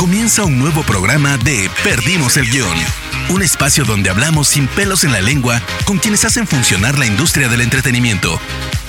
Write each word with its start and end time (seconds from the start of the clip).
Comienza 0.00 0.46
un 0.46 0.58
nuevo 0.58 0.82
programa 0.82 1.36
de 1.36 1.68
Perdimos 1.84 2.38
el 2.38 2.46
Guión. 2.46 2.74
Un 3.34 3.42
espacio 3.42 3.84
donde 3.84 4.08
hablamos 4.08 4.48
sin 4.48 4.66
pelos 4.66 5.04
en 5.04 5.12
la 5.12 5.20
lengua 5.20 5.60
con 5.84 5.98
quienes 5.98 6.24
hacen 6.24 6.46
funcionar 6.46 6.98
la 6.98 7.04
industria 7.04 7.50
del 7.50 7.60
entretenimiento. 7.60 8.30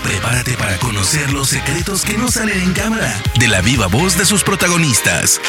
Prepárate 0.05 0.53
para 0.53 0.77
conocer 0.77 1.33
los 1.33 1.49
secretos 1.49 2.05
que 2.05 2.17
no 2.17 2.31
salen 2.31 2.61
en 2.61 2.71
cámara 2.71 3.13
de 3.37 3.49
la 3.49 3.59
viva 3.59 3.87
voz 3.87 4.17
de 4.17 4.23
sus 4.23 4.45
protagonistas. 4.45 5.41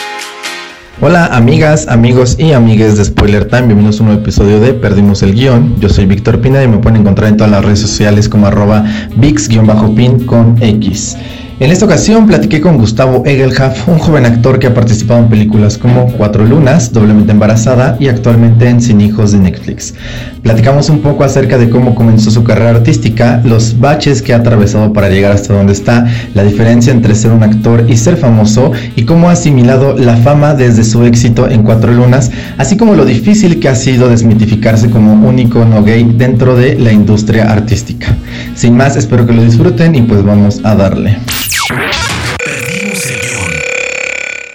Hola 1.01 1.27
amigas, 1.27 1.87
amigos 1.87 2.35
y 2.41 2.51
amigues 2.53 2.97
de 2.97 3.05
Spoiler 3.05 3.45
Time, 3.45 3.67
bienvenidos 3.67 4.01
a 4.01 4.03
un 4.03 4.09
nuevo 4.09 4.23
episodio 4.23 4.59
de 4.59 4.75
Perdimos 4.75 5.23
el 5.23 5.33
Guión. 5.33 5.79
Yo 5.79 5.89
soy 5.89 6.07
Víctor 6.07 6.41
Pina 6.41 6.61
y 6.65 6.67
me 6.67 6.79
pueden 6.79 7.03
encontrar 7.03 7.29
en 7.29 7.37
todas 7.37 7.53
las 7.53 7.65
redes 7.65 7.79
sociales 7.79 8.29
como 8.29 8.49
arroba 8.49 8.85
VIX-pin 9.15 10.27
con 10.27 10.61
X. 10.61 11.17
En 11.63 11.71
esta 11.71 11.85
ocasión 11.85 12.27
platiqué 12.27 12.61
con 12.61 12.77
Gustavo 12.77 13.23
Egelhaf, 13.25 13.87
un 13.87 14.01
joven 14.01 14.27
actor 14.27 14.59
que 14.59 14.67
ha 14.67 14.75
participado 14.75 15.21
en 15.21 15.29
películas 15.29 15.79
como 15.79 16.09
Cuatro 16.09 16.45
Lunas, 16.45 16.93
Doblemente 16.93 17.31
Embarazada 17.31 17.97
y 18.01 18.09
actualmente 18.09 18.69
en 18.69 18.81
Sin 18.81 19.01
Hijos 19.01 19.31
de 19.31 19.39
Netflix. 19.39 19.95
Platicamos 20.43 20.91
un 20.91 21.03
poco 21.03 21.23
acerca 21.23 21.59
de 21.59 21.71
cómo 21.71 21.95
comenzó 21.95 22.33
su 22.33 22.43
carrera 22.43 22.71
artística, 22.71 23.41
los 23.45 23.79
baches 23.79 24.23
que 24.23 24.35
ha 24.35 24.39
atravesado 24.39 24.93
para 24.93 25.09
llegar 25.09 25.31
hasta 25.31 25.55
donde 25.55 25.73
está, 25.73 26.09
la 26.35 26.43
diferencia 26.43 26.93
entre 26.93 27.15
ser 27.15 27.31
un 27.31 27.45
actor 27.45 27.85
y 27.89 27.97
ser 27.97 28.17
famoso 28.17 28.73
y 28.97 29.05
cómo 29.05 29.29
ha 29.29 29.35
asimilado 29.35 29.97
la 29.97 30.17
fama 30.17 30.55
desde 30.55 30.83
su 30.83 31.05
éxito 31.05 31.49
en 31.49 31.63
Cuatro 31.63 31.93
Lunas, 31.93 32.33
así 32.59 32.77
como 32.77 32.97
lo 32.97 33.05
difícil 33.05 33.61
que 33.61 33.69
ha 33.69 33.77
sido 33.77 34.09
desmitificarse 34.09 34.91
como 34.91 35.13
un 35.13 35.39
icono 35.39 35.85
gay 35.85 36.03
dentro 36.17 36.57
de 36.57 36.77
la 36.77 36.91
industria 36.91 37.53
artística. 37.53 38.09
Sin 38.57 38.77
más, 38.77 38.97
espero 38.97 39.25
que 39.27 39.33
lo 39.33 39.45
disfruten 39.45 39.95
y 39.95 40.03
pues 40.03 40.25
vamos 40.25 40.61
a 40.65 40.75
darle. 40.75 41.19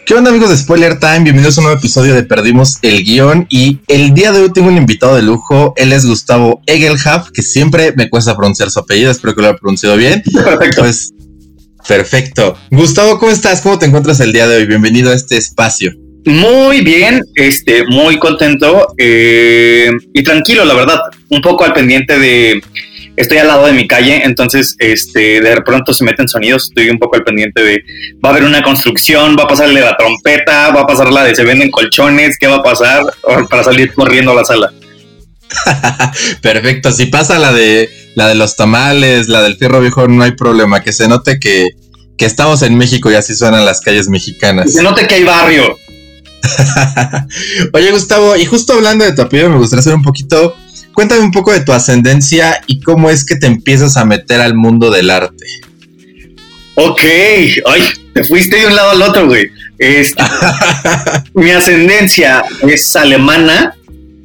¿Qué 0.07 0.13
onda 0.13 0.29
amigos 0.29 0.49
de 0.51 0.55
Spoiler 0.55 0.99
Time? 0.99 1.25
Bienvenidos 1.25 1.57
a 1.57 1.59
un 1.59 1.65
nuevo 1.65 1.79
episodio 1.79 2.15
de 2.15 2.23
Perdimos 2.23 2.77
el 2.81 3.03
Guión 3.03 3.45
y 3.49 3.79
el 3.89 4.13
día 4.13 4.31
de 4.31 4.39
hoy 4.39 4.53
tengo 4.53 4.69
un 4.69 4.77
invitado 4.77 5.17
de 5.17 5.21
lujo, 5.21 5.73
él 5.75 5.91
es 5.91 6.05
Gustavo 6.05 6.61
Egelhaf, 6.65 7.29
que 7.31 7.41
siempre 7.41 7.91
me 7.97 8.09
cuesta 8.09 8.37
pronunciar 8.37 8.71
su 8.71 8.79
apellido, 8.79 9.11
espero 9.11 9.35
que 9.35 9.41
lo 9.41 9.49
haya 9.49 9.57
pronunciado 9.57 9.97
bien. 9.97 10.23
Perfecto. 10.33 10.81
Pues, 10.81 11.13
perfecto. 11.85 12.57
Gustavo, 12.71 13.19
¿cómo 13.19 13.33
estás? 13.33 13.59
¿Cómo 13.59 13.77
te 13.79 13.85
encuentras 13.87 14.21
el 14.21 14.31
día 14.31 14.47
de 14.47 14.55
hoy? 14.55 14.65
Bienvenido 14.65 15.11
a 15.11 15.13
este 15.13 15.35
espacio. 15.35 15.91
Muy 16.23 16.85
bien, 16.85 17.21
este, 17.35 17.85
muy 17.85 18.17
contento 18.17 18.93
eh, 18.97 19.91
y 20.13 20.23
tranquilo, 20.23 20.63
la 20.63 20.73
verdad. 20.73 21.01
Un 21.27 21.41
poco 21.41 21.65
al 21.65 21.73
pendiente 21.73 22.17
de. 22.17 22.61
Estoy 23.17 23.39
al 23.39 23.47
lado 23.47 23.65
de 23.65 23.73
mi 23.73 23.87
calle, 23.87 24.21
entonces 24.23 24.75
este, 24.77 25.41
de 25.41 25.61
pronto 25.63 25.91
se 25.91 26.03
meten 26.03 26.27
sonidos. 26.27 26.67
Estoy 26.69 26.89
un 26.89 26.99
poco 26.99 27.15
al 27.15 27.23
pendiente 27.23 27.63
de. 27.63 27.83
Va 28.23 28.29
a 28.29 28.31
haber 28.31 28.43
una 28.43 28.61
construcción, 28.61 29.35
va 29.37 29.43
a 29.43 29.47
pasarle 29.47 29.81
la 29.81 29.97
trompeta, 29.97 30.69
va 30.69 30.81
a 30.81 30.87
pasar 30.87 31.11
la 31.11 31.23
de 31.23 31.35
se 31.35 31.43
venden 31.43 31.71
colchones, 31.71 32.37
¿qué 32.39 32.45
va 32.45 32.57
a 32.57 32.63
pasar? 32.63 33.03
Para 33.49 33.63
salir 33.63 33.91
corriendo 33.93 34.31
a 34.31 34.35
la 34.35 34.45
sala. 34.45 34.71
Perfecto. 36.41 36.91
Si 36.91 37.07
pasa 37.07 37.39
la 37.39 37.51
de 37.51 37.89
la 38.15 38.27
de 38.27 38.35
los 38.35 38.55
tamales, 38.55 39.29
la 39.29 39.41
del 39.41 39.57
fierro 39.57 39.81
viejo, 39.81 40.07
no 40.07 40.23
hay 40.23 40.31
problema. 40.31 40.81
Que 40.81 40.93
se 40.93 41.07
note 41.07 41.39
que, 41.39 41.69
que 42.17 42.25
estamos 42.25 42.61
en 42.61 42.77
México 42.77 43.11
y 43.11 43.15
así 43.15 43.35
suenan 43.35 43.65
las 43.65 43.81
calles 43.81 44.09
mexicanas. 44.09 44.65
Que 44.65 44.71
se 44.73 44.83
note 44.83 45.07
que 45.07 45.15
hay 45.15 45.23
barrio. 45.23 45.75
Oye, 47.73 47.91
Gustavo, 47.91 48.35
y 48.35 48.45
justo 48.45 48.73
hablando 48.73 49.05
de 49.05 49.13
tu 49.13 49.23
apellido, 49.23 49.49
me 49.49 49.57
gustaría 49.57 49.81
hacer 49.81 49.95
un 49.95 50.03
poquito. 50.03 50.55
Cuéntame 50.97 51.21
un 51.21 51.31
poco 51.31 51.53
de 51.53 51.63
tu 51.63 51.73
ascendencia 51.73 52.59
y 52.65 52.81
cómo 52.81 53.11
es 53.11 53.23
que 53.23 53.35
te 53.35 53.45
empiezas 53.45 53.97
a 53.97 54.03
meter 54.03 54.41
al 54.41 54.55
mundo 54.55 54.89
del 54.89 55.11
arte. 55.11 55.45
Ok, 56.73 57.01
ay, 57.03 57.83
te 58.15 58.23
fuiste 58.23 58.57
de 58.57 58.65
un 58.65 58.75
lado 58.75 58.89
al 58.89 59.03
otro, 59.03 59.27
güey. 59.27 59.45
Este, 59.77 60.23
mi 61.35 61.51
ascendencia 61.51 62.43
es 62.67 62.95
alemana, 62.95 63.75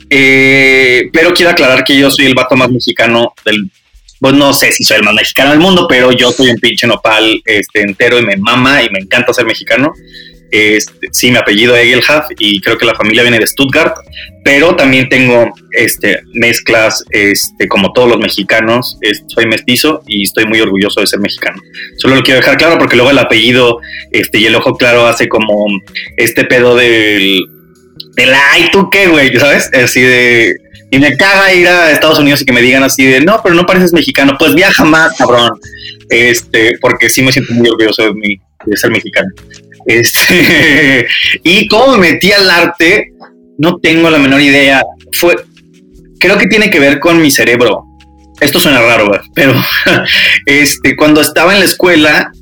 eh, 0.09 1.11
pero 1.12 1.34
quiero 1.34 1.50
aclarar 1.50 1.84
que 1.84 1.95
yo 1.95 2.11
soy 2.11 2.25
el 2.25 2.34
vato 2.34 2.56
más 2.56 2.70
mexicano 2.70 3.34
del. 3.45 3.70
Pues 4.19 4.33
no 4.33 4.54
sé 4.54 4.72
si 4.72 4.83
soy 4.83 4.97
el 4.97 5.04
más 5.04 5.15
mexicano 5.15 5.50
del 5.50 5.60
mundo, 5.60 5.87
pero 5.87 6.10
yo 6.10 6.33
soy 6.33 6.49
un 6.49 6.56
pinche 6.56 6.87
nopal 6.87 7.43
este, 7.44 7.83
entero 7.83 8.19
y 8.19 8.25
me 8.25 8.39
mama 8.39 8.83
y 8.83 8.89
me 8.89 9.00
encanta 9.00 9.34
ser 9.34 9.44
mexicano. 9.44 9.93
Este, 10.53 11.09
sí, 11.13 11.31
mi 11.31 11.39
apellido 11.39 11.75
es 11.75 11.87
Egelhaf 11.87 12.27
y 12.39 12.61
creo 12.61 12.77
que 12.77 12.85
la 12.85 12.95
familia 12.95 13.23
viene 13.23 13.39
de 13.39 13.47
Stuttgart, 13.47 13.97
pero 14.45 14.77
también 14.77 15.09
tengo 15.09 15.51
este, 15.71 16.21
mezclas 16.35 17.03
este, 17.11 17.67
como 17.69 17.95
todos 17.95 18.11
los 18.11 18.19
mexicanos. 18.19 18.99
Soy 19.29 19.47
mestizo 19.47 20.03
y 20.07 20.25
estoy 20.25 20.45
muy 20.45 20.61
orgulloso 20.61 21.01
de 21.01 21.07
ser 21.07 21.21
mexicano. 21.21 21.61
Solo 21.97 22.17
lo 22.17 22.23
quiero 22.23 22.41
dejar 22.41 22.59
claro 22.59 22.77
porque 22.79 22.97
luego 22.97 23.11
el 23.11 23.19
apellido 23.19 23.81
este, 24.11 24.41
y 24.41 24.47
el 24.47 24.55
ojo 24.55 24.77
claro 24.77 25.07
hace 25.07 25.27
como 25.27 25.67
este 26.19 26.45
pedo 26.45 26.77
del, 26.77 27.47
del 28.15 28.34
ay, 28.51 28.69
¿tú 28.71 28.91
qué, 28.91 29.09
güey? 29.09 29.34
¿Sabes? 29.39 29.71
Así 29.73 30.03
de. 30.03 30.55
Y 30.91 30.99
me 30.99 31.17
caga 31.17 31.55
ir 31.55 31.67
a 31.67 31.91
Estados 31.91 32.19
Unidos 32.19 32.43
y 32.43 32.45
que 32.45 32.53
me 32.53 32.61
digan 32.61 32.83
así 32.83 33.07
de 33.07 33.23
no, 33.23 33.41
pero 33.43 33.55
no 33.55 33.65
pareces 33.65 33.95
mexicano. 33.95 34.37
Pues 34.39 34.55
viaja 34.55 34.84
más, 34.84 35.17
cabrón. 35.17 35.53
Este, 36.11 36.77
porque 36.83 37.09
sí 37.09 37.23
me 37.23 37.33
siento 37.33 37.55
muy 37.55 37.71
orgulloso 37.71 38.03
de, 38.03 38.13
mi, 38.13 38.37
de 38.67 38.77
ser 38.77 38.91
mexicano. 38.91 39.31
Este, 39.87 41.06
y 41.43 41.66
cómo 41.69 41.97
me 41.97 42.12
metí 42.12 42.32
al 42.32 42.48
arte, 42.50 43.12
no 43.59 43.78
tengo 43.78 44.10
la 44.10 44.19
menor 44.19 44.41
idea. 44.41 44.82
Fue, 45.12 45.37
creo 46.19 46.38
que 46.38 46.47
tiene 46.47 46.70
que 46.70 46.81
ver 46.81 46.98
con 46.98 47.20
mi 47.20 47.31
cerebro. 47.31 47.84
Esto 48.41 48.59
suena 48.59 48.81
raro, 48.81 49.10
pero 49.34 49.54
este, 50.47 50.97
cuando 50.97 51.21
estaba 51.21 51.53
en 51.53 51.60
la 51.60 51.65
escuela, 51.65 52.32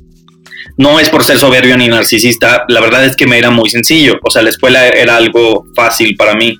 no 0.77 0.99
es 0.99 1.09
por 1.09 1.23
ser 1.23 1.37
soberbio 1.37 1.77
ni 1.77 1.87
narcisista, 1.87 2.63
la 2.67 2.79
verdad 2.79 3.05
es 3.05 3.15
que 3.15 3.27
me 3.27 3.37
era 3.37 3.51
muy 3.51 3.69
sencillo. 3.69 4.19
O 4.23 4.31
sea, 4.31 4.41
la 4.41 4.49
escuela 4.49 4.87
era 4.87 5.15
algo 5.15 5.65
fácil 5.75 6.15
para 6.15 6.33
mí 6.33 6.57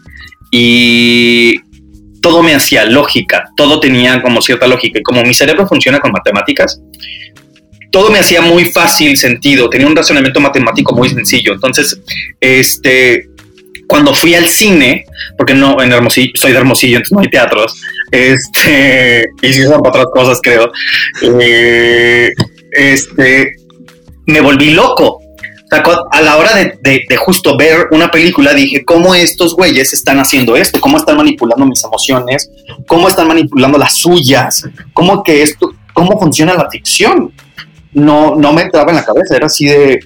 y 0.52 1.56
todo 2.22 2.44
me 2.44 2.54
hacía 2.54 2.86
lógica, 2.86 3.50
todo 3.56 3.80
tenía 3.80 4.22
como 4.22 4.42
cierta 4.42 4.68
lógica. 4.68 5.00
Y 5.00 5.04
como 5.04 5.24
mi 5.24 5.34
cerebro 5.34 5.68
funciona 5.68 6.00
con 6.00 6.12
matemáticas, 6.12 6.80
todo 7.92 8.10
me 8.10 8.20
hacía 8.20 8.42
muy 8.42 8.66
fácil 8.66 9.18
sentido, 9.18 9.70
tenía 9.70 9.88
un 9.88 9.96
razonamiento 9.96 10.40
matemático 10.40 10.96
muy 10.96 11.10
sencillo. 11.10 11.54
Entonces, 11.54 12.00
este, 12.40 13.28
cuando 13.88 14.14
fui 14.14 14.34
al 14.36 14.48
cine, 14.48 15.06
porque 15.38 15.54
no, 15.54 15.82
en 15.82 15.92
Hermosillo, 15.92 16.32
soy 16.36 16.52
de 16.54 16.58
Hermosillo, 16.60 16.98
entonces 16.98 17.12
no 17.16 17.20
hay 17.22 17.30
teatros, 17.30 17.80
este, 18.12 19.26
y 19.42 19.54
si 19.54 19.64
son 19.64 19.82
para 19.82 19.90
otras 19.90 20.06
cosas, 20.14 20.40
creo, 20.42 20.72
eh, 21.22 22.30
este, 22.72 23.54
me 24.26 24.42
volví 24.42 24.72
loco. 24.72 25.20
A 26.12 26.20
la 26.22 26.36
hora 26.36 26.54
de- 26.54 27.06
de 27.08 27.16
justo 27.16 27.56
ver 27.56 27.88
una 27.92 28.12
película, 28.12 28.54
dije, 28.54 28.84
¿cómo 28.84 29.16
estos 29.16 29.56
güeyes 29.56 29.94
están 29.94 30.20
haciendo 30.20 30.58
esto? 30.58 30.82
¿Cómo 30.82 30.98
están 30.98 31.16
manipulando 31.16 31.66
mis 31.66 31.82
emociones? 31.82 32.50
¿Cómo 32.88 33.08
están 33.08 33.30
manipulando 33.30 33.78
las 33.78 33.96
suyas? 33.96 34.66
¿Cómo 34.94 35.24
que 35.24 35.42
esto, 35.44 35.74
cómo 35.94 36.20
funciona 36.20 36.56
la 36.56 36.70
ficción? 36.70 37.32
No, 37.94 38.36
no 38.36 38.54
me 38.54 38.62
entraba 38.64 38.92
en 38.92 38.96
la 38.98 39.06
cabeza, 39.06 39.36
era 39.36 39.48
así 39.48 39.66
de, 39.66 40.00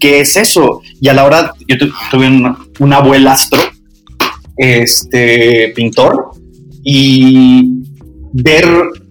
¿qué 0.00 0.20
es 0.20 0.36
eso? 0.36 0.80
Y 1.00 1.08
a 1.08 1.14
la 1.14 1.24
hora, 1.24 1.52
yo 1.66 1.76
tu- 1.78 1.90
tuve 2.10 2.26
un, 2.26 2.56
un 2.78 2.92
abuelastro, 2.92 3.60
este, 4.56 5.72
pintor, 5.74 6.30
y 6.82 7.82
ver 8.32 8.66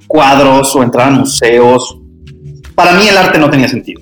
cuadros 0.07 0.75
o 0.75 0.83
entrar 0.83 1.09
a 1.09 1.11
museos, 1.11 1.97
para 2.75 2.94
mí 2.94 3.07
el 3.07 3.17
arte 3.17 3.39
no 3.39 3.50
tenía 3.50 3.67
sentido. 3.67 4.01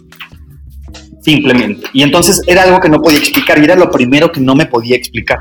Simplemente. 1.22 1.88
Y 1.94 2.04
entonces 2.04 2.42
era 2.46 2.64
algo 2.64 2.80
que 2.80 2.90
no 2.90 3.02
podía 3.02 3.18
explicar 3.18 3.58
y 3.60 3.64
era 3.64 3.76
lo 3.76 3.90
primero 3.90 4.32
que 4.32 4.40
no 4.40 4.54
me 4.56 4.68
podía 4.68 4.96
explicar. 4.96 5.40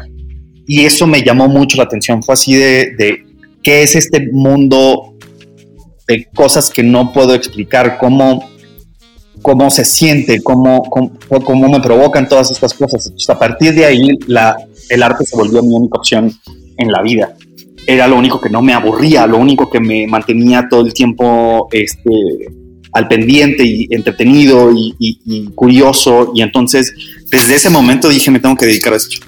Y 0.66 0.84
eso 0.86 1.06
me 1.06 1.22
llamó 1.22 1.46
mucho 1.46 1.76
la 1.76 1.82
atención. 1.84 2.22
Fue 2.22 2.32
así 2.32 2.54
de 2.54 3.22
qué 3.62 3.82
es 3.82 3.94
este 3.94 4.28
mundo 4.32 5.14
de 6.08 6.26
cosas 6.34 6.70
que 6.70 6.82
no 6.82 7.12
puedo 7.12 7.34
explicar, 7.34 7.98
cómo, 7.98 8.48
cómo 9.44 9.68
se 9.70 9.84
siente, 9.84 10.42
cómo, 10.42 10.82
cómo, 11.44 11.68
me 11.68 11.78
provocan 11.80 12.26
todas 12.26 12.50
estas 12.50 12.72
cosas. 12.72 13.12
A 13.28 13.38
partir 13.38 13.74
de 13.74 13.84
ahí, 13.84 14.08
la, 14.26 14.56
el 14.88 15.02
arte 15.02 15.26
se 15.26 15.36
volvió 15.36 15.62
mi 15.62 15.74
única 15.74 15.98
opción 15.98 16.32
en 16.78 16.88
la 16.90 17.02
vida. 17.02 17.36
Era 17.86 18.08
lo 18.08 18.16
único 18.16 18.40
que 18.40 18.48
no 18.48 18.62
me 18.62 18.72
aburría, 18.72 19.26
lo 19.26 19.36
único 19.36 19.68
que 19.68 19.80
me 19.80 20.06
mantenía 20.06 20.66
todo 20.70 20.80
el 20.86 20.94
tiempo 20.94 21.68
este, 21.72 22.10
al 22.92 23.06
pendiente 23.06 23.62
y 23.66 23.86
entretenido 23.90 24.72
y, 24.72 24.94
y- 24.98 25.18
y 25.26 25.46
curioso. 25.48 26.32
Y 26.34 26.40
entonces, 26.40 26.94
desde 27.30 27.56
ese 27.56 27.68
momento 27.68 28.08
dije, 28.08 28.30
me 28.30 28.40
tengo 28.40 28.56
que 28.56 28.64
dedicar 28.64 28.94
a 28.94 28.96
esto. 28.96 29.18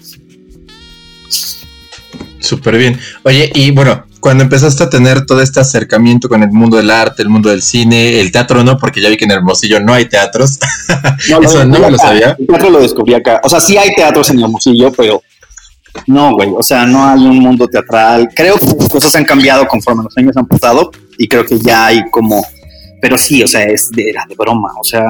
Súper 2.40 2.78
bien. 2.78 2.98
Oye, 3.24 3.50
y 3.54 3.70
bueno, 3.70 4.02
cuando 4.26 4.42
empezaste 4.42 4.82
a 4.82 4.90
tener 4.90 5.24
todo 5.24 5.40
este 5.40 5.60
acercamiento 5.60 6.28
con 6.28 6.42
el 6.42 6.50
mundo 6.50 6.78
del 6.78 6.90
arte, 6.90 7.22
el 7.22 7.28
mundo 7.28 7.48
del 7.48 7.62
cine, 7.62 8.18
el 8.18 8.32
teatro 8.32 8.64
no, 8.64 8.76
porque 8.76 9.00
ya 9.00 9.08
vi 9.08 9.16
que 9.16 9.24
en 9.24 9.30
Hermosillo 9.30 9.78
no 9.78 9.94
hay 9.94 10.08
teatros. 10.08 10.58
No, 11.30 11.40
Eso 11.40 11.64
no 11.64 11.78
me 11.78 11.90
lo 11.92 11.96
sabía. 11.96 12.36
El 12.36 12.46
teatro 12.48 12.70
lo 12.70 12.80
descubrí 12.80 13.14
acá. 13.14 13.40
O 13.44 13.48
sea, 13.48 13.60
sí 13.60 13.76
hay 13.76 13.94
teatros 13.94 14.28
en 14.30 14.40
Hermosillo, 14.40 14.90
pero 14.90 15.22
no, 16.08 16.34
güey. 16.34 16.50
O 16.56 16.62
sea, 16.62 16.86
no 16.86 17.06
hay 17.06 17.24
un 17.24 17.38
mundo 17.38 17.68
teatral. 17.68 18.28
Creo 18.34 18.58
que 18.58 18.66
las 18.66 18.88
cosas 18.88 19.14
han 19.14 19.24
cambiado 19.24 19.64
conforme 19.68 20.02
los 20.02 20.16
años 20.16 20.36
han 20.36 20.46
pasado 20.46 20.90
y 21.16 21.28
creo 21.28 21.46
que 21.46 21.56
ya 21.60 21.86
hay 21.86 22.02
como. 22.10 22.44
Pero 23.00 23.16
sí, 23.16 23.44
o 23.44 23.46
sea, 23.46 23.62
es 23.62 23.90
de, 23.92 24.10
era 24.10 24.24
de 24.28 24.34
broma. 24.34 24.72
O 24.80 24.84
sea, 24.84 25.04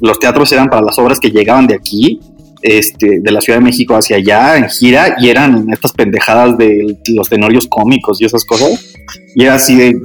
los 0.00 0.18
teatros 0.18 0.50
eran 0.50 0.68
para 0.68 0.82
las 0.82 0.98
obras 0.98 1.20
que 1.20 1.30
llegaban 1.30 1.68
de 1.68 1.76
aquí 1.76 2.20
este, 2.62 3.20
de 3.20 3.30
la 3.30 3.40
Ciudad 3.40 3.58
de 3.58 3.64
México 3.64 3.94
hacia 3.94 4.16
allá 4.16 4.56
en 4.56 4.68
gira 4.68 5.16
y 5.18 5.28
eran 5.28 5.66
estas 5.72 5.92
pendejadas 5.92 6.56
de 6.58 6.98
los 7.14 7.28
tenorios 7.28 7.66
cómicos 7.66 8.20
y 8.20 8.24
esas 8.24 8.44
cosas. 8.44 8.94
Y 9.34 9.44
era 9.44 9.54
así 9.54 9.76
de, 9.76 9.96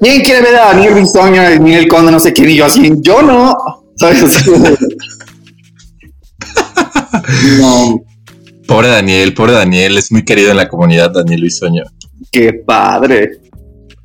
¿quién 0.00 0.22
quiere 0.22 0.42
ver 0.42 0.56
a 0.56 0.72
Daniel 0.72 0.94
Bisoño, 0.94 1.42
a 1.42 1.50
Miguel 1.58 1.88
Conde, 1.88 2.12
no 2.12 2.20
sé 2.20 2.32
quién? 2.32 2.50
Y 2.50 2.56
yo 2.56 2.66
así, 2.66 2.92
yo 3.00 3.22
no, 3.22 3.54
¿sabes? 3.96 4.44
no. 7.58 8.02
Pobre 8.66 8.88
Daniel, 8.88 9.34
pobre 9.34 9.52
Daniel, 9.52 9.98
es 9.98 10.12
muy 10.12 10.24
querido 10.24 10.52
en 10.52 10.56
la 10.56 10.68
comunidad 10.68 11.10
Daniel 11.10 11.42
Bisoño. 11.42 11.82
Qué 12.30 12.52
padre. 12.52 13.40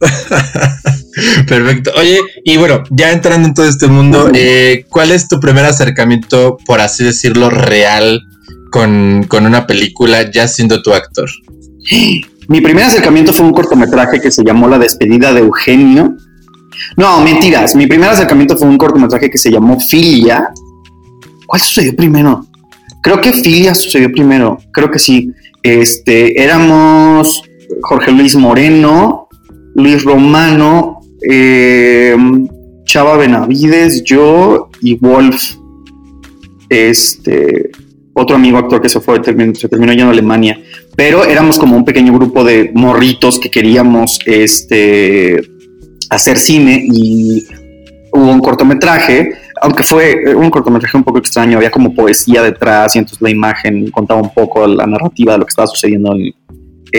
Perfecto. 1.48 1.92
Oye, 1.98 2.20
y 2.44 2.58
bueno, 2.58 2.84
ya 2.90 3.12
entrando 3.12 3.48
en 3.48 3.54
todo 3.54 3.68
este 3.68 3.88
mundo, 3.88 4.30
eh, 4.34 4.86
¿cuál 4.90 5.12
es 5.12 5.28
tu 5.28 5.40
primer 5.40 5.66
acercamiento, 5.66 6.58
por 6.66 6.82
así 6.82 7.04
decirlo, 7.04 7.50
real 7.50 8.22
con, 8.72 9.28
una 9.32 9.66
película 9.66 10.30
ya 10.32 10.48
siendo 10.48 10.82
tu 10.82 10.94
actor? 10.94 11.30
Mi 12.48 12.62
primer 12.62 12.86
acercamiento 12.86 13.34
fue 13.34 13.46
un 13.46 13.54
cortometraje 13.54 14.20
que 14.20 14.32
se 14.32 14.44
llamó 14.44 14.68
La 14.68 14.78
despedida 14.78 15.34
de 15.34 15.40
Eugenio. 15.40 16.16
No, 16.98 17.22
mentiras. 17.22 17.76
Mi 17.76 17.88
primer 17.88 18.10
acercamiento 18.10 18.58
fue 18.58 18.68
un 18.68 18.78
cortometraje 18.78 19.30
que 19.30 19.38
se 19.38 19.52
llamó 19.52 19.80
Filia. 19.80 20.50
¿Cuál 21.48 21.62
sucedió 21.62 21.96
primero? 21.96 22.46
Creo 23.02 23.22
que 23.22 23.32
Filia 23.32 23.74
sucedió 23.74 24.12
primero. 24.12 24.58
Creo 24.72 24.92
que 24.92 25.00
sí. 25.00 25.32
Este, 25.64 26.44
éramos 26.44 27.44
Jorge 27.82 28.12
Luis 28.12 28.36
Moreno, 28.36 29.28
Luis 29.76 30.04
Romano, 30.04 30.94
eh, 31.30 32.16
Chava 32.86 33.18
Benavides, 33.18 34.04
yo 34.04 34.69
y 34.81 34.95
Wolf, 34.95 35.56
este, 36.69 37.72
otro 38.13 38.36
amigo 38.36 38.57
actor 38.57 38.81
que 38.81 38.89
se 38.89 39.00
fue, 39.00 39.22
se 39.24 39.68
terminó 39.68 39.92
yendo 39.92 40.07
a 40.07 40.12
Alemania, 40.12 40.60
pero 40.95 41.25
éramos 41.25 41.60
como 41.60 41.75
un 41.75 41.83
pequeño 41.83 42.13
grupo 42.13 42.44
de 42.44 42.72
morritos 42.74 43.39
que 43.39 43.50
queríamos 43.50 44.19
este, 44.25 45.42
hacer 46.10 46.38
cine 46.38 46.81
y 46.86 47.45
hubo 48.13 48.31
un 48.31 48.39
cortometraje, 48.39 49.31
aunque 49.62 49.83
fue 49.83 50.36
un 50.36 50.50
cortometraje 50.50 50.95
un 50.95 51.04
poco 51.04 51.18
extraño, 51.18 51.57
había 51.57 51.71
como 51.71 51.94
poesía 51.94 52.42
detrás 52.42 52.95
y 52.95 53.00
entonces 53.00 53.21
la 53.21 53.30
imagen 53.30 53.89
contaba 53.92 54.21
un 54.21 54.33
poco 54.33 54.66
la 54.68 54.86
narrativa 54.86 55.33
de 55.33 55.39
lo 55.39 55.45
que 55.45 55.50
estaba 55.50 55.68
sucediendo 55.68 56.13
en, 56.13 56.33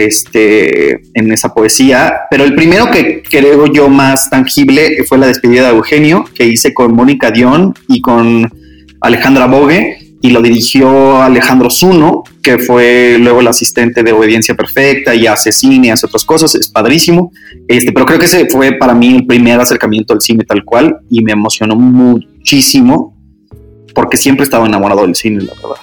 este, 0.05 1.01
en 1.13 1.31
esa 1.31 1.53
poesía, 1.53 2.21
pero 2.29 2.43
el 2.43 2.55
primero 2.55 2.91
que 2.91 3.23
creo 3.23 3.65
yo 3.67 3.89
más 3.89 4.29
tangible 4.29 5.03
fue 5.07 5.17
la 5.17 5.27
despedida 5.27 5.63
de 5.63 5.75
Eugenio, 5.75 6.25
que 6.33 6.45
hice 6.45 6.73
con 6.73 6.93
Mónica 6.93 7.31
Dion 7.31 7.73
y 7.87 8.01
con 8.01 8.51
Alejandra 9.01 9.47
Bogue, 9.47 9.97
y 10.21 10.31
lo 10.31 10.41
dirigió 10.41 11.21
Alejandro 11.21 11.69
Zuno, 11.69 12.23
que 12.41 12.57
fue 12.57 13.17
luego 13.19 13.41
el 13.41 13.47
asistente 13.47 14.03
de 14.03 14.11
Obediencia 14.11 14.55
Perfecta 14.55 15.13
y 15.13 15.27
hace 15.27 15.51
cine, 15.51 15.91
hace 15.91 16.07
otras 16.07 16.25
cosas, 16.25 16.55
es 16.55 16.69
padrísimo. 16.69 17.31
Este, 17.67 17.91
pero 17.91 18.05
creo 18.05 18.19
que 18.19 18.25
ese 18.25 18.47
fue 18.47 18.73
para 18.73 18.93
mí 18.93 19.15
el 19.15 19.25
primer 19.25 19.59
acercamiento 19.59 20.13
al 20.13 20.21
cine 20.21 20.43
tal 20.43 20.63
cual 20.63 20.97
y 21.09 21.23
me 21.23 21.33
emocionó 21.33 21.75
muchísimo 21.75 23.15
porque 23.93 24.17
siempre 24.17 24.43
estaba 24.43 24.65
enamorado 24.67 25.01
del 25.01 25.15
cine, 25.15 25.43
la 25.43 25.53
verdad. 25.53 25.81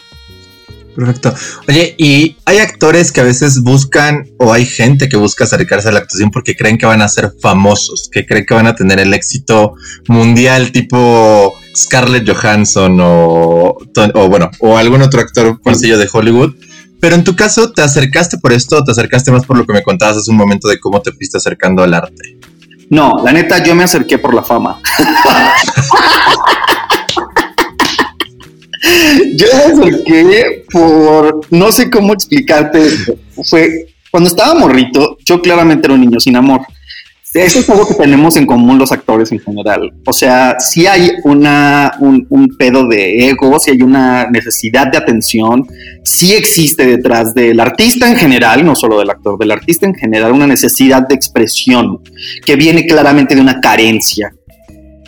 Perfecto. 0.95 1.35
Oye, 1.69 1.95
y 1.99 2.37
hay 2.45 2.59
actores 2.59 3.11
que 3.11 3.21
a 3.21 3.25
veces 3.25 3.63
buscan, 3.63 4.29
o 4.39 4.53
hay 4.53 4.65
gente 4.65 5.09
que 5.09 5.17
busca 5.17 5.45
acercarse 5.45 5.89
a 5.89 5.93
la 5.93 6.01
actuación 6.01 6.31
porque 6.31 6.55
creen 6.55 6.79
que 6.79 6.87
van 6.87 7.03
a 7.03 7.09
ser 7.09 7.33
famosos, 7.41 8.09
que 8.13 8.25
creen 8.25 8.47
que 8.47 8.55
van 8.55 8.67
a 8.67 8.77
tener 8.77 9.01
el 9.01 9.13
éxito 9.13 9.75
mundial 10.09 10.71
tipo 10.71 11.55
Scarlett 11.77 12.29
Johansson 12.29 12.99
o, 13.01 13.77
o 14.15 14.29
bueno, 14.29 14.51
o 14.61 14.79
algún 14.79 15.03
otro 15.03 15.21
actor 15.21 15.61
sencillo 15.65 15.99
de 15.99 16.09
Hollywood. 16.13 16.55
Pero 17.01 17.17
en 17.17 17.25
tu 17.25 17.37
caso, 17.37 17.71
¿te 17.73 17.83
acercaste 17.83 18.39
por 18.39 18.53
esto 18.53 18.79
o 18.79 18.85
te 18.85 18.93
acercaste 18.93 19.31
más 19.31 19.45
por 19.45 19.59
lo 19.59 19.67
que 19.67 19.73
me 19.73 19.83
contabas 19.83 20.17
hace 20.17 20.31
un 20.31 20.37
momento 20.37 20.69
de 20.69 20.79
cómo 20.79 21.03
te 21.03 21.13
fuiste 21.13 21.37
acercando 21.37 21.83
al 21.83 21.93
arte? 21.93 22.39
No, 22.89 23.21
la 23.23 23.33
neta, 23.33 23.63
yo 23.63 23.75
me 23.75 23.85
acerqué 23.85 24.19
por 24.19 24.33
la 24.35 24.43
fama. 24.43 24.81
Yo 29.37 29.47
me 29.77 29.89
acerqué 29.89 30.65
por, 30.71 31.41
no 31.51 31.73
sé 31.73 31.91
cómo 31.91 32.13
explicarte, 32.13 32.81
fue 33.45 33.95
cuando 34.15 34.29
estaba 34.29 34.55
morrito, 34.55 35.17
yo 35.25 35.43
claramente 35.43 35.89
era 35.89 35.95
un 35.95 36.01
niño 36.03 36.21
sin 36.21 36.37
amor. 36.37 36.61
Eso 37.35 37.59
es 37.59 37.69
algo 37.69 37.85
que 37.85 37.95
tenemos 37.95 38.37
en 38.37 38.47
común 38.47 38.79
los 38.79 38.93
actores 38.93 39.33
en 39.33 39.41
general. 39.41 39.93
O 40.07 40.13
sea, 40.13 40.61
si 40.61 40.87
hay 40.87 41.11
una, 41.25 41.97
un, 41.99 42.25
un, 42.31 42.57
pedo 42.57 42.87
de 42.87 43.29
ego, 43.29 43.59
si 43.59 43.73
hay 43.73 43.83
una 43.83 44.31
necesidad 44.31 44.87
de 44.87 44.99
atención, 44.99 45.67
si 46.05 46.33
existe 46.33 46.87
detrás 46.87 47.35
del 47.35 47.59
artista 47.59 48.09
en 48.09 48.15
general, 48.15 48.65
no 48.65 48.77
solo 48.77 49.01
del 49.01 49.11
actor, 49.11 49.37
del 49.37 49.51
artista 49.51 49.85
en 49.85 49.97
general, 49.97 50.31
una 50.31 50.47
necesidad 50.47 51.09
de 51.09 51.17
expresión 51.17 51.99
que 52.47 52.55
viene 52.55 52.87
claramente 52.87 53.35
de 53.35 53.41
una 53.41 53.61
carencia 53.61 54.33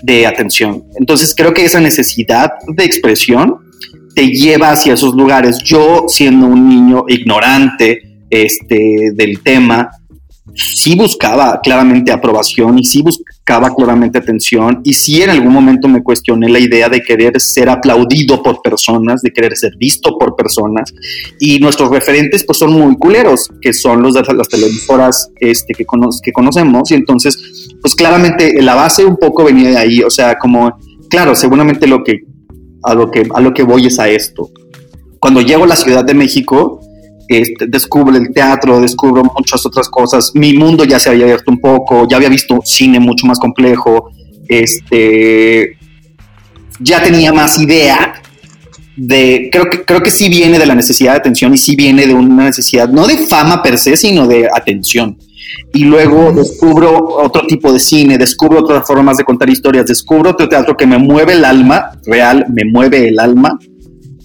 de 0.02 0.26
atención. 0.26 0.82
Entonces 0.98 1.32
creo 1.32 1.54
que 1.54 1.64
esa 1.64 1.80
necesidad 1.80 2.50
de 2.66 2.84
expresión 2.84 3.65
te 4.16 4.28
lleva 4.28 4.70
hacia 4.70 4.94
esos 4.94 5.14
lugares. 5.14 5.58
Yo, 5.62 6.06
siendo 6.08 6.46
un 6.46 6.70
niño 6.70 7.04
ignorante 7.06 8.22
este, 8.30 9.10
del 9.12 9.42
tema, 9.42 9.90
sí 10.54 10.96
buscaba 10.96 11.60
claramente 11.62 12.10
aprobación 12.10 12.78
y 12.78 12.84
sí 12.86 13.02
buscaba 13.02 13.74
claramente 13.74 14.16
atención 14.16 14.80
y 14.84 14.94
sí 14.94 15.20
en 15.20 15.28
algún 15.28 15.52
momento 15.52 15.86
me 15.86 16.02
cuestioné 16.02 16.48
la 16.48 16.58
idea 16.58 16.88
de 16.88 17.02
querer 17.02 17.38
ser 17.38 17.68
aplaudido 17.68 18.42
por 18.42 18.62
personas, 18.62 19.20
de 19.20 19.32
querer 19.32 19.54
ser 19.54 19.76
visto 19.76 20.16
por 20.18 20.34
personas 20.34 20.94
y 21.38 21.58
nuestros 21.58 21.90
referentes 21.90 22.42
pues 22.42 22.56
son 22.56 22.72
muy 22.72 22.96
culeros, 22.96 23.50
que 23.60 23.74
son 23.74 24.00
los 24.00 24.14
de 24.14 24.22
las 24.32 24.48
televisoras 24.48 25.28
este, 25.40 25.74
que, 25.74 25.84
que 26.22 26.32
conocemos 26.32 26.90
y 26.90 26.94
entonces 26.94 27.68
pues 27.82 27.94
claramente 27.94 28.62
la 28.62 28.74
base 28.74 29.04
un 29.04 29.18
poco 29.18 29.44
venía 29.44 29.68
de 29.68 29.76
ahí, 29.76 30.02
o 30.02 30.10
sea, 30.10 30.38
como, 30.38 30.74
claro, 31.10 31.34
seguramente 31.34 31.86
lo 31.86 32.02
que 32.02 32.22
a 32.86 32.94
lo 32.94 33.10
que, 33.10 33.26
a 33.34 33.40
lo 33.40 33.52
que 33.52 33.62
voy 33.62 33.86
es 33.86 33.98
a 33.98 34.08
esto. 34.08 34.50
Cuando 35.18 35.40
llego 35.40 35.64
a 35.64 35.66
la 35.66 35.76
Ciudad 35.76 36.04
de 36.04 36.14
México, 36.14 36.80
este, 37.28 37.66
descubro 37.66 38.16
el 38.16 38.32
teatro, 38.32 38.80
descubro 38.80 39.22
muchas 39.24 39.66
otras 39.66 39.88
cosas. 39.88 40.30
Mi 40.34 40.54
mundo 40.54 40.84
ya 40.84 40.98
se 40.98 41.10
había 41.10 41.24
abierto 41.24 41.50
un 41.50 41.60
poco, 41.60 42.06
ya 42.08 42.16
había 42.16 42.28
visto 42.28 42.60
cine 42.64 43.00
mucho 43.00 43.26
más 43.26 43.38
complejo. 43.38 44.10
Este, 44.48 45.76
ya 46.78 47.02
tenía 47.02 47.32
más 47.32 47.58
idea 47.58 48.22
de, 48.96 49.48
creo 49.50 49.68
que, 49.68 49.84
creo 49.84 50.00
que 50.00 50.10
sí 50.10 50.28
viene 50.28 50.58
de 50.58 50.66
la 50.66 50.74
necesidad 50.74 51.12
de 51.12 51.18
atención 51.18 51.52
y 51.52 51.58
sí 51.58 51.74
viene 51.74 52.06
de 52.06 52.14
una 52.14 52.44
necesidad, 52.44 52.88
no 52.88 53.06
de 53.06 53.18
fama 53.26 53.62
per 53.62 53.78
se, 53.78 53.96
sino 53.96 54.26
de 54.26 54.48
atención 54.54 55.18
y 55.72 55.84
luego 55.84 56.32
descubro 56.32 56.96
otro 57.18 57.46
tipo 57.46 57.72
de 57.72 57.78
cine, 57.78 58.18
descubro 58.18 58.60
otras 58.60 58.86
formas 58.86 59.16
de 59.16 59.24
contar 59.24 59.48
historias, 59.50 59.86
descubro 59.86 60.30
otro 60.30 60.48
teatro 60.48 60.76
que 60.76 60.86
me 60.86 60.98
mueve 60.98 61.34
el 61.34 61.44
alma, 61.44 61.92
real, 62.04 62.46
me 62.48 62.64
mueve 62.64 63.08
el 63.08 63.18
alma, 63.18 63.58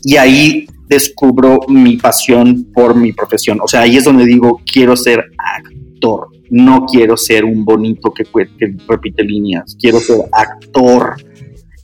y 0.04 0.18
ahí 0.18 0.68
descubro 0.88 1.60
mi 1.70 1.98
pasión 1.98 2.68
por 2.74 2.96
mi 2.96 3.14
profesión. 3.14 3.60
O 3.62 3.68
sea, 3.68 3.82
ahí 3.82 3.96
es 3.98 4.04
donde 4.04 4.26
digo, 4.26 4.60
quiero 4.66 4.96
ser 4.96 5.24
actor, 5.38 6.28
no 6.50 6.86
quiero 6.86 7.16
ser 7.16 7.46
un 7.46 7.64
bonito 7.64 8.14
que, 8.14 8.26
que 8.26 8.76
repite 8.88 9.24
líneas, 9.24 9.78
quiero 9.80 10.00
ser 10.00 10.20
actor. 10.32 11.16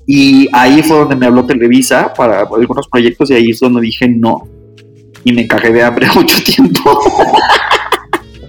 Y 0.06 0.48
ahí 0.51 0.82
fue 0.84 0.98
donde 1.00 1.15
me 1.15 1.25
habló 1.25 1.46
Televisa 1.46 2.13
para 2.13 2.41
algunos 2.41 2.88
proyectos 2.88 3.29
y 3.32 3.36
ahí 3.36 3.51
es 3.51 3.60
donde 3.60 3.82
dije 3.82 4.08
no. 4.10 4.48
Y 5.24 5.32
me 5.34 5.48
cagué 5.48 5.72
de 5.72 5.84
hambre 5.84 6.08
mucho 6.15 6.44
tiempo. 6.44 7.00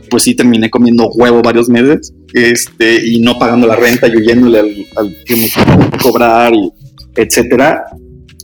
Pues 0.09 0.23
sí 0.25 0.35
terminé 0.35 0.71
comiendo 0.71 1.09
huevo 1.09 1.43
varios 1.43 1.69
meses 1.69 2.13
este, 2.33 3.07
y 3.07 3.21
no 3.21 3.39
pagando 3.39 3.67
la 3.67 3.77
renta 3.77 4.09
y 4.09 4.17
huyéndole 4.17 4.59
al, 4.59 4.87
al 4.97 5.17
que 5.25 5.37
me 5.37 5.49
cobrar 6.03 6.53
y 6.55 6.71
etcétera. 7.17 7.85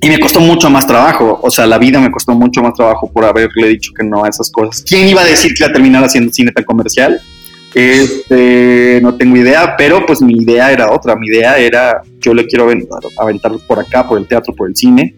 Y 0.01 0.09
me 0.09 0.19
costó 0.19 0.41
mucho 0.41 0.69
más 0.69 0.87
trabajo, 0.87 1.41
o 1.43 1.51
sea, 1.51 1.67
la 1.67 1.79
vida 1.79 1.99
me 1.99 2.11
costó 2.11 2.35
mucho 2.35 2.61
más 2.63 2.75
trabajo 2.75 3.11
por 3.11 3.25
haberle 3.25 3.69
dicho 3.69 3.91
que 3.97 4.05
no 4.05 4.25
a 4.25 4.29
esas 4.29 4.51
cosas. 4.51 4.85
¿Quién 4.87 5.09
iba 5.09 5.23
a 5.23 5.25
decir 5.25 5.55
que 5.55 5.63
iba 5.63 5.71
a 5.71 5.73
terminar 5.73 6.05
haciendo 6.05 6.31
cine 6.31 6.53
tan 6.53 6.65
comercial? 6.65 7.19
Este, 7.75 9.01
no 9.03 9.15
tengo 9.15 9.37
idea, 9.37 9.75
pero 9.79 10.05
pues 10.05 10.21
mi 10.21 10.35
idea 10.35 10.71
era 10.71 10.93
otra. 10.93 11.17
Mi 11.17 11.29
idea 11.29 11.57
era, 11.59 12.03
yo 12.21 12.35
le 12.35 12.47
quiero 12.47 12.71
aventar, 13.17 13.53
por 13.67 13.81
acá, 13.81 14.07
por 14.07 14.19
el 14.19 14.27
teatro, 14.27 14.55
por 14.55 14.69
el 14.69 14.77
cine, 14.77 15.15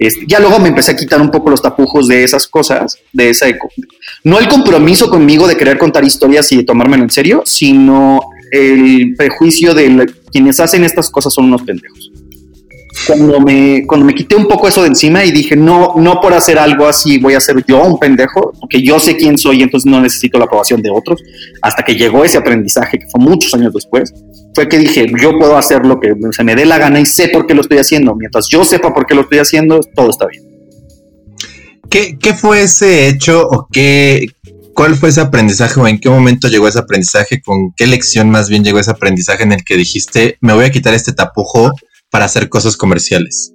este, 0.00 0.24
ya 0.26 0.40
luego 0.40 0.58
me 0.58 0.68
empecé 0.68 0.92
a 0.92 0.96
quitar 0.96 1.20
un 1.20 1.30
poco 1.30 1.50
los 1.50 1.60
tapujos 1.60 2.08
de 2.08 2.24
esas 2.24 2.46
cosas, 2.46 2.98
de 3.12 3.28
esa, 3.28 3.46
no 4.24 4.38
el 4.38 4.48
compromiso 4.48 5.10
conmigo 5.10 5.46
de 5.46 5.58
querer 5.58 5.76
contar 5.76 6.02
historias 6.04 6.50
y 6.52 6.56
de 6.56 6.64
tomármelo 6.64 7.02
en 7.02 7.10
serio, 7.10 7.42
sino 7.44 8.18
el 8.50 9.14
prejuicio 9.14 9.74
de 9.74 10.10
quienes 10.32 10.58
hacen 10.58 10.84
estas 10.84 11.10
cosas 11.10 11.34
son 11.34 11.44
unos 11.44 11.62
pendejos. 11.62 12.09
Cuando 13.06 13.40
me, 13.40 13.86
cuando 13.86 14.06
me 14.06 14.14
quité 14.14 14.36
un 14.36 14.46
poco 14.46 14.68
eso 14.68 14.82
de 14.82 14.88
encima 14.88 15.24
y 15.24 15.32
dije, 15.32 15.56
no, 15.56 15.94
no 15.96 16.20
por 16.20 16.34
hacer 16.34 16.58
algo 16.58 16.86
así 16.86 17.18
voy 17.18 17.34
a 17.34 17.40
ser 17.40 17.64
yo 17.66 17.82
un 17.82 17.98
pendejo, 17.98 18.52
porque 18.60 18.82
yo 18.82 19.00
sé 19.00 19.16
quién 19.16 19.38
soy 19.38 19.60
y 19.60 19.62
entonces 19.62 19.90
no 19.90 20.00
necesito 20.00 20.38
la 20.38 20.44
aprobación 20.44 20.82
de 20.82 20.90
otros, 20.90 21.22
hasta 21.62 21.82
que 21.82 21.94
llegó 21.94 22.24
ese 22.24 22.38
aprendizaje 22.38 22.98
que 22.98 23.06
fue 23.08 23.20
muchos 23.20 23.54
años 23.54 23.72
después, 23.72 24.12
fue 24.54 24.68
que 24.68 24.78
dije, 24.78 25.06
yo 25.20 25.38
puedo 25.38 25.56
hacer 25.56 25.86
lo 25.86 25.98
que 25.98 26.14
se 26.32 26.44
me 26.44 26.54
dé 26.54 26.66
la 26.66 26.78
gana 26.78 27.00
y 27.00 27.06
sé 27.06 27.28
por 27.28 27.46
qué 27.46 27.54
lo 27.54 27.62
estoy 27.62 27.78
haciendo. 27.78 28.14
Mientras 28.14 28.48
yo 28.48 28.64
sepa 28.64 28.92
por 28.92 29.06
qué 29.06 29.14
lo 29.14 29.22
estoy 29.22 29.38
haciendo, 29.38 29.80
todo 29.94 30.10
está 30.10 30.26
bien. 30.26 30.44
¿Qué, 31.88 32.18
¿Qué 32.18 32.34
fue 32.34 32.62
ese 32.62 33.08
hecho 33.08 33.42
o 33.48 33.66
qué, 33.72 34.26
cuál 34.74 34.94
fue 34.94 35.08
ese 35.08 35.20
aprendizaje 35.20 35.80
o 35.80 35.88
en 35.88 35.98
qué 35.98 36.08
momento 36.08 36.48
llegó 36.48 36.68
ese 36.68 36.78
aprendizaje? 36.78 37.40
¿Con 37.40 37.72
qué 37.76 37.86
lección 37.86 38.30
más 38.30 38.48
bien 38.48 38.62
llegó 38.62 38.78
ese 38.78 38.90
aprendizaje 38.90 39.42
en 39.42 39.52
el 39.52 39.64
que 39.64 39.76
dijiste, 39.76 40.36
me 40.40 40.52
voy 40.52 40.64
a 40.64 40.70
quitar 40.70 40.94
este 40.94 41.12
tapujo 41.12 41.72
para 42.10 42.26
hacer 42.26 42.48
cosas 42.48 42.76
comerciales? 42.76 43.52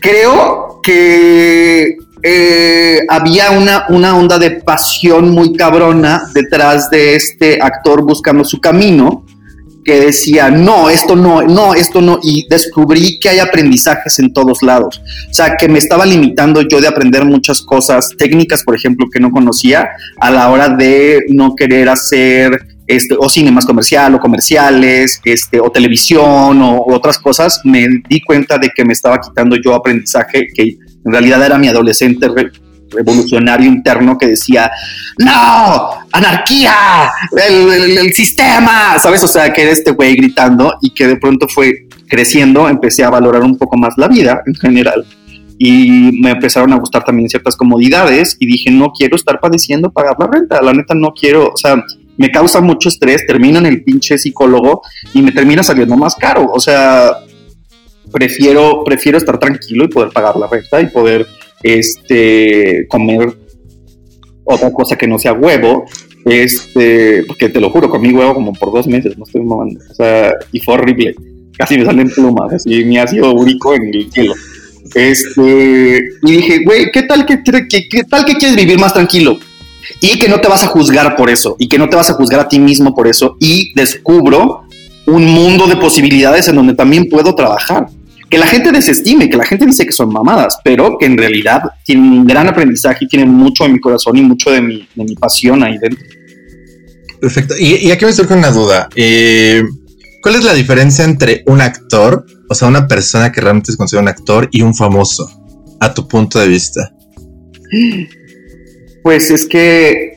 Creo 0.00 0.80
que 0.82 1.96
eh, 2.22 3.00
había 3.08 3.50
una, 3.50 3.86
una 3.88 4.16
onda 4.16 4.38
de 4.38 4.50
pasión 4.50 5.30
muy 5.30 5.54
cabrona 5.54 6.22
detrás 6.34 6.90
de 6.90 7.16
este 7.16 7.60
actor 7.60 8.02
buscando 8.02 8.44
su 8.44 8.60
camino 8.60 9.24
que 9.84 10.00
decía, 10.00 10.50
no, 10.50 10.88
esto 10.88 11.14
no, 11.14 11.42
no, 11.42 11.74
esto 11.74 12.00
no, 12.00 12.18
y 12.22 12.46
descubrí 12.48 13.18
que 13.20 13.28
hay 13.28 13.38
aprendizajes 13.38 14.18
en 14.18 14.32
todos 14.32 14.62
lados. 14.62 15.00
O 15.30 15.34
sea, 15.34 15.56
que 15.56 15.68
me 15.68 15.78
estaba 15.78 16.06
limitando 16.06 16.62
yo 16.62 16.80
de 16.80 16.88
aprender 16.88 17.24
muchas 17.24 17.60
cosas 17.60 18.08
técnicas, 18.16 18.62
por 18.64 18.74
ejemplo, 18.74 19.06
que 19.12 19.20
no 19.20 19.30
conocía 19.30 19.90
a 20.18 20.30
la 20.30 20.50
hora 20.50 20.70
de 20.70 21.24
no 21.28 21.54
querer 21.54 21.90
hacer 21.90 22.73
este, 22.86 23.16
o 23.18 23.28
cine 23.28 23.50
más 23.50 23.64
comercial 23.64 24.14
o 24.14 24.20
comerciales, 24.20 25.20
este, 25.24 25.60
o 25.60 25.70
televisión 25.70 26.60
o, 26.62 26.84
otras 26.88 27.18
cosas, 27.18 27.60
me 27.64 27.86
di 28.08 28.20
cuenta 28.20 28.58
de 28.58 28.70
que 28.74 28.84
me 28.84 28.92
estaba 28.92 29.20
quitando 29.20 29.56
yo 29.56 29.74
aprendizaje 29.74 30.48
que 30.54 30.76
en 31.04 31.12
realidad 31.12 31.44
era 31.44 31.58
mi 31.58 31.68
adolescente 31.68 32.28
revolucionario 32.90 33.66
interno 33.66 34.16
que 34.16 34.28
decía, 34.28 34.70
no, 35.18 35.90
anarquía, 36.12 36.74
el, 37.36 38.12
sistema, 38.12 38.98
¿sabes? 38.98 39.22
O 39.24 39.28
sea, 39.28 39.52
que 39.52 39.62
era 39.62 39.72
este 39.72 39.90
güey 39.90 40.14
gritando 40.16 40.74
y 40.80 40.90
que 40.90 41.06
de 41.06 41.16
pronto 41.16 41.48
fue 41.48 41.88
creciendo, 42.08 42.68
empecé 42.68 43.02
a 43.02 43.10
valorar 43.10 43.42
un 43.42 43.56
poco 43.58 43.76
más 43.76 43.94
la 43.96 44.08
vida 44.08 44.42
en 44.46 44.54
general 44.54 45.04
y 45.58 46.20
me 46.20 46.30
empezaron 46.30 46.72
a 46.72 46.76
gustar 46.76 47.04
también 47.04 47.28
ciertas 47.28 47.56
comodidades 47.56 48.36
y 48.38 48.46
dije, 48.46 48.70
no 48.70 48.92
quiero 48.92 49.16
estar 49.16 49.40
padeciendo 49.40 49.90
pagar 49.90 50.16
la 50.18 50.26
renta, 50.26 50.60
la 50.60 50.72
neta 50.72 50.94
no 50.94 51.12
quiero, 51.12 51.50
o 51.52 51.56
sea, 51.56 51.82
me 52.16 52.30
causa 52.30 52.60
mucho 52.60 52.88
estrés, 52.88 53.26
termino 53.26 53.58
en 53.58 53.66
el 53.66 53.82
pinche 53.82 54.18
psicólogo 54.18 54.82
y 55.12 55.22
me 55.22 55.32
termina 55.32 55.62
saliendo 55.62 55.96
más 55.96 56.14
caro, 56.14 56.50
o 56.52 56.60
sea, 56.60 57.18
prefiero, 58.12 58.84
prefiero 58.84 59.18
estar 59.18 59.38
tranquilo 59.38 59.84
y 59.84 59.88
poder 59.88 60.10
pagar 60.10 60.36
la 60.36 60.46
renta 60.46 60.80
y 60.80 60.86
poder 60.86 61.26
este, 61.62 62.86
comer 62.88 63.34
otra 64.44 64.72
cosa 64.72 64.96
que 64.96 65.06
no 65.06 65.18
sea 65.18 65.32
huevo, 65.32 65.84
este, 66.24 67.24
porque 67.26 67.48
te 67.48 67.60
lo 67.60 67.70
juro, 67.70 67.90
comí 67.90 68.12
huevo 68.12 68.34
como 68.34 68.52
por 68.52 68.72
dos 68.72 68.86
meses, 68.86 69.16
no 69.18 69.24
estoy 69.24 69.42
mamando, 69.42 69.80
o 69.90 69.94
sea, 69.94 70.32
y 70.52 70.60
fue 70.60 70.74
horrible, 70.74 71.14
casi 71.56 71.78
me 71.78 71.84
salen 71.84 72.10
plumas, 72.10 72.52
así, 72.52 72.84
me 72.84 73.06
sido 73.06 73.32
úrico 73.32 73.74
en 73.74 73.94
el 73.94 74.10
cielo. 74.12 74.34
Este, 74.94 76.04
y 76.22 76.30
dije, 76.30 76.62
güey, 76.64 76.92
¿qué 76.92 77.02
tal 77.02 77.24
que, 77.26 77.42
qué 77.42 78.04
tal 78.04 78.24
que 78.24 78.34
quieres 78.34 78.54
vivir 78.54 78.78
más 78.78 78.92
tranquilo? 78.92 79.38
Y 80.00 80.18
que 80.18 80.28
no 80.28 80.40
te 80.40 80.48
vas 80.48 80.64
a 80.64 80.68
juzgar 80.68 81.16
por 81.16 81.30
eso, 81.30 81.56
y 81.58 81.68
que 81.68 81.78
no 81.78 81.88
te 81.88 81.96
vas 81.96 82.10
a 82.10 82.14
juzgar 82.14 82.40
a 82.40 82.48
ti 82.48 82.58
mismo 82.58 82.94
por 82.94 83.06
eso, 83.06 83.36
y 83.40 83.72
descubro 83.74 84.62
un 85.06 85.24
mundo 85.26 85.66
de 85.66 85.76
posibilidades 85.76 86.48
en 86.48 86.56
donde 86.56 86.74
también 86.74 87.08
puedo 87.08 87.34
trabajar 87.34 87.86
que 88.30 88.38
la 88.38 88.46
gente 88.46 88.72
desestime, 88.72 89.28
que 89.28 89.36
la 89.36 89.44
gente 89.44 89.66
dice 89.66 89.86
que 89.86 89.92
son 89.92 90.12
mamadas, 90.12 90.58
pero 90.64 90.96
que 90.98 91.06
en 91.06 91.16
realidad 91.16 91.62
tienen 91.84 92.10
un 92.10 92.26
gran 92.26 92.48
aprendizaje 92.48 93.04
y 93.04 93.08
tienen 93.08 93.30
mucho 93.30 93.64
de 93.64 93.70
mi 93.70 93.80
corazón 93.80 94.16
y 94.16 94.22
mucho 94.22 94.50
de 94.50 94.60
mi, 94.60 94.88
de 94.94 95.04
mi 95.04 95.14
pasión 95.14 95.62
ahí 95.62 95.78
dentro. 95.78 96.04
Perfecto. 97.20 97.54
Y, 97.58 97.90
aquí 97.90 98.04
me 98.04 98.12
surge 98.12 98.34
una 98.34 98.50
duda. 98.50 98.88
Eh, 98.96 99.62
¿Cuál 100.22 100.34
es 100.36 100.44
la 100.44 100.52
diferencia 100.52 101.04
entre 101.04 101.42
un 101.46 101.60
actor, 101.60 102.26
o 102.48 102.54
sea, 102.54 102.68
una 102.68 102.88
persona 102.88 103.30
que 103.30 103.40
realmente 103.40 103.72
se 103.72 103.78
considera 103.78 104.02
un 104.02 104.08
actor 104.08 104.48
y 104.50 104.62
un 104.62 104.74
famoso, 104.74 105.30
a 105.80 105.94
tu 105.94 106.08
punto 106.08 106.38
de 106.40 106.48
vista? 106.48 106.92
Pues 109.04 109.30
es 109.30 109.46
que 109.46 110.16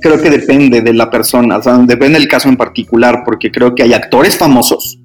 creo 0.00 0.20
que 0.20 0.30
depende 0.30 0.80
de 0.80 0.92
la 0.92 1.08
persona, 1.08 1.58
o 1.58 1.62
sea, 1.62 1.78
depende 1.78 2.18
del 2.18 2.26
caso 2.26 2.48
en 2.48 2.56
particular, 2.56 3.22
porque 3.24 3.52
creo 3.52 3.76
que 3.76 3.84
hay 3.84 3.92
actores 3.92 4.36
famosos 4.36 4.98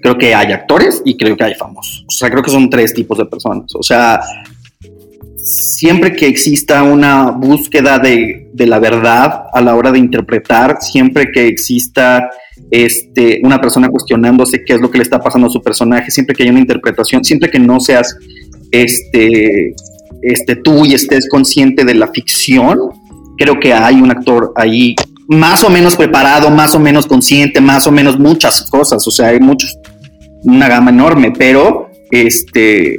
creo 0.00 0.18
que 0.18 0.34
hay 0.34 0.52
actores 0.52 1.02
y 1.04 1.16
creo 1.16 1.36
que 1.36 1.44
hay 1.44 1.54
famosos. 1.54 2.04
O 2.08 2.12
sea, 2.12 2.30
creo 2.30 2.42
que 2.42 2.50
son 2.50 2.70
tres 2.70 2.94
tipos 2.94 3.18
de 3.18 3.26
personas. 3.26 3.74
O 3.74 3.82
sea, 3.82 4.20
siempre 5.36 6.14
que 6.14 6.26
exista 6.26 6.82
una 6.82 7.30
búsqueda 7.30 7.98
de, 7.98 8.48
de 8.52 8.66
la 8.66 8.78
verdad 8.78 9.44
a 9.52 9.60
la 9.60 9.74
hora 9.74 9.92
de 9.92 9.98
interpretar, 9.98 10.78
siempre 10.80 11.30
que 11.32 11.46
exista 11.46 12.30
este, 12.70 13.40
una 13.42 13.60
persona 13.60 13.88
cuestionándose 13.88 14.64
qué 14.64 14.74
es 14.74 14.80
lo 14.80 14.90
que 14.90 14.98
le 14.98 15.04
está 15.04 15.20
pasando 15.20 15.48
a 15.48 15.50
su 15.50 15.62
personaje, 15.62 16.10
siempre 16.10 16.34
que 16.34 16.42
haya 16.42 16.52
una 16.52 16.60
interpretación, 16.60 17.24
siempre 17.24 17.50
que 17.50 17.58
no 17.58 17.80
seas 17.80 18.16
este, 18.70 19.74
este, 20.22 20.56
tú 20.56 20.84
y 20.84 20.94
estés 20.94 21.28
consciente 21.28 21.84
de 21.84 21.94
la 21.94 22.08
ficción, 22.08 22.78
creo 23.36 23.58
que 23.58 23.72
hay 23.72 23.96
un 23.96 24.10
actor 24.10 24.52
ahí 24.56 24.94
más 25.28 25.62
o 25.62 25.70
menos 25.70 25.94
preparado, 25.94 26.50
más 26.50 26.74
o 26.74 26.80
menos 26.80 27.06
consciente, 27.06 27.60
más 27.60 27.86
o 27.86 27.92
menos 27.92 28.18
muchas 28.18 28.62
cosas, 28.62 29.06
o 29.06 29.10
sea, 29.10 29.28
hay 29.28 29.40
muchos, 29.40 29.78
una 30.42 30.68
gama 30.68 30.90
enorme, 30.90 31.32
pero 31.36 31.90
este, 32.10 32.98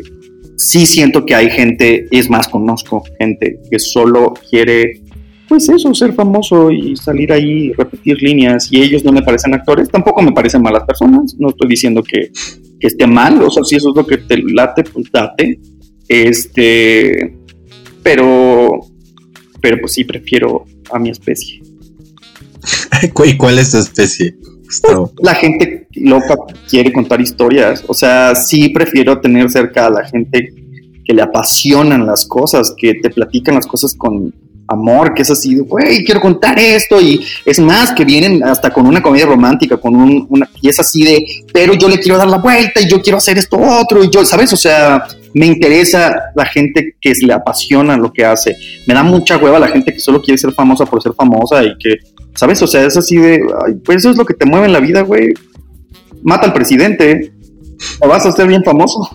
sí 0.55 0.85
siento 0.85 1.25
que 1.25 1.33
hay 1.33 1.49
gente, 1.49 2.07
es 2.11 2.29
más, 2.29 2.47
conozco 2.47 3.03
gente 3.19 3.59
que 3.69 3.79
solo 3.79 4.33
quiere, 4.49 5.01
pues 5.47 5.69
eso, 5.69 5.91
ser 5.95 6.13
famoso 6.13 6.69
y 6.69 6.95
salir 6.95 7.33
ahí, 7.33 7.73
repetir 7.73 8.21
líneas, 8.21 8.71
y 8.71 8.79
ellos 8.79 9.03
no 9.03 9.11
me 9.11 9.23
parecen 9.23 9.55
actores, 9.55 9.89
tampoco 9.89 10.21
me 10.21 10.31
parecen 10.31 10.61
malas 10.61 10.83
personas, 10.83 11.35
no 11.39 11.49
estoy 11.49 11.67
diciendo 11.67 12.03
que, 12.03 12.31
que 12.79 12.87
esté 12.87 13.07
mal, 13.07 13.41
o 13.41 13.49
sea, 13.49 13.63
si 13.63 13.75
eso 13.75 13.89
es 13.89 13.95
lo 13.95 14.05
que 14.05 14.17
te 14.17 14.37
late, 14.37 14.83
pues 14.83 15.11
date, 15.11 15.59
este, 16.09 17.37
pero, 18.03 18.81
pero 19.61 19.77
pues 19.79 19.93
sí, 19.93 20.03
prefiero 20.03 20.65
a 20.91 20.99
mi 20.99 21.11
especie. 21.11 21.61
¿Y 23.25 23.37
cuál 23.37 23.59
es 23.59 23.71
tu 23.71 23.77
especie? 23.77 24.35
La 25.21 25.35
gente 25.35 25.87
loca 25.95 26.35
quiere 26.69 26.91
contar 26.91 27.21
historias. 27.21 27.83
O 27.87 27.93
sea, 27.93 28.35
sí 28.35 28.69
prefiero 28.69 29.19
tener 29.19 29.49
cerca 29.49 29.87
a 29.87 29.89
la 29.89 30.05
gente 30.05 30.53
que 31.05 31.13
le 31.13 31.21
apasionan 31.21 32.05
las 32.05 32.25
cosas, 32.25 32.73
que 32.77 32.95
te 32.95 33.09
platican 33.09 33.55
las 33.55 33.65
cosas 33.65 33.95
con 33.95 34.33
amor, 34.69 35.13
que 35.13 35.23
es 35.23 35.31
así, 35.31 35.57
güey, 35.57 36.03
quiero 36.03 36.21
contar 36.21 36.59
esto. 36.59 37.01
Y 37.01 37.25
es 37.45 37.59
más, 37.59 37.91
que 37.91 38.05
vienen 38.05 38.43
hasta 38.43 38.69
con 38.69 38.85
una 38.85 39.01
comedia 39.01 39.25
romántica, 39.25 39.77
con 39.77 39.95
un, 39.95 40.25
una 40.29 40.47
pieza 40.61 40.81
así 40.81 41.03
de, 41.03 41.25
pero 41.53 41.73
yo 41.73 41.87
le 41.87 41.99
quiero 41.99 42.17
dar 42.17 42.27
la 42.27 42.37
vuelta 42.37 42.81
y 42.81 42.89
yo 42.89 43.01
quiero 43.01 43.17
hacer 43.17 43.37
esto 43.37 43.57
otro. 43.57 44.03
Y 44.03 44.09
yo, 44.09 44.23
¿sabes? 44.25 44.53
O 44.53 44.57
sea, 44.57 45.03
me 45.33 45.45
interesa 45.45 46.15
la 46.35 46.45
gente 46.45 46.95
que 46.99 47.13
le 47.21 47.33
apasiona 47.33 47.97
lo 47.97 48.11
que 48.11 48.25
hace. 48.25 48.55
Me 48.87 48.93
da 48.93 49.03
mucha 49.03 49.37
hueva 49.37 49.59
la 49.59 49.67
gente 49.67 49.93
que 49.93 49.99
solo 49.99 50.21
quiere 50.21 50.37
ser 50.37 50.53
famosa 50.53 50.85
por 50.85 51.01
ser 51.01 51.13
famosa 51.13 51.63
y 51.63 51.77
que 51.77 51.97
¿Sabes? 52.39 52.61
O 52.61 52.67
sea, 52.67 52.85
es 52.85 52.95
así 52.95 53.17
de, 53.17 53.41
pues 53.83 53.97
eso 53.97 54.11
es 54.11 54.17
lo 54.17 54.25
que 54.25 54.33
te 54.33 54.45
mueve 54.45 54.67
en 54.67 54.71
la 54.71 54.79
vida, 54.79 55.01
güey. 55.01 55.33
Mata 56.23 56.47
al 56.47 56.53
presidente, 56.53 57.33
o 57.99 58.07
vas 58.07 58.25
a 58.25 58.31
ser 58.31 58.47
bien 58.47 58.63
famoso. 58.63 59.09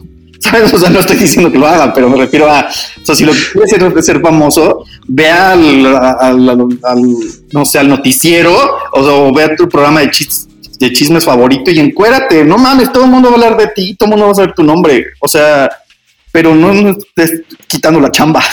O 0.72 0.78
sea, 0.78 0.90
no 0.90 1.00
estoy 1.00 1.16
diciendo 1.16 1.50
que 1.50 1.58
lo 1.58 1.66
hagan, 1.66 1.92
pero 1.92 2.08
me 2.08 2.16
refiero 2.16 2.50
a, 2.50 2.68
o 2.68 3.04
sea, 3.04 3.14
si 3.14 3.24
lo 3.24 3.32
que 3.32 3.38
quieres 3.52 3.96
es 3.96 4.06
ser 4.06 4.20
famoso, 4.20 4.84
ve 5.06 5.28
al, 5.28 5.82
no 7.52 7.64
sé, 7.64 7.78
al 7.78 7.88
noticiero, 7.88 8.54
o, 8.92 9.34
ve 9.34 9.44
a 9.44 9.56
tu 9.56 9.68
programa 9.68 10.00
de, 10.00 10.10
de 10.78 10.92
chismes 10.92 11.24
favorito 11.24 11.70
y 11.70 11.80
encuérate. 11.80 12.44
No 12.44 12.58
mames, 12.58 12.92
todo 12.92 13.04
el 13.04 13.10
mundo 13.10 13.28
va 13.28 13.34
a 13.34 13.38
hablar 13.38 13.56
de 13.56 13.68
ti, 13.68 13.94
todo 13.94 14.08
el 14.08 14.10
mundo 14.10 14.26
va 14.26 14.32
a 14.32 14.36
saber 14.36 14.54
tu 14.54 14.62
nombre. 14.62 15.06
O 15.20 15.28
sea, 15.28 15.70
pero 16.32 16.54
no, 16.54 16.72
estés 16.72 17.42
quitando 17.68 18.00
la 18.00 18.10
chamba. 18.10 18.42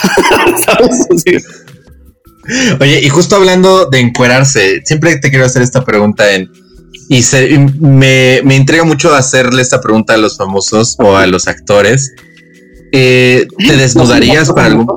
Oye, 2.79 3.01
y 3.01 3.09
justo 3.09 3.35
hablando 3.35 3.85
de 3.85 3.99
encuerarse, 3.99 4.81
siempre 4.85 5.17
te 5.17 5.29
quiero 5.29 5.45
hacer 5.45 5.61
esta 5.61 5.83
pregunta 5.83 6.31
en. 6.33 6.51
Y, 7.09 7.23
me, 7.79 8.41
me 8.43 8.55
intriga 8.55 8.83
mucho 8.83 9.13
hacerle 9.13 9.61
esta 9.61 9.81
pregunta 9.81 10.13
a 10.13 10.17
los 10.17 10.37
famosos 10.37 10.95
o 10.99 11.15
a 11.15 11.27
los 11.27 11.47
actores. 11.47 12.13
Eh, 12.91 13.47
¿Te 13.57 13.77
desnudarías 13.77 14.51
para 14.51 14.67
algún.? 14.67 14.87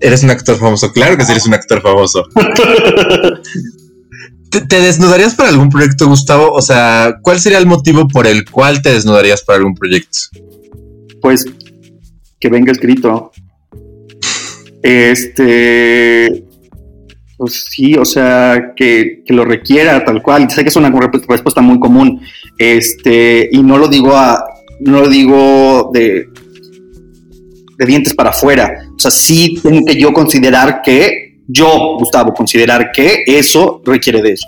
Eres 0.00 0.22
un 0.22 0.30
actor 0.30 0.58
famoso, 0.58 0.92
claro 0.92 1.16
que 1.16 1.24
sí 1.24 1.32
eres 1.32 1.46
un 1.46 1.54
actor 1.54 1.82
famoso. 1.82 2.24
¿Te, 4.50 4.62
¿Te, 4.62 4.80
desnudarías 4.80 5.34
para 5.34 5.50
algún 5.50 5.68
proyecto, 5.68 6.08
Gustavo? 6.08 6.50
O 6.52 6.62
sea, 6.62 7.18
¿cuál 7.22 7.38
sería 7.38 7.58
el 7.58 7.66
motivo 7.66 8.08
por 8.08 8.26
el 8.26 8.48
cual 8.48 8.80
te 8.80 8.92
desnudarías 8.92 9.42
para 9.42 9.58
algún 9.58 9.74
proyecto? 9.74 10.18
Pues 11.20 11.44
que 12.40 12.48
venga 12.48 12.72
escrito. 12.72 13.30
Este, 14.82 16.44
pues 17.40 17.68
sí, 17.70 17.94
o 17.94 18.04
sea, 18.04 18.74
que, 18.76 19.22
lo 19.28 19.46
requiera 19.46 20.04
tal 20.04 20.22
cual. 20.22 20.50
Sé 20.50 20.62
que 20.62 20.68
es 20.68 20.76
una 20.76 20.90
respuesta 20.90 21.62
muy 21.62 21.80
común, 21.80 22.20
este, 22.58 23.48
y 23.50 23.62
no 23.62 23.78
lo 23.78 23.88
digo 23.88 24.14
a, 24.14 24.44
no 24.80 25.00
lo 25.00 25.08
digo 25.08 25.90
de, 25.90 26.26
de 27.78 27.86
dientes 27.86 28.12
para 28.12 28.28
afuera. 28.28 28.70
O 28.94 28.98
sea, 28.98 29.10
sí 29.10 29.58
tengo 29.62 29.86
que 29.86 29.98
yo 29.98 30.12
considerar 30.12 30.82
que, 30.82 31.38
yo, 31.48 31.96
Gustavo, 31.98 32.34
considerar 32.34 32.92
que 32.92 33.24
eso 33.26 33.80
requiere 33.86 34.20
de 34.20 34.32
eso. 34.32 34.46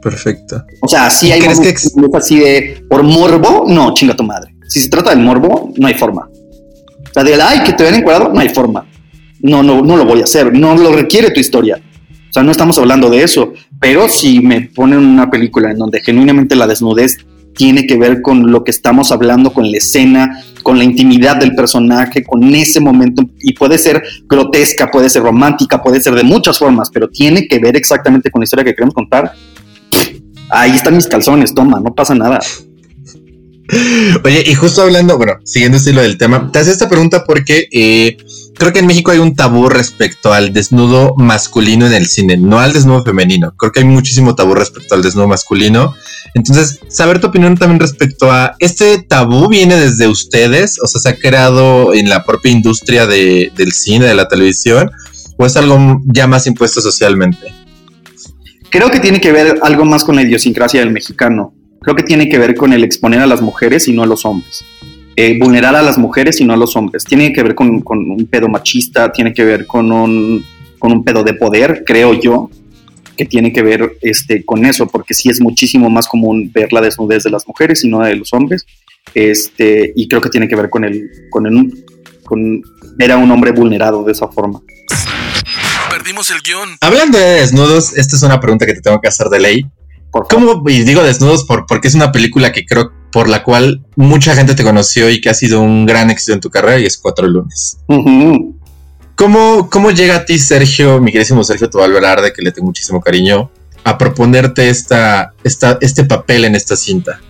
Perfecto. 0.00 0.64
O 0.80 0.88
sea, 0.88 1.10
si 1.10 1.30
hay 1.30 1.40
que 1.42 1.74
así 2.14 2.38
de 2.38 2.82
por 2.88 3.02
morbo, 3.02 3.66
no, 3.68 3.92
chinga 3.92 4.16
tu 4.16 4.24
madre. 4.24 4.54
Si 4.66 4.80
se 4.80 4.88
trata 4.88 5.10
del 5.10 5.18
morbo, 5.18 5.74
no 5.76 5.86
hay 5.86 5.94
forma. 5.94 6.26
La 7.14 7.22
de, 7.22 7.34
ay, 7.34 7.64
que 7.64 7.74
te 7.74 7.82
vean 7.82 7.96
encuadrado, 7.96 8.32
no 8.32 8.40
hay 8.40 8.48
forma. 8.48 8.89
No, 9.42 9.62
no, 9.62 9.82
no 9.82 9.96
lo 9.96 10.04
voy 10.04 10.20
a 10.20 10.24
hacer, 10.24 10.52
no 10.52 10.76
lo 10.76 10.92
requiere 10.92 11.30
tu 11.30 11.40
historia. 11.40 11.80
O 12.30 12.32
sea, 12.32 12.42
no 12.42 12.52
estamos 12.52 12.78
hablando 12.78 13.10
de 13.10 13.22
eso, 13.22 13.52
pero 13.80 14.08
si 14.08 14.40
me 14.40 14.60
ponen 14.60 14.98
una 14.98 15.30
película 15.30 15.70
en 15.70 15.78
donde 15.78 16.00
genuinamente 16.00 16.54
la 16.54 16.66
desnudez 16.66 17.18
tiene 17.54 17.86
que 17.86 17.98
ver 17.98 18.22
con 18.22 18.52
lo 18.52 18.62
que 18.62 18.70
estamos 18.70 19.10
hablando, 19.10 19.52
con 19.52 19.70
la 19.70 19.76
escena, 19.76 20.42
con 20.62 20.78
la 20.78 20.84
intimidad 20.84 21.36
del 21.36 21.54
personaje, 21.54 22.22
con 22.22 22.54
ese 22.54 22.80
momento, 22.80 23.24
y 23.40 23.52
puede 23.54 23.78
ser 23.78 24.02
grotesca, 24.28 24.90
puede 24.90 25.10
ser 25.10 25.22
romántica, 25.22 25.82
puede 25.82 26.00
ser 26.00 26.14
de 26.14 26.22
muchas 26.22 26.58
formas, 26.58 26.88
pero 26.90 27.08
tiene 27.08 27.48
que 27.48 27.58
ver 27.58 27.76
exactamente 27.76 28.30
con 28.30 28.40
la 28.40 28.44
historia 28.44 28.64
que 28.64 28.74
queremos 28.74 28.94
contar. 28.94 29.32
Ahí 30.50 30.72
están 30.72 30.94
mis 30.94 31.06
calzones, 31.06 31.54
toma, 31.54 31.80
no 31.80 31.94
pasa 31.94 32.14
nada. 32.14 32.38
Oye, 34.24 34.42
y 34.46 34.54
justo 34.54 34.82
hablando, 34.82 35.16
bueno, 35.16 35.34
siguiendo 35.44 35.76
el 35.76 35.80
estilo 35.80 36.02
del 36.02 36.18
tema, 36.18 36.50
te 36.52 36.58
hace 36.58 36.72
esta 36.72 36.88
pregunta 36.88 37.24
porque 37.24 37.68
eh, 37.72 38.16
creo 38.54 38.72
que 38.72 38.80
en 38.80 38.86
México 38.86 39.10
hay 39.10 39.18
un 39.18 39.36
tabú 39.36 39.68
respecto 39.68 40.32
al 40.32 40.52
desnudo 40.52 41.14
masculino 41.16 41.86
en 41.86 41.92
el 41.92 42.06
cine, 42.06 42.36
no 42.36 42.58
al 42.58 42.72
desnudo 42.72 43.04
femenino. 43.04 43.54
Creo 43.56 43.72
que 43.72 43.80
hay 43.80 43.86
muchísimo 43.86 44.34
tabú 44.34 44.54
respecto 44.54 44.94
al 44.94 45.02
desnudo 45.02 45.28
masculino. 45.28 45.94
Entonces, 46.34 46.80
saber 46.88 47.20
tu 47.20 47.28
opinión 47.28 47.56
también 47.56 47.80
respecto 47.80 48.30
a 48.30 48.54
este 48.58 48.98
tabú 49.02 49.48
viene 49.48 49.76
desde 49.76 50.08
ustedes, 50.08 50.78
o 50.82 50.86
sea, 50.86 51.00
se 51.00 51.08
ha 51.08 51.16
creado 51.16 51.94
en 51.94 52.08
la 52.08 52.24
propia 52.24 52.52
industria 52.52 53.06
del 53.06 53.72
cine, 53.72 54.06
de 54.06 54.14
la 54.14 54.28
televisión, 54.28 54.90
o 55.36 55.46
es 55.46 55.56
algo 55.56 56.00
ya 56.06 56.26
más 56.26 56.46
impuesto 56.46 56.80
socialmente. 56.80 57.54
Creo 58.70 58.90
que 58.90 59.00
tiene 59.00 59.20
que 59.20 59.32
ver 59.32 59.58
algo 59.62 59.84
más 59.84 60.04
con 60.04 60.14
la 60.14 60.22
idiosincrasia 60.22 60.80
del 60.80 60.92
mexicano. 60.92 61.54
Creo 61.80 61.96
que 61.96 62.02
tiene 62.02 62.28
que 62.28 62.38
ver 62.38 62.54
con 62.54 62.72
el 62.72 62.84
exponer 62.84 63.20
a 63.20 63.26
las 63.26 63.40
mujeres 63.40 63.88
y 63.88 63.92
no 63.92 64.02
a 64.02 64.06
los 64.06 64.24
hombres. 64.26 64.64
Eh, 65.16 65.38
vulnerar 65.38 65.74
a 65.74 65.82
las 65.82 65.98
mujeres 65.98 66.40
y 66.40 66.44
no 66.44 66.52
a 66.52 66.56
los 66.56 66.76
hombres. 66.76 67.04
Tiene 67.04 67.32
que 67.32 67.42
ver 67.42 67.54
con, 67.54 67.82
un 67.84 68.28
pedo 68.30 68.48
machista, 68.48 69.10
tiene 69.12 69.32
que 69.32 69.44
ver 69.44 69.66
con 69.66 69.90
un, 69.90 70.44
con 70.78 70.92
un 70.92 71.04
pedo 71.04 71.24
de 71.24 71.34
poder, 71.34 71.82
creo 71.86 72.12
yo, 72.14 72.50
que 73.16 73.24
tiene 73.24 73.52
que 73.52 73.62
ver 73.62 73.96
este, 74.02 74.44
con 74.44 74.64
eso, 74.66 74.86
porque 74.86 75.14
sí 75.14 75.30
es 75.30 75.40
muchísimo 75.40 75.88
más 75.88 76.06
común 76.06 76.50
ver 76.52 76.72
la 76.72 76.80
desnudez 76.80 77.22
de 77.22 77.30
las 77.30 77.46
mujeres 77.48 77.82
y 77.84 77.88
no 77.88 78.00
de 78.00 78.16
los 78.16 78.32
hombres. 78.34 78.66
Este, 79.14 79.92
y 79.96 80.06
creo 80.06 80.20
que 80.20 80.28
tiene 80.28 80.48
que 80.48 80.56
ver 80.56 80.68
con 80.68 80.84
el, 80.84 81.10
con 81.30 81.46
el, 81.46 81.84
con 82.24 82.62
ver 82.96 83.12
a 83.12 83.16
un 83.16 83.30
hombre 83.30 83.52
vulnerado 83.52 84.04
de 84.04 84.12
esa 84.12 84.28
forma. 84.28 84.60
Perdimos 85.90 86.30
el 86.30 86.40
guion. 86.42 86.76
Hablando 86.82 87.18
de 87.18 87.40
desnudos, 87.40 87.96
esta 87.96 88.16
es 88.16 88.22
una 88.22 88.38
pregunta 88.38 88.66
que 88.66 88.74
te 88.74 88.82
tengo 88.82 89.00
que 89.00 89.08
hacer 89.08 89.28
de 89.28 89.40
ley. 89.40 89.66
¿Cómo? 90.10 90.62
Y 90.68 90.82
digo 90.82 91.02
desnudos 91.02 91.44
por, 91.44 91.66
porque 91.66 91.88
es 91.88 91.94
una 91.94 92.12
película 92.12 92.52
que 92.52 92.66
creo 92.66 92.92
por 93.12 93.28
la 93.28 93.42
cual 93.42 93.82
mucha 93.96 94.34
gente 94.34 94.54
te 94.54 94.64
conoció 94.64 95.10
y 95.10 95.20
que 95.20 95.30
ha 95.30 95.34
sido 95.34 95.60
un 95.60 95.86
gran 95.86 96.10
éxito 96.10 96.32
en 96.32 96.40
tu 96.40 96.50
carrera 96.50 96.78
y 96.78 96.86
es 96.86 96.96
Cuatro 96.98 97.26
Lunes. 97.26 97.78
¿Cómo, 99.14 99.68
¿Cómo, 99.68 99.90
llega 99.90 100.16
a 100.16 100.24
ti, 100.24 100.38
Sergio, 100.38 101.00
mi 101.00 101.12
queridísimo 101.12 101.44
Sergio 101.44 101.68
de 101.68 102.32
que 102.32 102.42
le 102.42 102.52
tengo 102.52 102.66
muchísimo 102.66 103.00
cariño, 103.00 103.50
a 103.84 103.98
proponerte 103.98 104.68
esta, 104.68 105.34
esta, 105.44 105.78
este 105.80 106.04
papel 106.04 106.44
en 106.44 106.54
esta 106.54 106.76
cinta? 106.76 107.20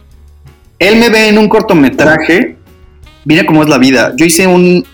Él 0.79 0.97
me 0.97 1.09
ve 1.09 1.29
en 1.29 1.39
un 1.39 1.49
cortometraje. 1.49 2.57
Mira 3.25 3.45
cómo 3.45 3.63
es 3.63 3.69
la 3.69 3.79
vida. 3.79 4.15
Yo 4.17 4.25
hice 4.25 4.47
un. 4.47 4.87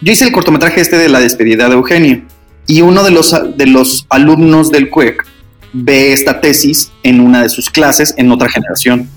Yo 0.00 0.12
hice 0.12 0.24
el 0.24 0.32
cortometraje 0.32 0.80
este 0.80 0.96
de 0.96 1.08
la 1.08 1.18
despedida 1.18 1.68
de 1.68 1.74
Eugenio. 1.74 2.22
Y 2.66 2.82
uno 2.82 3.02
de 3.02 3.10
los, 3.10 3.34
de 3.56 3.66
los 3.66 4.06
alumnos 4.10 4.70
del 4.70 4.90
CUEC 4.90 5.24
ve 5.74 6.12
esta 6.12 6.40
tesis 6.40 6.90
en 7.02 7.20
una 7.20 7.42
de 7.42 7.50
sus 7.50 7.68
clases 7.68 8.14
en 8.16 8.30
otra 8.30 8.48
generación 8.48 9.10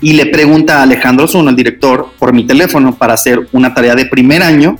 y 0.00 0.12
le 0.12 0.26
pregunta 0.26 0.80
a 0.80 0.82
Alejandro 0.82 1.26
Zuno, 1.26 1.50
el 1.50 1.56
director, 1.56 2.10
por 2.18 2.32
mi 2.32 2.46
teléfono 2.46 2.94
para 2.94 3.14
hacer 3.14 3.48
una 3.52 3.72
tarea 3.72 3.94
de 3.94 4.04
primer 4.04 4.42
año 4.42 4.76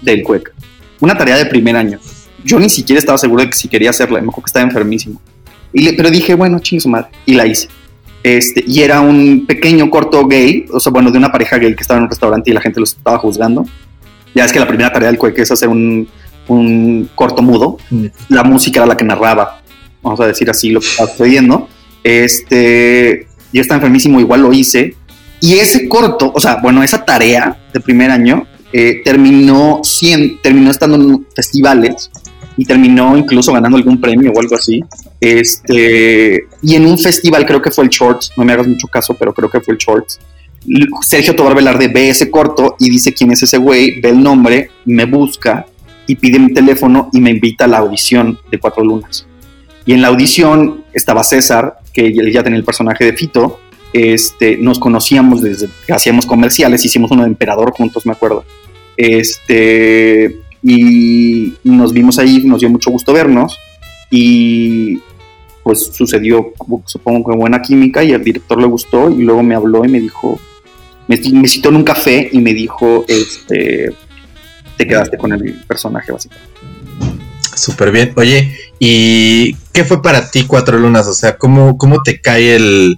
del 0.00 0.22
CUEC. 0.22 0.54
Una 1.00 1.16
tarea 1.16 1.36
de 1.36 1.46
primer 1.46 1.76
año. 1.76 1.98
Yo 2.42 2.58
ni 2.58 2.70
siquiera 2.70 2.98
estaba 2.98 3.18
seguro 3.18 3.42
de 3.42 3.50
que 3.50 3.56
si 3.56 3.68
quería 3.68 3.90
hacerla, 3.90 4.20
me 4.20 4.28
acuerdo 4.28 4.44
que 4.44 4.48
estaba 4.48 4.64
enfermísimo. 4.64 5.20
Y 5.74 5.82
le, 5.82 5.92
pero 5.92 6.10
dije, 6.10 6.34
bueno, 6.34 6.58
ching 6.58 6.80
su 6.80 6.88
madre, 6.88 7.08
y 7.26 7.34
la 7.34 7.46
hice. 7.46 7.68
Este, 8.22 8.64
y 8.66 8.80
era 8.80 9.00
un 9.00 9.44
pequeño 9.46 9.90
corto 9.90 10.26
gay, 10.26 10.64
o 10.72 10.80
sea, 10.80 10.90
bueno, 10.90 11.10
de 11.10 11.18
una 11.18 11.30
pareja 11.30 11.58
gay 11.58 11.74
que 11.74 11.82
estaba 11.82 11.98
en 11.98 12.04
un 12.04 12.10
restaurante 12.10 12.50
y 12.50 12.54
la 12.54 12.60
gente 12.60 12.80
los 12.80 12.92
estaba 12.92 13.18
juzgando. 13.18 13.66
Ya 14.34 14.44
es 14.44 14.52
que 14.52 14.60
la 14.60 14.68
primera 14.68 14.92
tarea 14.92 15.08
del 15.08 15.18
CUEC 15.18 15.38
es 15.38 15.50
hacer 15.50 15.68
un, 15.68 16.08
un 16.48 17.10
corto 17.14 17.42
mudo. 17.42 17.76
Mm. 17.90 18.06
La 18.28 18.44
música 18.44 18.80
era 18.80 18.86
la 18.86 18.96
que 18.96 19.04
narraba, 19.04 19.59
vamos 20.02 20.20
a 20.20 20.26
decir 20.26 20.48
así, 20.50 20.70
lo 20.70 20.80
que 20.80 20.86
estaba 20.86 21.10
sucediendo. 21.10 21.68
Este, 22.02 23.26
yo 23.52 23.60
estaba 23.60 23.76
enfermísimo, 23.76 24.20
igual 24.20 24.42
lo 24.42 24.52
hice. 24.52 24.96
Y 25.40 25.54
ese 25.54 25.88
corto, 25.88 26.32
o 26.34 26.40
sea, 26.40 26.56
bueno, 26.56 26.82
esa 26.82 27.04
tarea 27.04 27.58
de 27.72 27.80
primer 27.80 28.10
año 28.10 28.46
eh, 28.72 29.00
terminó, 29.04 29.80
terminó 30.42 30.70
estando 30.70 30.96
en 30.96 31.26
festivales 31.34 32.10
y 32.56 32.64
terminó 32.64 33.16
incluso 33.16 33.52
ganando 33.52 33.78
algún 33.78 34.00
premio 34.00 34.32
o 34.32 34.40
algo 34.40 34.54
así. 34.54 34.84
Este, 35.20 36.46
y 36.62 36.74
en 36.74 36.86
un 36.86 36.98
festival, 36.98 37.46
creo 37.46 37.62
que 37.62 37.70
fue 37.70 37.84
el 37.84 37.90
Shorts, 37.90 38.32
no 38.36 38.44
me 38.44 38.52
hagas 38.52 38.66
mucho 38.66 38.86
caso, 38.86 39.14
pero 39.14 39.32
creo 39.32 39.50
que 39.50 39.60
fue 39.60 39.74
el 39.74 39.78
Shorts. 39.78 40.20
Sergio 41.00 41.34
Tobar 41.34 41.54
Velarde 41.54 41.88
ve 41.88 42.10
ese 42.10 42.30
corto 42.30 42.76
y 42.78 42.90
dice 42.90 43.14
quién 43.14 43.32
es 43.32 43.42
ese 43.42 43.56
güey, 43.56 44.00
ve 44.00 44.10
el 44.10 44.22
nombre, 44.22 44.70
me 44.84 45.06
busca 45.06 45.64
y 46.06 46.16
pide 46.16 46.38
mi 46.38 46.52
teléfono 46.52 47.08
y 47.12 47.20
me 47.20 47.30
invita 47.30 47.64
a 47.64 47.68
la 47.68 47.78
audición 47.78 48.38
de 48.50 48.58
Cuatro 48.58 48.84
Lunas. 48.84 49.26
Y 49.86 49.92
en 49.92 50.02
la 50.02 50.08
audición 50.08 50.84
estaba 50.92 51.24
César, 51.24 51.78
que 51.92 52.12
ya 52.12 52.42
tenía 52.42 52.58
el 52.58 52.64
personaje 52.64 53.04
de 53.04 53.12
Fito. 53.14 53.60
Este, 53.92 54.56
nos 54.56 54.78
conocíamos 54.78 55.42
desde 55.42 55.68
que 55.86 55.92
hacíamos 55.92 56.26
comerciales, 56.26 56.84
hicimos 56.84 57.10
uno 57.10 57.22
de 57.22 57.28
Emperador 57.28 57.72
juntos, 57.72 58.06
me 58.06 58.12
acuerdo. 58.12 58.44
Este, 58.96 60.36
y 60.62 61.54
nos 61.64 61.92
vimos 61.92 62.18
ahí, 62.18 62.42
nos 62.44 62.60
dio 62.60 62.68
mucho 62.68 62.90
gusto 62.90 63.12
vernos. 63.12 63.58
Y 64.10 65.00
pues 65.62 65.90
sucedió, 65.92 66.52
supongo 66.86 67.30
que 67.30 67.36
buena 67.36 67.62
química, 67.62 68.02
y 68.04 68.12
al 68.12 68.22
director 68.22 68.60
le 68.60 68.66
gustó. 68.66 69.10
Y 69.10 69.22
luego 69.22 69.42
me 69.42 69.54
habló 69.54 69.84
y 69.84 69.88
me 69.88 70.00
dijo, 70.00 70.38
me, 71.08 71.18
me 71.32 71.48
citó 71.48 71.70
en 71.70 71.76
un 71.76 71.84
café 71.84 72.28
y 72.30 72.38
me 72.38 72.54
dijo, 72.54 73.04
este, 73.08 73.92
te 74.76 74.86
quedaste 74.86 75.18
con 75.18 75.32
el 75.32 75.54
personaje, 75.66 76.12
básicamente. 76.12 76.59
Súper 77.60 77.92
bien. 77.92 78.12
Oye, 78.16 78.56
¿y 78.78 79.54
qué 79.74 79.84
fue 79.84 80.00
para 80.00 80.30
ti 80.30 80.44
Cuatro 80.46 80.78
Lunas? 80.78 81.06
O 81.06 81.12
sea, 81.12 81.36
¿cómo, 81.36 81.76
cómo 81.76 82.02
te 82.02 82.18
cae 82.18 82.56
el, 82.56 82.96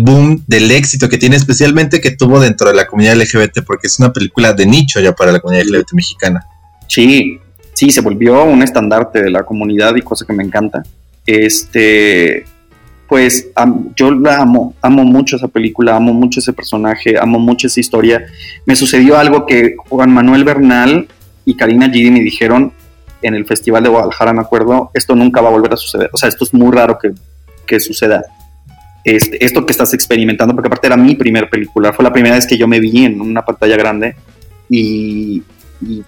boom 0.00 0.44
del 0.46 0.70
éxito 0.70 1.08
que 1.08 1.16
tiene, 1.16 1.36
especialmente 1.36 2.02
que 2.02 2.10
tuvo 2.10 2.38
dentro 2.38 2.68
de 2.68 2.74
la 2.74 2.86
comunidad 2.86 3.16
LGBT? 3.16 3.64
Porque 3.66 3.86
es 3.86 3.98
una 3.98 4.12
película 4.12 4.52
de 4.52 4.66
nicho 4.66 5.00
ya 5.00 5.14
para 5.14 5.32
la 5.32 5.40
comunidad 5.40 5.64
LGBT 5.64 5.92
mexicana. 5.94 6.44
Sí, 6.86 7.38
sí, 7.72 7.88
se 7.88 8.02
volvió 8.02 8.44
un 8.44 8.62
estandarte 8.62 9.22
de 9.22 9.30
la 9.30 9.44
comunidad 9.44 9.96
y 9.96 10.02
cosa 10.02 10.26
que 10.26 10.34
me 10.34 10.44
encanta. 10.44 10.82
Este, 11.24 12.44
pues 13.08 13.48
yo 13.96 14.10
la 14.10 14.42
amo, 14.42 14.74
amo 14.82 15.04
mucho 15.04 15.36
esa 15.36 15.48
película, 15.48 15.96
amo 15.96 16.12
mucho 16.12 16.40
ese 16.40 16.52
personaje, 16.52 17.18
amo 17.18 17.38
mucho 17.38 17.68
esa 17.68 17.80
historia. 17.80 18.26
Me 18.66 18.76
sucedió 18.76 19.16
algo 19.16 19.46
que 19.46 19.76
Juan 19.88 20.12
Manuel 20.12 20.44
Bernal 20.44 21.08
y 21.46 21.54
Karina 21.54 21.88
Gidi 21.88 22.10
me 22.10 22.20
dijeron, 22.20 22.74
en 23.22 23.34
el 23.34 23.46
Festival 23.46 23.82
de 23.82 23.88
Guadalajara, 23.88 24.32
me 24.32 24.40
acuerdo, 24.40 24.90
esto 24.94 25.14
nunca 25.14 25.40
va 25.40 25.48
a 25.48 25.52
volver 25.52 25.72
a 25.72 25.76
suceder. 25.76 26.10
O 26.12 26.16
sea, 26.16 26.28
esto 26.28 26.44
es 26.44 26.54
muy 26.54 26.74
raro 26.74 26.98
que, 26.98 27.12
que 27.66 27.80
suceda. 27.80 28.24
Este, 29.04 29.42
esto 29.44 29.64
que 29.64 29.72
estás 29.72 29.94
experimentando, 29.94 30.54
porque 30.54 30.66
aparte 30.66 30.86
era 30.86 30.96
mi 30.96 31.14
primera 31.14 31.48
película, 31.48 31.92
fue 31.92 32.04
la 32.04 32.12
primera 32.12 32.34
vez 32.34 32.46
que 32.46 32.58
yo 32.58 32.68
me 32.68 32.80
vi 32.80 33.04
en 33.04 33.20
una 33.20 33.42
pantalla 33.42 33.76
grande 33.76 34.16
y, 34.68 35.42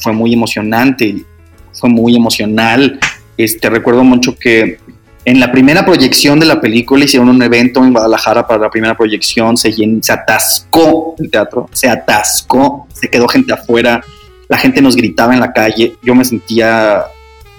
fue 0.01 0.13
muy 0.13 0.35
emocionante, 0.35 1.25
fue 1.73 1.89
muy 1.89 2.17
emocional. 2.17 2.99
Este, 3.37 3.71
recuerdo 3.71 4.03
mucho 4.03 4.37
que 4.37 4.79
en 5.25 5.39
la 5.39 5.53
primera 5.53 5.85
proyección 5.87 6.41
de 6.41 6.47
la 6.47 6.61
película 6.61 7.05
hicieron 7.05 7.29
un 7.29 7.41
evento 7.41 7.85
en 7.85 7.93
Guadalajara 7.93 8.47
para 8.47 8.63
la 8.63 8.71
primera 8.71 8.97
proyección, 8.97 9.57
se, 9.57 9.73
se 9.73 10.13
atascó 10.13 11.15
el 11.19 11.31
teatro, 11.31 11.69
se 11.73 11.89
atascó, 11.89 12.89
se 12.93 13.09
quedó 13.09 13.29
gente 13.29 13.53
afuera, 13.53 14.05
la 14.51 14.59
gente 14.59 14.83
nos 14.83 14.97
gritaba 14.97 15.33
en 15.33 15.41
la 15.41 15.53
calle, 15.53 15.97
yo 16.03 16.13
me 16.13 16.25
sentía 16.25 17.05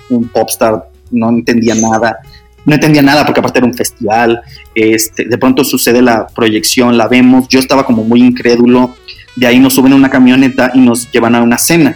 un 0.10 0.28
popstar, 0.28 0.90
no 1.10 1.30
entendía 1.30 1.74
nada, 1.74 2.18
no 2.66 2.76
entendía 2.76 3.02
nada 3.02 3.26
porque 3.26 3.40
aparte 3.40 3.60
era 3.60 3.66
un 3.66 3.74
festival, 3.74 4.42
este, 4.76 5.24
de 5.24 5.38
pronto 5.38 5.64
sucede 5.64 6.02
la 6.02 6.28
proyección, 6.28 6.98
la 6.98 7.08
vemos, 7.08 7.48
yo 7.48 7.60
estaba 7.60 7.86
como 7.86 8.04
muy 8.04 8.22
incrédulo, 8.22 8.94
de 9.38 9.48
ahí 9.48 9.58
nos 9.58 9.74
suben 9.74 9.94
a 9.94 9.96
una 9.96 10.10
camioneta 10.10 10.72
y 10.74 10.82
nos 10.82 11.10
llevan 11.10 11.34
a 11.34 11.42
una 11.42 11.58
cena, 11.58 11.96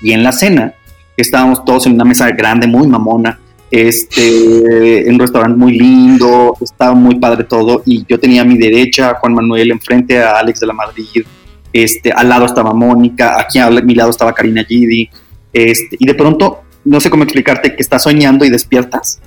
y 0.00 0.12
en 0.12 0.22
la 0.22 0.30
cena 0.30 0.72
estábamos 1.16 1.64
todos 1.64 1.86
en 1.86 1.94
una 1.94 2.04
mesa 2.04 2.30
grande, 2.30 2.68
muy 2.68 2.86
mamona, 2.86 3.40
este, 3.72 5.08
en 5.08 5.14
un 5.14 5.18
restaurante 5.18 5.58
muy 5.58 5.76
lindo, 5.76 6.56
estaba 6.60 6.94
muy 6.94 7.16
padre 7.16 7.42
todo, 7.42 7.82
y 7.84 8.06
yo 8.08 8.20
tenía 8.20 8.42
a 8.42 8.44
mi 8.44 8.56
derecha 8.56 9.10
a 9.10 9.14
Juan 9.14 9.34
Manuel, 9.34 9.72
enfrente 9.72 10.22
a 10.22 10.38
Alex 10.38 10.60
de 10.60 10.66
la 10.68 10.74
Madrid, 10.74 11.24
este, 11.72 12.12
al 12.12 12.28
lado 12.28 12.46
estaba 12.46 12.72
Mónica, 12.72 13.40
aquí 13.40 13.58
a 13.58 13.70
mi 13.70 13.94
lado 13.94 14.10
estaba 14.10 14.34
Karina 14.34 14.64
Gidi, 14.64 15.08
este, 15.52 15.96
y 15.98 16.06
de 16.06 16.14
pronto, 16.14 16.62
no 16.84 17.00
sé 17.00 17.10
cómo 17.10 17.24
explicarte, 17.24 17.74
que 17.74 17.82
estás 17.82 18.02
soñando 18.02 18.44
y 18.44 18.50
despiertas, 18.50 19.20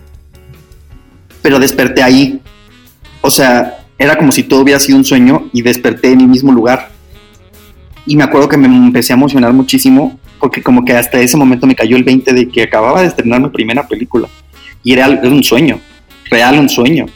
pero 1.42 1.60
desperté 1.60 2.04
ahí. 2.04 2.42
O 3.22 3.30
sea, 3.30 3.86
era 3.98 4.18
como 4.18 4.32
si 4.32 4.44
todo 4.44 4.62
hubiera 4.62 4.80
sido 4.80 4.98
un 4.98 5.06
sueño 5.06 5.50
y 5.54 5.62
desperté 5.62 6.12
en 6.12 6.22
el 6.22 6.28
mismo 6.28 6.52
lugar. 6.52 6.90
y 8.08 8.16
me 8.16 8.24
acuerdo 8.24 8.48
que 8.48 8.58
me 8.58 8.68
empecé 8.68 9.14
a 9.14 9.16
emocionar 9.16 9.52
muchísimo 9.52 10.20
porque 10.40 10.62
como 10.62 10.86
que 10.86 10.94
hasta 10.94 11.20
ese 11.20 11.38
momento 11.38 11.66
me 11.66 11.74
cayó 11.74 11.98
el 11.98 12.04
20 12.04 12.34
de 12.34 12.48
que 12.48 12.62
acababa 12.62 13.02
de 13.02 13.08
estrenar 13.08 13.42
mi 13.42 13.50
primera 13.50 13.88
película 13.88 14.28
y 14.84 14.94
era, 14.94 15.10
un 15.10 15.44
sueño, 15.44 15.80
real 16.30 16.60
un 16.60 16.70
sueño. 16.70 17.08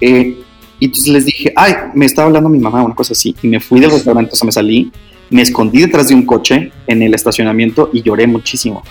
Eh, 0.00 0.38
y 0.82 0.86
entonces 0.86 1.12
les 1.12 1.26
dije, 1.26 1.52
ay, 1.54 1.74
me 1.94 2.06
estaba 2.06 2.26
hablando 2.26 2.48
mi 2.48 2.58
mamá, 2.58 2.82
una 2.82 2.96
cosa 2.96 3.12
así, 3.12 3.36
y 3.40 3.46
me 3.46 3.60
fui 3.60 3.78
del 3.78 3.92
restaurante, 3.92 4.32
o 4.32 4.34
sea, 4.34 4.46
me 4.46 4.50
salí, 4.50 4.90
me 5.30 5.40
escondí 5.40 5.80
detrás 5.80 6.08
de 6.08 6.16
un 6.16 6.26
coche 6.26 6.72
en 6.88 7.02
el 7.02 7.14
estacionamiento 7.14 7.90
y 7.92 8.02
lloré 8.02 8.26
muchísimo. 8.26 8.82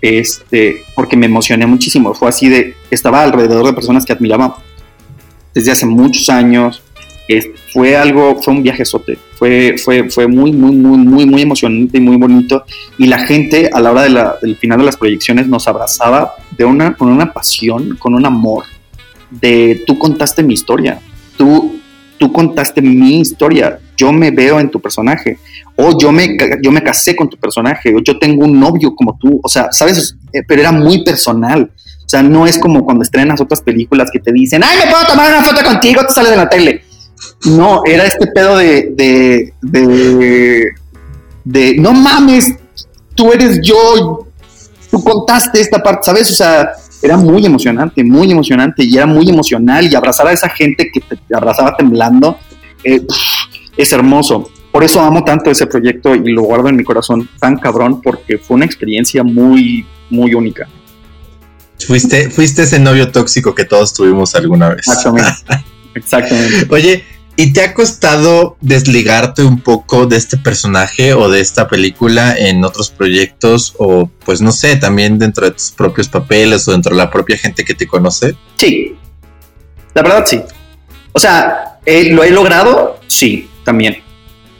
Este, 0.00 0.84
porque 0.94 1.16
me 1.16 1.26
emocioné 1.26 1.66
muchísimo. 1.66 2.14
Fue 2.14 2.28
así 2.28 2.48
de, 2.48 2.76
estaba 2.92 3.24
alrededor 3.24 3.66
de 3.66 3.72
personas 3.72 4.06
que 4.06 4.12
admiraba 4.12 4.58
desde 5.52 5.72
hace 5.72 5.84
muchos 5.84 6.28
años, 6.28 6.80
fue 7.72 7.96
algo, 7.96 8.40
fue 8.40 8.54
un 8.54 8.62
viaje 8.62 8.84
sote, 8.84 9.18
fue, 9.36 9.74
fue, 9.84 10.08
fue 10.08 10.28
muy, 10.28 10.52
muy, 10.52 10.76
muy, 10.76 10.98
muy, 10.98 11.26
muy 11.26 11.42
emocionante 11.42 11.98
y 11.98 12.00
muy 12.02 12.18
bonito. 12.18 12.64
Y 12.98 13.06
la 13.08 13.18
gente 13.18 13.68
a 13.72 13.80
la 13.80 13.90
hora 13.90 14.02
de 14.02 14.10
la, 14.10 14.36
del 14.40 14.54
final 14.54 14.78
de 14.78 14.84
las 14.84 14.96
proyecciones 14.96 15.48
nos 15.48 15.66
abrazaba 15.66 16.36
de 16.56 16.64
una, 16.64 16.94
con 16.94 17.08
una 17.08 17.32
pasión, 17.32 17.96
con 17.96 18.14
un 18.14 18.24
amor, 18.24 18.62
de 19.28 19.82
tú 19.88 19.98
contaste 19.98 20.44
mi 20.44 20.54
historia, 20.54 21.00
tú, 22.18 22.32
contaste 22.32 22.82
mi 22.82 23.20
historia, 23.20 23.78
yo 23.96 24.12
me 24.12 24.30
veo 24.30 24.60
en 24.60 24.70
tu 24.70 24.80
personaje, 24.80 25.38
o 25.76 25.98
yo 25.98 26.12
me, 26.12 26.36
yo 26.62 26.70
me 26.70 26.82
casé 26.82 27.14
con 27.14 27.28
tu 27.28 27.36
personaje, 27.36 27.94
o 27.94 28.00
yo 28.02 28.18
tengo 28.18 28.44
un 28.44 28.58
novio 28.58 28.94
como 28.94 29.18
tú, 29.18 29.40
o 29.42 29.48
sea, 29.48 29.68
¿sabes? 29.70 30.16
Eh, 30.32 30.42
pero 30.46 30.60
era 30.60 30.72
muy 30.72 31.04
personal. 31.04 31.70
O 32.06 32.08
sea, 32.08 32.22
no 32.22 32.46
es 32.46 32.58
como 32.58 32.84
cuando 32.84 33.02
estrenas 33.02 33.40
otras 33.40 33.60
películas 33.60 34.10
que 34.12 34.20
te 34.20 34.32
dicen, 34.32 34.62
ay, 34.64 34.78
me 34.84 34.90
puedo 34.90 35.04
tomar 35.06 35.28
una 35.32 35.42
foto 35.42 35.64
contigo, 35.64 36.02
te 36.06 36.12
sales 36.12 36.30
de 36.30 36.36
la 36.36 36.48
tele. 36.48 36.84
No, 37.46 37.80
era 37.84 38.04
este 38.04 38.28
pedo 38.28 38.56
de, 38.56 38.92
de, 38.94 39.52
de, 39.60 40.70
de, 41.44 41.76
no 41.78 41.92
mames, 41.92 42.54
tú 43.14 43.32
eres 43.32 43.60
yo, 43.60 44.26
tú 44.90 45.02
contaste 45.02 45.60
esta 45.60 45.82
parte, 45.82 46.02
¿sabes? 46.04 46.30
O 46.30 46.34
sea, 46.34 46.70
era 47.02 47.16
muy 47.16 47.44
emocionante, 47.44 48.02
muy 48.02 48.30
emocionante 48.30 48.84
y 48.84 48.96
era 48.96 49.06
muy 49.06 49.28
emocional 49.28 49.90
y 49.90 49.94
abrazar 49.94 50.26
a 50.28 50.32
esa 50.32 50.48
gente 50.48 50.90
que 50.92 51.00
te 51.00 51.34
abrazaba 51.34 51.76
temblando 51.76 52.38
eh, 52.84 53.02
es 53.76 53.92
hermoso. 53.92 54.50
Por 54.72 54.84
eso 54.84 55.00
amo 55.00 55.24
tanto 55.24 55.50
ese 55.50 55.66
proyecto 55.66 56.14
y 56.14 56.32
lo 56.32 56.42
guardo 56.42 56.68
en 56.68 56.76
mi 56.76 56.84
corazón 56.84 57.28
tan 57.40 57.56
cabrón 57.56 58.00
porque 58.02 58.38
fue 58.38 58.56
una 58.56 58.66
experiencia 58.66 59.22
muy, 59.22 59.86
muy 60.10 60.34
única. 60.34 60.68
Fuiste, 61.86 62.30
fuiste 62.30 62.62
ese 62.62 62.78
novio 62.78 63.10
tóxico 63.10 63.54
que 63.54 63.64
todos 63.64 63.92
tuvimos 63.94 64.34
alguna 64.34 64.70
vez. 64.70 64.86
Exactamente. 64.86 65.30
Exactamente. 65.94 66.66
Oye, 66.70 67.04
¿Y 67.38 67.52
te 67.52 67.62
ha 67.62 67.74
costado 67.74 68.56
desligarte 68.62 69.42
un 69.42 69.60
poco 69.60 70.06
de 70.06 70.16
este 70.16 70.38
personaje 70.38 71.12
o 71.12 71.28
de 71.28 71.40
esta 71.40 71.68
película 71.68 72.34
en 72.34 72.64
otros 72.64 72.88
proyectos 72.88 73.74
o 73.76 74.10
pues 74.24 74.40
no 74.40 74.52
sé, 74.52 74.76
también 74.76 75.18
dentro 75.18 75.44
de 75.44 75.52
tus 75.52 75.70
propios 75.70 76.08
papeles 76.08 76.66
o 76.66 76.72
dentro 76.72 76.92
de 76.92 76.98
la 76.98 77.10
propia 77.10 77.36
gente 77.36 77.62
que 77.62 77.74
te 77.74 77.86
conoce? 77.86 78.34
Sí, 78.56 78.96
la 79.92 80.02
verdad 80.02 80.24
sí. 80.26 80.40
O 81.12 81.18
sea, 81.18 81.78
¿lo 81.84 82.24
he 82.24 82.30
logrado? 82.30 83.00
Sí, 83.06 83.50
también. 83.64 84.02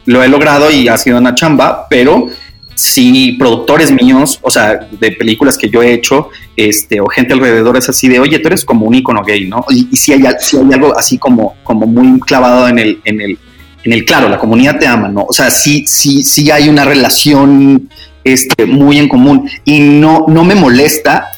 Lo 0.05 0.23
he 0.23 0.29
logrado 0.29 0.71
y 0.71 0.87
ha 0.89 0.99
sido 0.99 1.17
una 1.17 1.35
chamba, 1.35 1.87
pero 1.89 2.29
si 2.77 3.33
productores 3.33 3.91
míos, 3.91 4.39
o 4.43 4.51
sea, 4.51 4.87
de 4.91 5.12
películas 5.12 5.57
que 5.57 5.71
yo 5.71 5.83
he 5.83 5.95
hecho, 5.95 6.29
este, 6.57 7.01
o 7.01 7.07
gente 7.07 7.33
alrededor 7.33 7.77
es 7.79 7.89
así 7.89 8.07
de, 8.07 8.21
oye, 8.21 8.39
tú 8.39 8.49
eres 8.49 8.67
como 8.67 8.85
un 8.85 8.95
icono 8.95 9.25
gay, 9.25 9.49
¿no? 9.49 9.65
Y, 9.71 9.97
si, 9.97 10.12
hay, 10.12 10.25
algo 10.73 10.97
así 10.97 11.17
como, 11.17 11.57
como 11.65 11.87
muy 11.87 12.21
clavado 12.21 12.69
en 12.69 12.79
el, 12.79 13.01
en 13.05 13.23
el, 13.23 13.39
en 13.83 13.93
el, 13.95 14.05
claro, 14.05 14.29
la 14.29 14.39
comunidad 14.39 14.79
te 14.79 14.87
ama, 14.87 15.09
¿no? 15.09 15.25
O 15.27 15.33
sea, 15.33 15.51
sí, 15.51 15.85
sí, 15.87 16.23
sí 16.23 16.51
hay 16.51 16.69
una 16.69 16.85
relación 16.85 17.89
este, 18.23 18.67
muy 18.67 18.99
en 18.99 19.09
común 19.09 19.49
y 19.65 19.81
no, 19.81 20.27
no 20.29 20.45
me 20.45 20.55
molesta. 20.55 21.31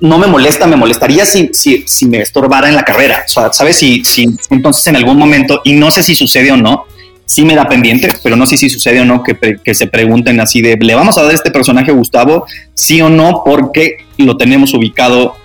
No 0.00 0.18
me 0.18 0.26
molesta, 0.26 0.66
me 0.66 0.76
molestaría 0.76 1.26
si, 1.26 1.50
si, 1.52 1.84
si 1.86 2.06
me 2.06 2.22
estorbara 2.22 2.68
en 2.68 2.74
la 2.74 2.84
carrera. 2.84 3.22
O 3.26 3.28
sea, 3.28 3.52
¿sabes? 3.52 3.76
Si, 3.76 4.02
si 4.02 4.26
entonces 4.48 4.86
en 4.86 4.96
algún 4.96 5.18
momento, 5.18 5.60
y 5.62 5.74
no 5.74 5.90
sé 5.90 6.02
si 6.02 6.14
sucede 6.14 6.50
o 6.50 6.56
no, 6.56 6.86
sí 7.30 7.44
me 7.44 7.54
da 7.54 7.68
pendiente, 7.68 8.08
pero 8.24 8.34
no 8.34 8.44
sé 8.44 8.56
si 8.56 8.68
sucede 8.68 9.00
o 9.00 9.04
no 9.04 9.22
que, 9.22 9.36
que, 9.62 9.72
se 9.72 9.86
pregunten 9.86 10.40
así 10.40 10.60
de, 10.60 10.76
¿le 10.80 10.96
vamos 10.96 11.16
a 11.16 11.22
dar 11.22 11.32
este 11.32 11.52
personaje 11.52 11.92
a 11.92 11.94
Gustavo? 11.94 12.44
Sí 12.74 13.00
o 13.02 13.08
no, 13.08 13.42
porque 13.44 13.98
lo 14.18 14.36
tenemos 14.36 14.74
ubicado 14.74 15.36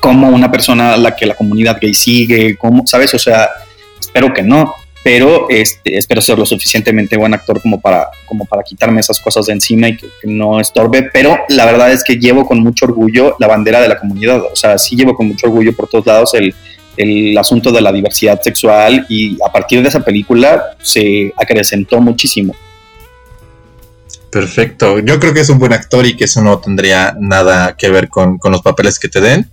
como 0.00 0.28
una 0.30 0.50
persona 0.50 0.94
a 0.94 0.96
la 0.96 1.14
que 1.14 1.24
la 1.24 1.36
comunidad 1.36 1.78
gay 1.80 1.94
sigue, 1.94 2.56
como, 2.56 2.84
¿sabes? 2.88 3.14
O 3.14 3.20
sea, 3.20 3.48
espero 4.00 4.34
que 4.34 4.42
no, 4.42 4.74
pero 5.04 5.48
este, 5.50 5.96
espero 5.96 6.20
ser 6.20 6.36
lo 6.36 6.46
suficientemente 6.46 7.16
buen 7.16 7.32
actor 7.32 7.62
como 7.62 7.80
para, 7.80 8.08
como 8.26 8.44
para 8.44 8.64
quitarme 8.64 9.00
esas 9.00 9.20
cosas 9.20 9.46
de 9.46 9.52
encima 9.52 9.90
y 9.90 9.96
que, 9.96 10.08
que, 10.20 10.26
no 10.26 10.58
estorbe, 10.58 11.10
pero 11.12 11.38
la 11.48 11.64
verdad 11.64 11.92
es 11.92 12.02
que 12.02 12.16
llevo 12.16 12.44
con 12.44 12.58
mucho 12.58 12.86
orgullo 12.86 13.36
la 13.38 13.46
bandera 13.46 13.80
de 13.80 13.88
la 13.88 14.00
comunidad, 14.00 14.42
o 14.52 14.56
sea, 14.56 14.78
sí 14.78 14.96
llevo 14.96 15.14
con 15.14 15.28
mucho 15.28 15.46
orgullo 15.46 15.76
por 15.76 15.88
todos 15.88 16.06
lados 16.06 16.34
el 16.34 16.52
el 16.96 17.36
asunto 17.36 17.72
de 17.72 17.80
la 17.80 17.92
diversidad 17.92 18.40
sexual 18.40 19.06
y 19.08 19.36
a 19.42 19.52
partir 19.52 19.82
de 19.82 19.88
esa 19.88 20.00
película 20.00 20.76
se 20.82 21.32
acrecentó 21.36 22.00
muchísimo. 22.00 22.54
Perfecto, 24.30 24.98
yo 24.98 25.20
creo 25.20 25.32
que 25.32 25.40
es 25.40 25.48
un 25.48 25.60
buen 25.60 25.72
actor 25.72 26.04
y 26.06 26.16
que 26.16 26.24
eso 26.24 26.42
no 26.42 26.58
tendría 26.58 27.16
nada 27.20 27.76
que 27.76 27.88
ver 27.88 28.08
con, 28.08 28.38
los 28.42 28.62
papeles 28.62 28.98
que 28.98 29.08
te 29.08 29.20
den. 29.20 29.48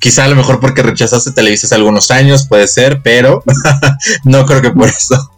Quizá 0.00 0.24
a 0.24 0.28
lo 0.28 0.34
mejor 0.34 0.58
porque 0.58 0.82
rechazaste 0.82 1.30
Televisa 1.30 1.66
hace 1.66 1.76
algunos 1.76 2.10
años, 2.10 2.46
puede 2.48 2.66
ser, 2.66 3.00
pero 3.02 3.44
no 4.24 4.44
creo 4.44 4.60
que 4.60 4.70
por 4.70 4.88
eso. 4.88 5.30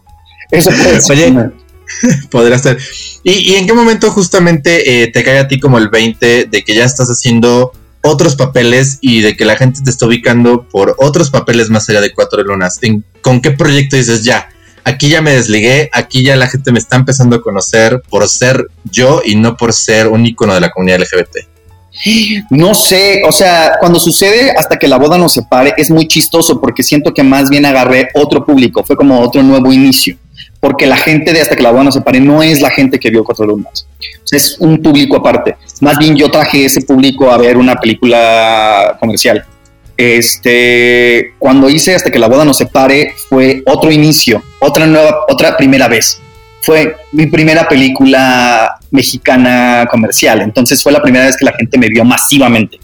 Eso 0.49 0.71
puede 0.71 0.99
ser. 0.99 1.15
Oye, 1.15 1.51
podría 2.31 2.57
ser. 2.57 2.79
¿Y, 3.23 3.53
en 3.53 3.67
qué 3.67 3.73
momento 3.73 4.09
justamente 4.09 5.03
eh, 5.03 5.11
te 5.11 5.23
cae 5.23 5.39
a 5.39 5.47
ti 5.47 5.59
como 5.59 5.77
el 5.77 5.89
20 5.89 6.45
de 6.45 6.63
que 6.63 6.75
ya 6.75 6.85
estás 6.85 7.07
haciendo 7.09 7.71
otros 8.01 8.35
papeles 8.35 8.99
y 9.01 9.21
de 9.21 9.35
que 9.35 9.45
la 9.45 9.55
gente 9.55 9.81
te 9.83 9.89
está 9.89 10.05
ubicando 10.05 10.67
por 10.69 10.95
otros 10.99 11.29
papeles 11.29 11.69
más 11.69 11.89
allá 11.89 12.01
de 12.01 12.13
Cuatro 12.13 12.43
Lunas. 12.43 12.79
¿Con 13.21 13.41
qué 13.41 13.51
proyecto 13.51 13.95
dices 13.95 14.23
ya? 14.23 14.49
Aquí 14.83 15.09
ya 15.09 15.21
me 15.21 15.33
desligué, 15.33 15.89
aquí 15.91 16.23
ya 16.23 16.35
la 16.37 16.47
gente 16.47 16.71
me 16.71 16.79
está 16.79 16.95
empezando 16.95 17.35
a 17.35 17.41
conocer 17.41 18.01
por 18.09 18.27
ser 18.29 18.67
yo 18.85 19.21
y 19.25 19.35
no 19.35 19.57
por 19.57 19.73
ser 19.73 20.07
un 20.07 20.25
icono 20.25 20.53
de 20.53 20.61
la 20.61 20.71
comunidad 20.71 21.01
LGBT. 21.01 21.37
No 22.51 22.73
sé, 22.73 23.23
o 23.27 23.31
sea, 23.31 23.73
cuando 23.79 23.99
sucede 23.99 24.51
hasta 24.51 24.77
que 24.77 24.87
la 24.87 24.97
boda 24.97 25.17
nos 25.17 25.33
separe 25.33 25.73
es 25.77 25.89
muy 25.89 26.07
chistoso 26.07 26.61
porque 26.61 26.83
siento 26.83 27.13
que 27.13 27.23
más 27.23 27.49
bien 27.49 27.65
agarré 27.65 28.09
otro 28.13 28.45
público, 28.45 28.83
fue 28.83 28.95
como 28.95 29.19
otro 29.19 29.43
nuevo 29.43 29.73
inicio 29.73 30.17
porque 30.59 30.85
la 30.85 30.97
gente 30.97 31.33
de 31.33 31.41
hasta 31.41 31.55
que 31.55 31.63
la 31.63 31.71
boda 31.71 31.83
no 31.83 31.91
se 31.91 32.01
pare 32.01 32.19
no 32.19 32.41
es 32.41 32.61
la 32.61 32.69
gente 32.69 32.99
que 32.99 33.09
vio 33.09 33.23
Cuatro 33.23 33.45
Lunas. 33.45 33.87
es 34.31 34.57
un 34.59 34.81
público 34.81 35.17
aparte. 35.17 35.55
Más 35.81 35.97
bien 35.97 36.15
yo 36.15 36.29
traje 36.29 36.65
ese 36.65 36.81
público 36.81 37.31
a 37.31 37.37
ver 37.37 37.57
una 37.57 37.75
película 37.75 38.97
comercial. 38.99 39.45
Este, 39.95 41.33
cuando 41.39 41.69
hice 41.69 41.95
hasta 41.95 42.11
que 42.11 42.19
la 42.19 42.27
boda 42.27 42.45
no 42.45 42.53
se 42.53 42.67
pare 42.67 43.13
fue 43.29 43.63
otro 43.65 43.91
inicio, 43.91 44.43
otra 44.59 44.85
nueva, 44.85 45.25
otra 45.27 45.57
primera 45.57 45.87
vez. 45.87 46.21
Fue 46.61 46.95
mi 47.13 47.27
primera 47.27 47.67
película 47.67 48.77
mexicana 48.91 49.87
comercial, 49.89 50.41
entonces 50.41 50.83
fue 50.83 50.91
la 50.91 51.01
primera 51.01 51.25
vez 51.25 51.37
que 51.37 51.45
la 51.45 51.53
gente 51.53 51.77
me 51.77 51.87
vio 51.87 52.03
masivamente. 52.03 52.79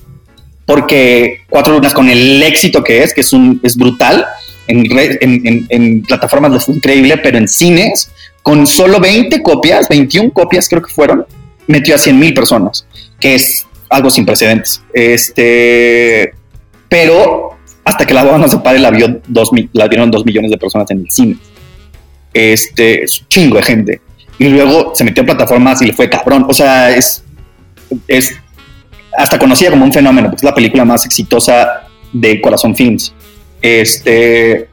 Porque 0.66 1.42
Cuatro 1.50 1.74
Lunas 1.74 1.94
con 1.94 2.10
el 2.10 2.42
éxito 2.42 2.84
que 2.84 3.04
es, 3.04 3.14
que 3.14 3.22
es 3.22 3.34
un 3.34 3.60
es 3.64 3.76
brutal, 3.76 4.26
en, 4.68 6.04
plataformas 6.04 6.68
increíble, 6.70 7.18
pero 7.18 7.38
en 7.38 7.48
cines, 7.48 8.12
con 8.42 8.66
solo 8.66 9.00
20 9.00 9.42
copias, 9.42 9.90
21 9.90 10.32
copias 10.32 10.70
creo 10.70 10.82
que 10.82 10.94
fueron, 10.94 11.26
metió 11.68 11.96
a 11.96 11.98
100 11.98 12.18
mil 12.18 12.34
personas, 12.34 12.86
que 13.20 13.36
es 13.36 13.68
algo 13.90 14.10
sin 14.10 14.26
precedentes. 14.26 14.82
Este, 14.94 16.34
pero 16.88 17.58
hasta 17.84 18.06
que 18.06 18.14
la 18.14 18.24
no 18.24 18.48
se 18.48 18.58
pare, 18.60 18.80
la, 18.80 18.92
vio 18.92 19.22
dos, 19.28 19.50
la 19.74 19.88
vieron 19.88 20.10
2 20.10 20.26
millones 20.26 20.52
de 20.52 20.58
personas 20.58 20.90
en 20.92 21.00
el 21.00 21.12
cine. 21.12 21.38
Este, 22.34 23.04
es 23.04 23.22
un 23.22 23.28
chingo 23.28 23.58
de 23.58 23.64
gente. 23.64 24.02
Y 24.40 24.46
luego 24.46 24.94
se 24.96 25.04
metió 25.04 25.22
en 25.22 25.28
plataformas 25.28 25.82
y 25.82 25.88
le 25.88 25.94
fue 25.94 26.10
cabrón. 26.10 26.46
O 26.48 26.54
sea, 26.54 26.96
es, 26.96 27.24
es 28.08 28.36
hasta 29.18 29.40
conocida 29.40 29.70
como 29.70 29.86
un 29.86 29.94
fenómeno, 29.94 30.30
porque 30.30 30.38
es 30.38 30.44
la 30.44 30.56
película 30.56 30.86
más 30.86 31.06
exitosa 31.06 31.84
de 32.12 32.42
Corazón 32.42 32.76
Films. 32.76 33.14
Este, 33.62 34.70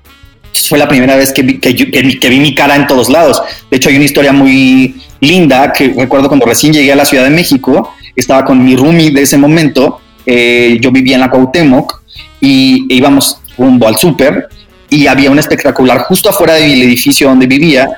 fue 0.69 0.79
la 0.79 0.89
primera 0.89 1.17
vez 1.17 1.33
que 1.33 1.43
vi, 1.43 1.59
que, 1.59 2.29
vi 2.29 2.41
mi 2.41 2.55
cara 2.55 2.77
en 2.77 2.87
todos 2.87 3.09
lados. 3.09 3.43
De 3.71 3.77
hecho, 3.77 3.89
hay 3.89 3.97
una 3.97 4.05
historia 4.05 4.33
muy 4.33 5.01
linda 5.21 5.73
que 5.73 5.89
recuerdo 5.97 6.29
cuando 6.29 6.47
recién 6.47 6.73
llegué 6.73 6.93
a 6.93 6.97
la 6.97 7.05
Ciudad 7.05 7.25
de 7.25 7.31
México, 7.31 7.95
estaba 8.17 8.45
con 8.45 8.65
mi 8.65 8.77
roomie 8.77 9.11
de 9.11 9.23
ese 9.23 9.37
momento, 9.37 10.01
eh, 10.27 10.79
yo 10.81 10.91
vivía 10.91 11.15
en 11.15 11.21
la 11.21 11.31
Cuauhtémoc 11.31 12.03
y 12.41 12.87
íbamos 12.95 13.39
rumbo 13.57 13.87
al 13.87 13.97
súper 13.97 14.49
y 14.89 15.07
había 15.07 15.31
un 15.31 15.39
espectacular 15.39 16.01
justo 16.01 16.31
afuera 16.31 16.55
del 16.55 16.83
edificio 16.83 17.29
donde 17.29 17.47
vivía, 17.47 17.89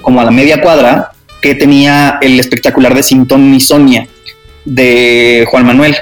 como 0.00 0.20
a 0.20 0.24
la 0.24 0.30
media 0.30 0.60
cuadra, 0.60 1.12
que 1.40 1.54
tenía 1.54 2.18
el 2.20 2.38
espectacular 2.38 2.94
de 2.94 3.02
Sintón 3.02 3.54
y 3.54 3.60
Sonia 3.60 4.06
de 4.64 5.46
Juan 5.50 5.66
Manuel. 5.66 5.96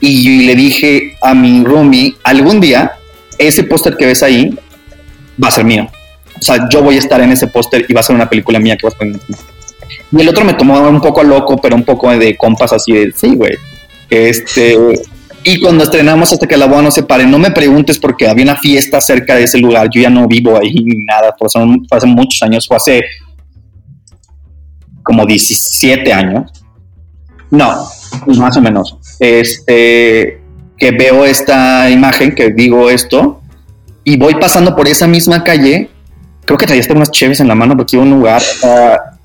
Y 0.00 0.46
le 0.46 0.54
dije 0.54 1.16
a 1.22 1.34
mi 1.34 1.64
roomie, 1.64 2.16
algún 2.22 2.60
día 2.60 2.92
ese 3.38 3.64
póster 3.64 3.96
que 3.96 4.06
ves 4.06 4.22
ahí 4.22 4.58
va 5.42 5.48
a 5.48 5.50
ser 5.50 5.64
mío. 5.64 5.88
o 6.38 6.42
sea, 6.42 6.68
yo 6.70 6.82
voy 6.82 6.96
a 6.96 6.98
estar 6.98 7.20
en 7.20 7.32
ese 7.32 7.46
póster 7.46 7.86
y 7.88 7.92
va 7.92 8.00
a 8.00 8.02
ser 8.02 8.14
una 8.14 8.28
película 8.28 8.58
mía 8.58 8.76
que 8.76 8.86
vas 8.86 8.94
a 8.94 8.98
poner. 8.98 9.20
Y 10.12 10.20
el 10.20 10.28
otro 10.28 10.44
me 10.44 10.54
tomó 10.54 10.80
un 10.88 11.00
poco 11.00 11.22
loco, 11.22 11.56
pero 11.56 11.74
un 11.74 11.84
poco 11.84 12.10
de 12.16 12.36
compas 12.36 12.72
así 12.72 12.92
de, 12.92 13.12
sí, 13.12 13.34
güey. 13.34 13.54
Este, 14.08 14.76
y 15.42 15.60
cuando 15.60 15.84
estrenamos 15.84 16.32
hasta 16.32 16.46
que 16.46 16.56
la 16.56 16.66
boda 16.66 16.82
no 16.82 16.90
se 16.90 17.02
pare, 17.02 17.26
no 17.26 17.38
me 17.38 17.50
preguntes 17.50 17.98
porque 17.98 18.28
había 18.28 18.44
una 18.44 18.56
fiesta 18.56 19.00
cerca 19.00 19.34
de 19.34 19.44
ese 19.44 19.58
lugar. 19.58 19.88
Yo 19.92 20.00
ya 20.02 20.10
no 20.10 20.26
vivo 20.26 20.58
ahí 20.58 20.74
ni 20.74 20.96
nada, 21.04 21.34
fue 21.38 21.48
hace 21.90 22.06
muchos 22.06 22.42
años, 22.42 22.66
fue 22.66 22.76
hace 22.76 23.04
como 25.02 25.24
17 25.24 26.12
años. 26.12 26.50
No, 27.50 27.88
más 28.38 28.56
o 28.56 28.60
menos. 28.60 28.96
Este, 29.18 30.40
que 30.76 30.90
veo 30.90 31.24
esta 31.24 31.90
imagen, 31.90 32.34
que 32.34 32.50
digo 32.50 32.90
esto, 32.90 33.40
y 34.04 34.16
voy 34.16 34.34
pasando 34.36 34.74
por 34.76 34.88
esa 34.88 35.06
misma 35.06 35.44
calle. 35.44 35.90
Creo 36.44 36.58
que 36.58 36.66
traía 36.66 36.82
unas 36.90 37.10
cheves 37.10 37.40
en 37.40 37.48
la 37.48 37.54
mano 37.54 37.76
porque 37.76 37.96
iba 37.96 38.04
a 38.04 38.06
un 38.06 38.12
lugar. 38.12 38.42
Uh, 38.62 39.16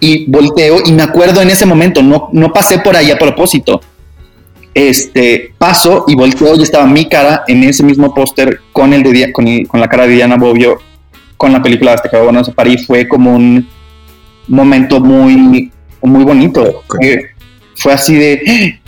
y 0.00 0.30
volteo 0.30 0.78
y 0.84 0.92
me 0.92 1.02
acuerdo 1.02 1.40
en 1.40 1.50
ese 1.50 1.64
momento, 1.64 2.02
no, 2.02 2.28
no 2.32 2.52
pasé 2.52 2.78
por 2.78 2.96
ahí 2.96 3.10
a 3.10 3.18
propósito. 3.18 3.80
Este, 4.74 5.54
paso 5.56 6.04
y 6.06 6.14
volteo 6.14 6.54
y 6.54 6.62
estaba 6.62 6.86
mi 6.86 7.08
cara 7.08 7.44
en 7.48 7.64
ese 7.64 7.82
mismo 7.82 8.12
póster 8.14 8.60
con, 8.72 8.92
el 8.92 9.02
de, 9.02 9.32
con, 9.32 9.46
con 9.64 9.80
la 9.80 9.88
cara 9.88 10.06
de 10.06 10.14
Diana 10.14 10.36
Bobbio 10.36 10.78
con 11.36 11.52
la 11.52 11.62
película 11.62 11.92
Hasta 11.92 12.08
que 12.08 12.16
bueno, 12.18 12.44
se 12.44 12.52
París. 12.52 12.86
Fue 12.86 13.06
como 13.08 13.34
un 13.34 13.68
momento 14.48 15.00
muy, 15.00 15.70
muy 16.02 16.24
bonito. 16.24 16.82
Fue, 17.76 17.92
así 17.92 18.14
de, 18.14 18.80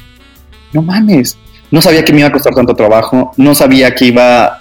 no 0.72 0.82
mames, 0.82 1.36
no 1.70 1.80
sabía 1.82 2.04
que 2.04 2.12
me 2.12 2.20
iba 2.20 2.28
a 2.28 2.32
costar 2.32 2.54
tanto 2.54 2.74
trabajo, 2.74 3.32
no 3.36 3.54
sabía 3.54 3.94
que 3.94 4.06
iba, 4.06 4.60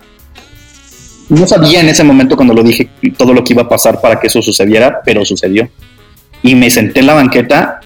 no 1.29 1.47
sabía 1.47 1.79
en 1.79 1.89
ese 1.89 2.03
momento 2.03 2.35
cuando 2.35 2.53
lo 2.53 2.63
dije 2.63 2.89
todo 3.17 3.33
lo 3.33 3.43
que 3.43 3.53
iba 3.53 3.63
a 3.63 3.69
pasar 3.69 4.01
para 4.01 4.19
que 4.19 4.27
eso 4.27 4.41
sucediera, 4.41 5.01
pero 5.03 5.25
sucedió. 5.25 5.69
Y 6.43 6.55
me 6.55 6.69
senté 6.69 6.99
en 6.99 7.07
la 7.07 7.13
banqueta, 7.13 7.79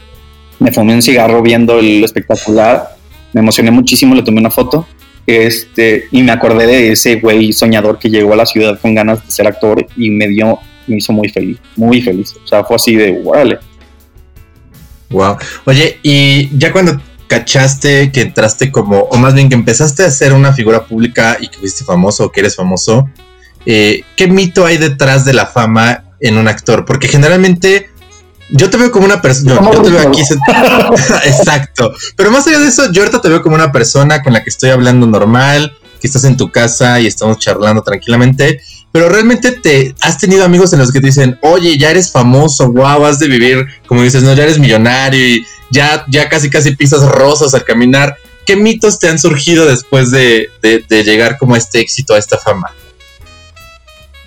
me 0.60 0.72
fumé 0.72 0.94
un 0.94 1.02
cigarro 1.02 1.42
viendo 1.42 1.80
el 1.80 2.04
espectacular, 2.04 2.96
me 3.34 3.42
emocioné 3.42 3.72
muchísimo, 3.72 4.16
le 4.16 4.24
tomé 4.24 4.40
una 4.40 4.50
foto 4.50 4.86
este, 5.26 6.06
y 6.12 6.24
me 6.24 6.32
acordé 6.32 6.68
de 6.68 6.92
ese 6.92 7.16
güey 7.16 7.54
soñador 7.54 8.00
que 8.00 8.10
llegó 8.10 8.34
a 8.34 8.38
la 8.38 8.46
ciudad 8.46 8.80
con 8.80 8.96
ganas 8.96 9.26
de 9.26 9.32
ser 9.32 9.48
actor 9.48 9.86
y 9.96 10.10
me 10.10 10.28
dio 10.28 10.60
me 10.88 10.98
hizo 10.98 11.14
muy 11.14 11.30
feliz, 11.30 11.58
muy 11.76 12.02
feliz. 12.02 12.36
O 12.44 12.48
sea, 12.48 12.64
fue 12.64 12.76
así 12.76 12.96
de, 12.96 13.22
órale. 13.24 13.60
Wow. 15.12 15.38
Oye, 15.66 16.00
y 16.04 16.58
ya 16.58 16.72
cuando 16.72 17.00
cachaste 17.28 18.12
que 18.12 18.22
entraste 18.22 18.72
como, 18.72 19.00
o 19.00 19.18
más 19.18 19.34
bien 19.34 19.48
que 19.48 19.56
empezaste 19.56 20.04
a 20.04 20.12
ser 20.12 20.34
una 20.34 20.54
figura 20.54 20.86
pública 20.86 21.38
y 21.40 21.48
que 21.48 21.60
fuiste 21.60 21.86
famoso 21.86 22.26
o 22.26 22.32
que 22.32 22.42
eres 22.42 22.56
famoso, 22.56 23.10
eh, 23.66 24.04
¿qué 24.18 24.28
mito 24.28 24.66
hay 24.66 24.78
detrás 24.78 25.24
de 25.24 25.34
la 25.34 25.46
fama 25.46 26.04
en 26.20 26.38
un 26.38 26.48
actor? 26.48 26.86
Porque 26.86 27.08
generalmente 27.08 27.90
yo 28.50 28.70
te 28.70 28.78
veo 28.78 28.92
como 28.92 29.06
una 29.06 29.22
persona, 29.22 29.62
yo, 29.62 29.82
te 29.82 29.90
veo 29.90 30.10
aquí, 30.10 30.22
exacto, 31.26 31.94
pero 32.18 32.32
más 32.32 32.46
allá 32.48 32.60
de 32.60 32.68
eso, 32.68 32.92
yo 32.92 33.02
ahorita 33.02 33.22
te 33.22 33.30
veo 33.30 33.42
como 33.42 33.56
una 33.56 33.72
persona 33.72 34.22
con 34.22 34.34
la 34.34 34.44
que 34.44 34.50
estoy 34.50 34.72
hablando 34.72 35.08
normal, 35.08 35.74
que 36.02 36.08
estás 36.08 36.24
en 36.24 36.36
tu 36.36 36.52
casa 36.52 37.00
y 37.00 37.06
estamos 37.06 37.38
charlando 37.38 37.84
tranquilamente, 37.84 38.60
pero 38.92 39.08
realmente 39.08 39.52
te 39.52 39.96
has 40.02 40.18
tenido 40.18 40.44
amigos 40.44 40.74
en 40.74 40.80
los 40.80 40.92
que 40.92 41.00
te 41.00 41.08
dicen, 41.08 41.38
oye, 41.42 41.78
ya 41.78 41.92
eres 41.92 42.12
famoso, 42.12 42.72
wow, 42.72 43.06
has 43.06 43.20
de 43.20 43.28
vivir, 43.28 43.66
como 43.88 44.02
dices, 44.02 44.24
no, 44.24 44.34
ya 44.34 44.44
eres 44.44 44.60
millonario 44.60 45.26
y 45.26 45.46
ya, 45.70 46.04
ya 46.10 46.28
casi 46.28 46.50
casi 46.50 46.76
pisas 46.76 47.04
rosas 47.04 47.54
al 47.54 47.64
caminar. 47.64 48.18
¿Qué 48.46 48.56
mitos 48.56 48.98
te 48.98 49.08
han 49.08 49.20
surgido 49.20 49.66
después 49.66 50.12
de, 50.12 50.50
llegar 50.90 51.38
como 51.38 51.56
a 51.56 51.60
este 51.60 51.80
éxito, 51.80 52.16
a 52.16 52.18
esta 52.18 52.38
fama? 52.40 52.74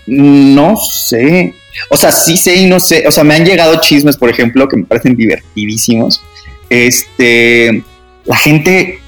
No 0.07 0.77
sé. 0.77 1.55
O 1.91 1.97
sea, 1.97 2.13
sí 2.13 2.37
sé 2.37 2.55
y 2.55 2.67
no 2.67 2.79
sé. 2.79 3.05
O 3.09 3.11
sea, 3.11 3.25
me 3.25 3.35
han 3.35 3.45
llegado 3.45 3.81
chismes, 3.81 4.17
por 4.17 4.31
ejemplo, 4.31 4.69
que 4.69 4.77
me 4.77 4.85
parecen 4.85 5.17
divertidísimos. 5.17 6.23
Este, 6.71 7.83
la 8.25 8.37
gente 8.37 9.01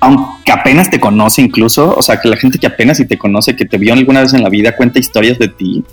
aunque 0.00 0.52
apenas 0.52 0.90
te 0.90 1.00
conoce 1.00 1.42
incluso, 1.42 1.94
o 1.96 2.02
sea, 2.02 2.20
que 2.20 2.28
la 2.28 2.36
gente 2.36 2.58
que 2.58 2.66
apenas 2.66 2.98
si 2.98 3.06
te 3.06 3.18
conoce, 3.18 3.56
que 3.56 3.64
te 3.64 3.78
vio 3.78 3.92
alguna 3.92 4.20
vez 4.22 4.34
en 4.34 4.42
la 4.42 4.48
vida, 4.48 4.76
cuenta 4.76 4.98
historias 4.98 5.38
de 5.38 5.48
ti, 5.48 5.84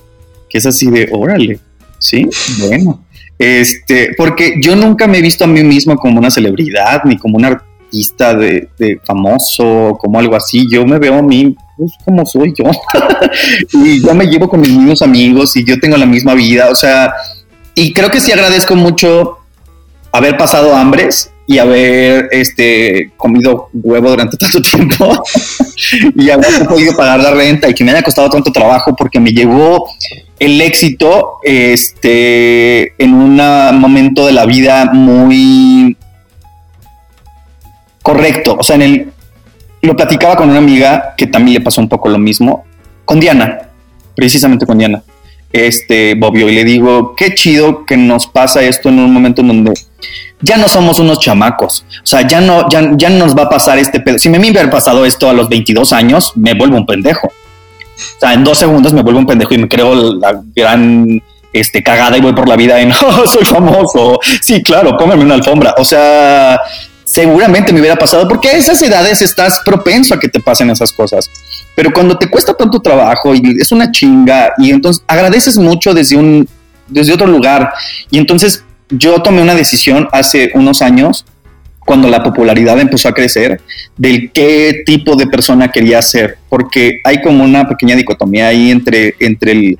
que 0.50 0.58
es 0.58 0.66
así 0.66 0.90
de, 0.90 1.10
órale, 1.12 1.60
sí, 2.00 2.28
bueno. 2.60 3.04
Este, 3.40 4.14
porque 4.16 4.56
yo 4.62 4.76
nunca 4.76 5.08
me 5.08 5.18
he 5.18 5.22
visto 5.22 5.44
a 5.44 5.48
mí 5.48 5.64
mismo 5.64 5.96
como 5.96 6.20
una 6.20 6.30
celebridad, 6.30 7.04
ni 7.06 7.18
como 7.18 7.38
un 7.38 7.46
artista 7.46 8.34
de, 8.36 8.70
famoso, 9.04 9.98
como 10.00 10.20
algo 10.20 10.36
así. 10.36 10.66
Yo 10.70 10.86
me 10.86 11.00
veo 11.00 11.16
a 11.16 11.22
mí 11.22 11.56
pues, 11.78 11.92
como 12.06 12.26
soy 12.26 12.54
yo. 12.58 12.66
y 13.74 14.02
yo 14.02 14.14
me 14.14 14.28
llevo 14.28 14.48
con 14.48 14.62
mis 14.62 14.70
mismos 14.70 15.02
amigos 15.02 15.56
y 15.58 15.64
yo 15.64 15.80
tengo 15.80 15.98
la 15.98 16.06
misma 16.06 16.36
vida, 16.36 16.70
o 16.70 16.76
sea, 16.76 17.14
y 17.76 17.94
creo 17.94 18.12
que 18.12 18.22
sí 18.22 18.32
agradezco 18.32 18.76
mucho 18.76 19.40
haber 20.12 20.38
pasado 20.38 20.76
hambres 20.76 21.33
y 21.46 21.58
haber 21.58 22.30
este, 22.32 23.12
comido 23.18 23.70
huevo 23.74 24.10
durante 24.10 24.38
tanto 24.38 24.62
tiempo 24.62 25.22
y 26.16 26.30
haber 26.30 26.66
podido 26.68 26.96
pagar 26.96 27.20
la 27.20 27.32
renta 27.32 27.70
y 27.70 27.74
que 27.74 27.84
me 27.84 27.92
haya 27.92 28.02
costado 28.02 28.30
tanto 28.30 28.52
trabajo 28.52 28.96
porque 28.96 29.20
me 29.20 29.32
llegó 29.32 29.88
el 30.40 30.62
éxito 30.62 31.40
este, 31.44 32.94
en 33.02 33.14
un 33.14 33.36
momento 33.80 34.26
de 34.26 34.34
la 34.34 34.46
vida 34.46 34.86
muy 34.94 35.98
correcto. 38.02 38.56
O 38.60 38.64
sea, 38.64 38.76
en 38.76 38.82
el, 38.82 39.12
lo 39.82 39.96
platicaba 39.96 40.36
con 40.36 40.50
una 40.50 40.60
amiga 40.60 41.14
que 41.18 41.28
también 41.28 41.56
le 41.56 41.62
pasó 41.62 41.82
un 41.82 41.90
poco 41.90 42.10
lo 42.10 42.20
mismo, 42.20 42.66
con 43.06 43.20
Diana, 43.20 43.70
precisamente 44.16 44.66
con 44.66 44.78
Diana, 44.78 45.04
este, 45.52 46.16
Bobbio, 46.16 46.50
y 46.50 46.56
le 46.56 46.64
digo, 46.64 47.16
qué 47.16 47.34
chido 47.34 47.86
que 47.86 47.98
nos 47.98 48.28
pasa 48.28 48.64
esto 48.64 48.90
en 48.90 49.00
un 49.00 49.14
momento 49.14 49.42
en 49.42 49.48
donde 49.48 49.74
ya 50.44 50.58
no 50.58 50.68
somos 50.68 51.00
unos 51.00 51.20
chamacos. 51.20 51.86
O 52.04 52.06
sea, 52.06 52.28
ya 52.28 52.42
no, 52.42 52.68
ya, 52.70 52.92
ya 52.96 53.10
nos 53.10 53.36
va 53.36 53.44
a 53.44 53.50
pasar 53.50 53.80
este 53.80 54.00
pedo. 54.02 54.20
Si 54.20 54.30
me 54.30 54.38
hubiera 54.38 54.70
pasado 54.70 55.06
esto 55.06 55.30
a 55.30 55.34
los 55.34 55.50
22 55.50 55.94
años, 55.94 56.34
me 56.36 56.54
vuelvo 56.54 56.78
un 56.78 56.86
pendejo. 56.86 57.28
O 57.28 58.20
sea, 58.20 58.34
en 58.34 58.44
dos 58.44 58.58
segundos 58.58 58.94
me 58.94 59.02
vuelvo 59.02 59.20
un 59.20 59.26
pendejo 59.26 59.54
y 59.54 59.60
me 59.60 59.68
creo 59.68 60.14
la 60.16 60.42
gran 60.56 61.22
este, 61.54 61.82
cagada 61.82 62.18
y 62.18 62.22
voy 62.22 62.34
por 62.34 62.50
la 62.50 62.56
vida 62.56 62.82
y 62.82 62.86
no, 62.86 62.96
soy 63.26 63.46
famoso. 63.46 64.20
Sí, 64.42 64.62
claro, 64.62 64.98
póngame 64.98 65.24
una 65.24 65.36
alfombra. 65.36 65.76
O 65.78 65.86
sea, 65.86 66.60
seguramente 67.06 67.72
me 67.72 67.80
hubiera 67.80 67.96
pasado 67.96 68.28
porque 68.28 68.50
a 68.50 68.54
esas 68.54 68.82
edades 68.82 69.22
estás 69.22 69.62
propenso 69.64 70.14
a 70.14 70.20
que 70.20 70.28
te 70.28 70.42
pasen 70.42 70.70
esas 70.70 70.92
cosas. 70.92 71.30
Pero 71.76 71.92
cuando 71.94 72.18
te 72.18 72.30
cuesta 72.30 72.54
tanto 72.54 72.80
trabajo 72.80 73.34
y 73.34 73.42
es 73.60 73.72
una 73.72 73.92
chinga 73.92 74.54
y 74.58 74.72
entonces 74.72 75.04
agradeces 75.08 75.58
mucho 75.58 75.94
desde 75.94 76.18
un 76.18 76.48
desde 76.88 77.14
otro 77.14 77.28
lugar 77.28 77.74
y 78.12 78.18
entonces 78.18 78.64
yo 78.90 79.22
tomé 79.22 79.42
una 79.42 79.56
decisión 79.56 80.08
hace 80.12 80.52
unos 80.54 80.82
años, 80.82 81.26
cuando 81.80 82.08
la 82.08 82.24
popularidad 82.24 82.80
empezó 82.80 83.10
a 83.10 83.14
crecer, 83.14 83.62
del 83.98 84.32
qué 84.32 84.84
tipo 84.86 85.16
de 85.16 85.28
persona 85.28 85.72
quería 85.72 86.02
ser, 86.02 86.38
porque 86.50 87.02
hay 87.04 87.22
como 87.22 87.44
una 87.44 87.68
pequeña 87.68 87.96
dicotomía 87.96 88.48
ahí 88.48 88.72
entre, 88.72 89.16
entre 89.20 89.78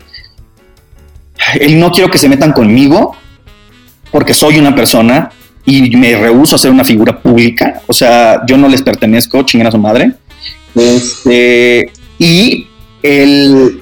el, 1.60 1.80
no 1.80 1.92
quiero 1.92 2.10
que 2.10 2.18
se 2.18 2.30
metan 2.30 2.52
conmigo, 2.52 3.16
porque 4.12 4.34
soy 4.34 4.60
una 4.60 4.76
persona 4.76 5.32
y 5.66 5.96
me 5.96 6.16
rehuso 6.18 6.56
a 6.56 6.60
ser 6.60 6.72
una 6.72 6.84
figura 6.84 7.20
pública, 7.20 7.82
o 7.88 7.94
sea, 7.94 8.42
yo 8.46 8.58
no 8.58 8.68
les 8.68 8.82
pertenezco, 8.82 9.44
chinguen 9.44 9.68
a 9.68 9.72
su 9.72 9.78
madre, 9.78 10.12
este, 10.76 11.92
y 12.20 12.68
el, 13.02 13.82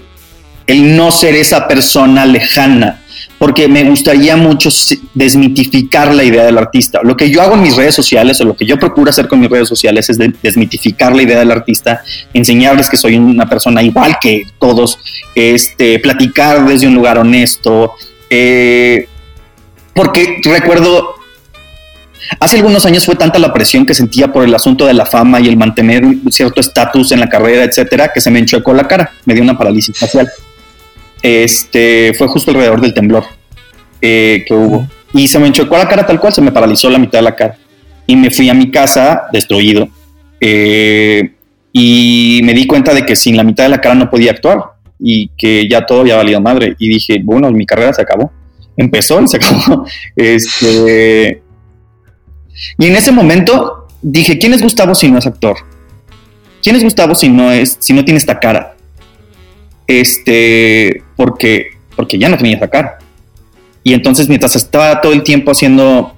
el 0.68 0.96
no 0.96 1.12
ser 1.12 1.36
esa 1.36 1.68
persona 1.68 2.26
lejana 2.26 3.01
porque 3.42 3.68
me 3.68 3.84
gustaría 3.86 4.38
mucho 4.38 4.70
desmitificar 5.16 6.14
la 6.14 6.24
idea 6.24 6.46
del 6.46 6.60
artista. 6.60 7.00
Lo 7.02 7.18
que 7.18 7.32
yo 7.32 7.42
hago 7.42 7.56
en 7.56 7.64
mis 7.64 7.76
redes 7.76 7.96
sociales 7.96 8.40
o 8.40 8.46
lo 8.46 8.56
que 8.56 8.68
yo 8.68 8.78
procuro 8.78 9.10
hacer 9.10 9.28
con 9.28 9.40
mis 9.40 9.50
redes 9.50 9.68
sociales 9.68 10.08
es 10.12 10.20
desmitificar 10.44 11.16
la 11.16 11.24
idea 11.24 11.40
del 11.40 11.50
artista, 11.50 12.04
enseñarles 12.36 12.88
que 12.88 12.98
soy 12.98 13.16
una 13.16 13.50
persona 13.50 13.82
igual 13.82 14.18
que 14.22 14.44
todos, 14.60 15.00
este, 15.34 15.98
platicar 15.98 16.64
desde 16.68 16.86
un 16.86 16.94
lugar 16.94 17.18
honesto. 17.18 17.94
Eh, 18.30 19.08
porque 19.96 20.38
recuerdo, 20.44 21.16
hace 22.40 22.58
algunos 22.58 22.86
años 22.86 23.08
fue 23.08 23.16
tanta 23.16 23.40
la 23.40 23.52
presión 23.52 23.88
que 23.88 23.96
sentía 23.96 24.32
por 24.32 24.44
el 24.44 24.54
asunto 24.54 24.86
de 24.86 24.94
la 24.94 25.08
fama 25.08 25.40
y 25.40 25.48
el 25.48 25.58
mantener 25.58 26.04
cierto 26.30 26.62
estatus 26.62 27.12
en 27.12 27.20
la 27.20 27.28
carrera, 27.28 27.64
etcétera, 27.64 28.12
que 28.14 28.22
se 28.22 28.30
me 28.30 28.38
enchuecó 28.38 28.72
la 28.76 28.88
cara, 28.88 29.14
me 29.26 29.34
dio 29.34 29.42
una 29.42 29.58
parálisis 29.58 29.98
facial 29.98 30.32
este, 31.22 32.14
fue 32.18 32.28
justo 32.28 32.52
alrededor 32.52 32.82
del 32.82 32.94
temblor 32.94 33.24
eh, 34.02 34.44
que 34.48 34.54
hubo. 34.54 34.88
Y 35.14 35.28
se 35.28 35.40
me 35.40 35.48
enchocó 35.48 35.78
la 35.78 35.88
cara 35.88 36.06
tal 36.06 36.20
cual, 36.20 36.34
se 36.34 36.42
me 36.42 36.52
paralizó 36.52 36.90
la 36.90 36.98
mitad 36.98 37.20
de 37.20 37.24
la 37.24 37.36
cara. 37.36 37.58
Y 38.08 38.16
me 38.16 38.32
fui 38.32 38.50
a 38.50 38.54
mi 38.54 38.72
casa 38.72 39.24
destruido. 39.32 39.88
Eh, 40.40 41.34
y 41.74 42.42
me 42.44 42.54
di 42.54 42.66
cuenta 42.66 42.94
de 42.94 43.06
que 43.06 43.16
sin 43.16 43.38
la 43.38 43.44
mitad 43.44 43.64
de 43.64 43.70
la 43.70 43.82
cara 43.82 43.96
no 43.96 44.10
podía 44.10 44.32
actuar 44.32 44.60
y 45.00 45.30
que 45.38 45.68
ya 45.70 45.86
todo 45.86 46.02
había 46.02 46.18
valido 46.18 46.42
madre. 46.42 46.76
Y 46.80 46.90
dije, 46.90 47.22
bueno, 47.24 47.52
mi 47.52 47.66
carrera 47.66 47.94
se 47.94 48.02
acabó. 48.02 48.32
Empezó 48.78 49.22
y 49.22 49.28
se 49.28 49.38
acabó. 49.38 49.86
Este, 50.16 51.42
y 52.78 52.86
en 52.86 52.96
ese 52.96 53.12
momento 53.12 53.88
dije, 54.02 54.38
¿quién 54.38 54.54
es 54.54 54.62
Gustavo 54.62 54.96
si 54.96 55.10
no 55.10 55.20
es 55.20 55.28
actor? 55.28 55.58
¿Quién 56.62 56.76
es 56.76 56.84
Gustavo 56.84 57.16
si 57.16 57.30
no, 57.30 57.52
es, 57.52 57.78
si 57.80 57.94
no 57.94 58.06
tiene 58.06 58.18
esta 58.18 58.40
cara? 58.40 58.71
Este, 60.00 61.04
porque, 61.16 61.72
porque 61.96 62.18
ya 62.18 62.30
no 62.30 62.38
tenía 62.38 62.58
esa 62.58 62.70
cara. 62.70 63.00
Y 63.84 63.94
entonces 63.94 64.28
mientras 64.28 64.56
estaba 64.56 65.02
todo 65.02 65.14
el 65.14 65.24
tiempo 65.24 65.52
haciendo 65.52 66.16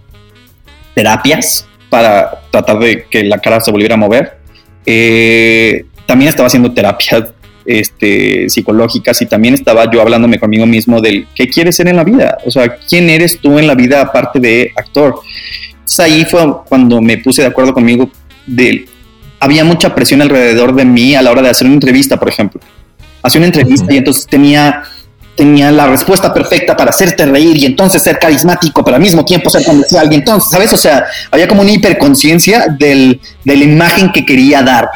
terapias 0.94 1.68
para 1.90 2.42
tratar 2.52 2.80
de 2.80 3.06
que 3.10 3.24
la 3.24 3.40
cara 3.40 3.62
se 3.62 3.72
volviera 3.72 3.96
a 3.96 3.98
mover, 3.98 4.38
eh, 4.86 5.86
también 6.06 6.30
estaba 6.30 6.48
haciendo 6.48 6.74
terapias 6.74 7.24
este, 7.66 8.50
psicológicas 8.50 9.22
y 9.22 9.26
también 9.26 9.54
estaba 9.54 9.90
yo 9.90 10.02
hablándome 10.02 10.40
conmigo 10.40 10.66
mismo 10.66 11.02
del 11.02 11.28
qué 11.34 11.48
quieres 11.48 11.78
ser 11.78 11.88
en 11.88 11.96
la 11.96 12.04
vida, 12.04 12.38
o 12.46 12.52
sea, 12.52 12.76
quién 12.76 13.10
eres 13.10 13.40
tú 13.40 13.58
en 13.58 13.68
la 13.68 13.76
vida 13.76 14.02
aparte 14.02 14.40
de 14.40 14.72
actor. 14.76 15.22
Entonces 15.72 16.00
ahí 16.00 16.26
fue 16.26 16.42
cuando 16.68 17.02
me 17.02 17.18
puse 17.18 17.42
de 17.42 17.48
acuerdo 17.48 17.74
conmigo 17.74 18.10
de 18.46 18.86
había 19.40 19.64
mucha 19.64 19.94
presión 19.94 20.22
alrededor 20.22 20.74
de 20.74 20.86
mí 20.86 21.16
a 21.16 21.22
la 21.22 21.32
hora 21.32 21.42
de 21.42 21.50
hacer 21.50 21.68
una 21.68 21.76
entrevista, 21.76 22.18
por 22.18 22.30
ejemplo. 22.30 22.62
Hacía 23.24 23.40
una 23.40 23.48
entrevista 23.48 23.92
y 23.94 23.98
entonces 23.98 24.28
tenía 24.28 24.84
tenía 25.36 25.72
la 25.72 25.88
respuesta 25.88 26.32
perfecta 26.32 26.78
para 26.78 26.92
hacerte 26.92 27.26
reír 27.26 27.58
y 27.58 27.66
entonces 27.66 28.04
ser 28.04 28.20
carismático, 28.20 28.84
pero 28.86 28.98
al 28.98 29.02
mismo 29.02 29.26
tiempo 29.26 29.50
ser 29.50 29.64
comercial. 29.64 30.08
Y 30.12 30.16
entonces, 30.16 30.52
¿sabes? 30.52 30.72
O 30.74 30.78
sea, 30.78 31.06
había 31.32 31.48
como 31.48 31.64
una 31.64 31.72
hiperconciencia 31.72 32.68
del, 32.78 33.20
de 33.44 33.56
la 33.56 33.64
imagen 33.64 34.12
que 34.12 34.24
quería 34.24 34.62
dar 34.62 34.88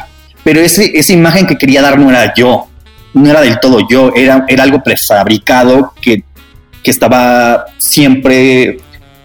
pero 0.48 0.62
ese, 0.62 0.92
esa 0.94 1.12
imagen 1.12 1.46
que 1.46 1.58
quería 1.58 1.82
dar 1.82 1.98
no 1.98 2.08
era 2.08 2.32
yo, 2.34 2.68
no 3.12 3.28
era 3.28 3.42
del 3.42 3.60
todo 3.60 3.86
yo, 3.86 4.12
era, 4.16 4.46
era 4.48 4.62
algo 4.62 4.82
prefabricado 4.82 5.92
que, 6.00 6.22
que 6.82 6.90
estaba 6.90 7.66
siempre 7.76 8.78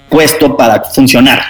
puesto 0.09 0.57
para 0.57 0.83
funcionar. 0.83 1.41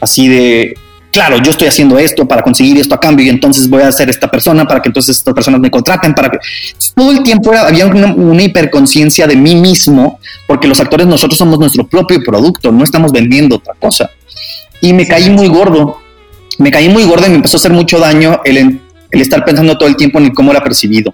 Así 0.00 0.26
de, 0.26 0.74
claro, 1.12 1.38
yo 1.42 1.50
estoy 1.50 1.68
haciendo 1.68 1.98
esto 1.98 2.26
para 2.26 2.42
conseguir 2.42 2.78
esto 2.78 2.94
a 2.94 3.00
cambio 3.00 3.26
y 3.26 3.28
entonces 3.28 3.68
voy 3.68 3.82
a 3.82 3.92
ser 3.92 4.08
esta 4.10 4.30
persona 4.30 4.66
para 4.66 4.80
que 4.80 4.88
entonces 4.88 5.16
estas 5.16 5.34
personas 5.34 5.60
me 5.60 5.70
contraten, 5.70 6.14
para 6.14 6.30
que... 6.30 6.38
Todo 6.94 7.12
el 7.12 7.22
tiempo 7.22 7.52
había 7.52 7.86
una, 7.86 8.12
una 8.14 8.42
hiperconciencia 8.42 9.26
de 9.26 9.36
mí 9.36 9.54
mismo, 9.54 10.20
porque 10.46 10.68
los 10.68 10.80
actores 10.80 11.06
nosotros 11.06 11.38
somos 11.38 11.58
nuestro 11.58 11.86
propio 11.86 12.22
producto, 12.22 12.72
no 12.72 12.84
estamos 12.84 13.12
vendiendo 13.12 13.56
otra 13.56 13.74
cosa. 13.78 14.10
Y 14.80 14.92
me 14.92 15.06
caí 15.06 15.30
muy 15.30 15.48
gordo, 15.48 15.98
me 16.58 16.70
caí 16.70 16.88
muy 16.88 17.04
gordo 17.04 17.26
y 17.26 17.30
me 17.30 17.36
empezó 17.36 17.56
a 17.56 17.58
hacer 17.58 17.72
mucho 17.72 17.98
daño 17.98 18.40
el, 18.44 18.80
el 19.10 19.20
estar 19.20 19.44
pensando 19.44 19.76
todo 19.76 19.88
el 19.88 19.96
tiempo 19.96 20.18
en 20.18 20.30
cómo 20.30 20.50
era 20.50 20.62
percibido. 20.62 21.12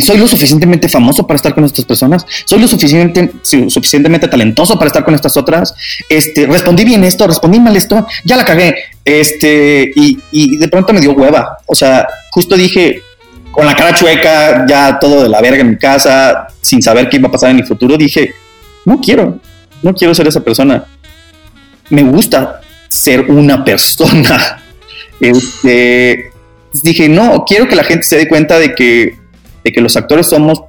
Soy 0.00 0.18
lo 0.18 0.26
suficientemente 0.26 0.88
famoso 0.88 1.26
para 1.26 1.36
estar 1.36 1.54
con 1.54 1.64
estas 1.64 1.84
personas, 1.84 2.26
soy 2.44 2.60
lo 2.60 2.68
suficiente, 2.68 3.30
suficientemente 3.42 4.28
talentoso 4.28 4.74
para 4.74 4.88
estar 4.88 5.04
con 5.04 5.14
estas 5.14 5.36
otras. 5.36 5.74
Este, 6.08 6.46
respondí 6.46 6.84
bien 6.84 7.04
esto, 7.04 7.26
respondí 7.26 7.60
mal 7.60 7.76
esto, 7.76 8.06
ya 8.24 8.36
la 8.36 8.44
cagué. 8.44 8.74
Este, 9.04 9.92
y, 9.94 10.18
y 10.30 10.56
de 10.56 10.68
pronto 10.68 10.92
me 10.92 11.00
dio 11.00 11.12
hueva. 11.12 11.58
O 11.66 11.74
sea, 11.74 12.06
justo 12.30 12.56
dije, 12.56 13.02
con 13.54 13.66
la 13.66 13.76
cara 13.76 13.94
chueca, 13.94 14.66
ya 14.66 14.98
todo 14.98 15.22
de 15.22 15.28
la 15.28 15.40
verga 15.40 15.60
en 15.60 15.70
mi 15.70 15.78
casa, 15.78 16.48
sin 16.60 16.82
saber 16.82 17.08
qué 17.08 17.18
iba 17.18 17.28
a 17.28 17.32
pasar 17.32 17.50
en 17.50 17.56
mi 17.56 17.62
futuro, 17.62 17.96
dije, 17.96 18.34
no 18.84 19.00
quiero, 19.00 19.38
no 19.82 19.94
quiero 19.94 20.14
ser 20.14 20.26
esa 20.26 20.40
persona. 20.40 20.84
Me 21.90 22.02
gusta 22.02 22.60
ser 22.88 23.22
una 23.30 23.64
persona. 23.64 24.60
Este, 25.20 26.32
dije, 26.82 27.08
no, 27.08 27.44
quiero 27.46 27.68
que 27.68 27.76
la 27.76 27.84
gente 27.84 28.02
se 28.02 28.16
dé 28.16 28.28
cuenta 28.28 28.58
de 28.58 28.74
que, 28.74 29.16
de 29.64 29.72
que 29.72 29.80
los 29.80 29.96
actores 29.96 30.26
somos 30.26 30.62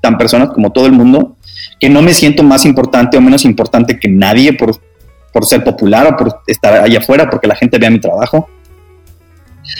tan 0.00 0.16
personas 0.16 0.50
como 0.50 0.70
todo 0.70 0.86
el 0.86 0.92
mundo, 0.92 1.36
que 1.78 1.90
no 1.90 2.00
me 2.00 2.14
siento 2.14 2.42
más 2.42 2.64
importante 2.64 3.18
o 3.18 3.20
menos 3.20 3.44
importante 3.44 3.98
que 3.98 4.08
nadie 4.08 4.52
por, 4.52 4.80
por 5.32 5.44
ser 5.44 5.62
popular 5.62 6.06
o 6.06 6.16
por 6.16 6.40
estar 6.46 6.72
allá 6.74 7.00
afuera, 7.00 7.28
porque 7.28 7.46
la 7.46 7.56
gente 7.56 7.78
vea 7.78 7.90
mi 7.90 8.00
trabajo. 8.00 8.48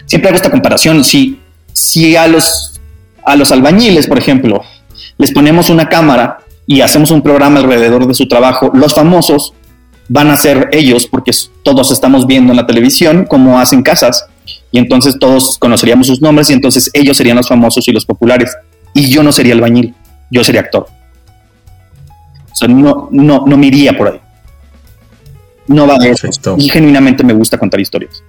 Siempre 0.06 0.28
hago 0.28 0.36
esta 0.36 0.50
comparación. 0.50 1.02
Si, 1.04 1.40
si 1.72 2.16
a, 2.16 2.26
los, 2.26 2.80
a 3.24 3.36
los 3.36 3.50
albañiles, 3.52 4.06
por 4.06 4.18
ejemplo, 4.18 4.62
les 5.16 5.32
ponemos 5.32 5.70
una 5.70 5.88
cámara 5.88 6.38
y 6.66 6.82
hacemos 6.82 7.10
un 7.10 7.22
programa 7.22 7.60
alrededor 7.60 8.06
de 8.06 8.14
su 8.14 8.28
trabajo, 8.28 8.70
los 8.74 8.94
famosos 8.94 9.54
van 10.08 10.28
a 10.30 10.36
ser 10.36 10.68
ellos, 10.72 11.06
porque 11.06 11.32
todos 11.62 11.90
estamos 11.90 12.26
viendo 12.26 12.52
en 12.52 12.56
la 12.56 12.66
televisión 12.66 13.26
cómo 13.28 13.60
hacen 13.60 13.82
casas 13.82 14.26
y 14.72 14.78
entonces 14.78 15.16
todos 15.18 15.58
conoceríamos 15.58 16.06
sus 16.06 16.20
nombres 16.20 16.50
y 16.50 16.52
entonces 16.52 16.90
ellos 16.92 17.16
serían 17.16 17.36
los 17.36 17.48
famosos 17.48 17.86
y 17.88 17.92
los 17.92 18.04
populares 18.04 18.56
y 18.94 19.10
yo 19.10 19.22
no 19.22 19.32
sería 19.32 19.54
albañil, 19.54 19.94
yo 20.30 20.44
sería 20.44 20.60
actor. 20.62 20.86
O 22.52 22.56
sea, 22.56 22.68
no, 22.68 23.08
no, 23.10 23.44
no 23.46 23.56
me 23.56 23.66
iría 23.66 23.96
por 23.96 24.08
ahí. 24.08 24.20
No 25.66 25.86
va 25.86 25.98
de 25.98 26.10
eso. 26.10 26.28
Y 26.58 26.68
genuinamente 26.68 27.22
me 27.22 27.32
gusta 27.32 27.56
contar 27.56 27.80
historias. 27.80 28.22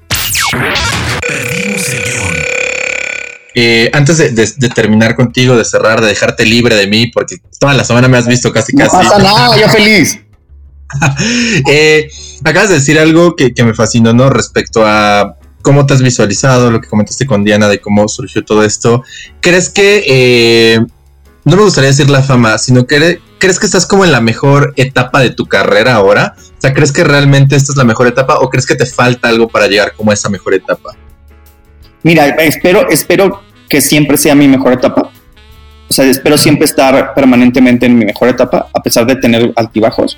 Eh, 3.54 3.90
antes 3.94 4.18
de, 4.18 4.70
terminar 4.70 5.16
contigo, 5.16 5.58
de 5.58 5.66
cerrar, 5.66 6.00
de 6.02 6.08
dejarte 6.08 6.46
libre 6.46 6.76
de 6.76 6.88
mí, 6.88 7.08
porque 7.08 7.38
toda 7.60 7.74
la 7.74 7.84
semana 7.84 8.08
me 8.08 8.18
has 8.18 8.28
visto 8.28 8.52
casi 8.54 8.74
casi. 8.74 8.96
No 8.96 9.04
pasa 9.04 9.18
nada, 9.18 9.60
yo 9.60 9.68
feliz. 9.70 10.20
eh, 11.70 12.10
acabas 12.44 12.70
de 12.70 12.76
decir 12.76 13.00
algo 13.00 13.36
que, 13.36 13.54
que, 13.54 13.64
me 13.64 13.74
fascinó, 13.74 14.14
¿no? 14.14 14.30
Respecto 14.30 14.86
a 14.86 15.38
cómo 15.62 15.86
te 15.86 15.94
has 15.94 16.02
visualizado, 16.02 16.72
lo 16.72 16.82
que 16.82 16.88
comentaste 16.88 17.26
con 17.26 17.44
Diana 17.44 17.68
de 17.68 17.80
cómo 17.80 18.08
surgió 18.08 18.44
todo 18.44 18.64
esto. 18.64 19.04
¿Crees 19.40 19.70
que, 19.70 20.04
eh, 20.08 20.80
no 21.46 21.56
me 21.56 21.64
gustaría 21.64 21.90
decir 21.90 22.10
la 22.10 22.22
fama, 22.22 22.58
sino 22.58 22.86
que 22.86 23.20
crees 23.40 23.60
que 23.60 23.66
estás 23.66 23.86
como 23.86 24.06
en 24.06 24.12
la 24.12 24.22
mejor 24.22 24.74
etapa 24.76 25.20
de 25.20 25.32
tu 25.32 25.46
carrera 25.46 25.96
ahora? 25.96 26.36
O 26.38 26.62
sea, 26.62 26.74
¿crees 26.74 26.92
que 26.92 27.04
realmente 27.04 27.56
esta 27.56 27.72
es 27.72 27.78
la 27.78 27.84
mejor 27.84 28.08
etapa 28.08 28.40
o 28.40 28.50
crees 28.50 28.66
que 28.66 28.76
te 28.76 28.86
falta 28.86 29.30
algo 29.30 29.48
para 29.48 29.68
llegar 29.68 29.94
como 29.96 30.12
a 30.12 30.14
esa 30.14 30.30
mejor 30.30 30.54
etapa? 30.54 30.96
Mira, 32.04 32.28
espero, 32.28 32.90
espero 32.90 33.42
que 33.70 33.82
siempre 33.82 34.18
sea 34.18 34.36
mi 34.36 34.48
mejor 34.48 34.74
etapa. 34.74 35.12
O 35.90 35.94
sea, 35.94 36.06
espero 36.06 36.38
siempre 36.38 36.66
estar 36.66 37.14
permanentemente 37.14 37.86
en 37.86 37.98
mi 37.98 38.06
mejor 38.06 38.30
etapa, 38.30 38.70
a 38.74 38.82
pesar 38.82 39.06
de 39.06 39.16
tener 39.16 39.52
altibajos 39.56 40.18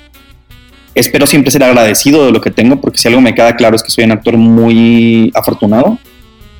espero 0.94 1.26
siempre 1.26 1.50
ser 1.50 1.64
agradecido 1.64 2.26
de 2.26 2.32
lo 2.32 2.40
que 2.40 2.50
tengo, 2.50 2.80
porque 2.80 2.98
si 2.98 3.08
algo 3.08 3.20
me 3.20 3.34
queda 3.34 3.56
claro 3.56 3.76
es 3.76 3.82
que 3.82 3.90
soy 3.90 4.04
un 4.04 4.12
actor 4.12 4.36
muy 4.36 5.30
afortunado, 5.34 5.98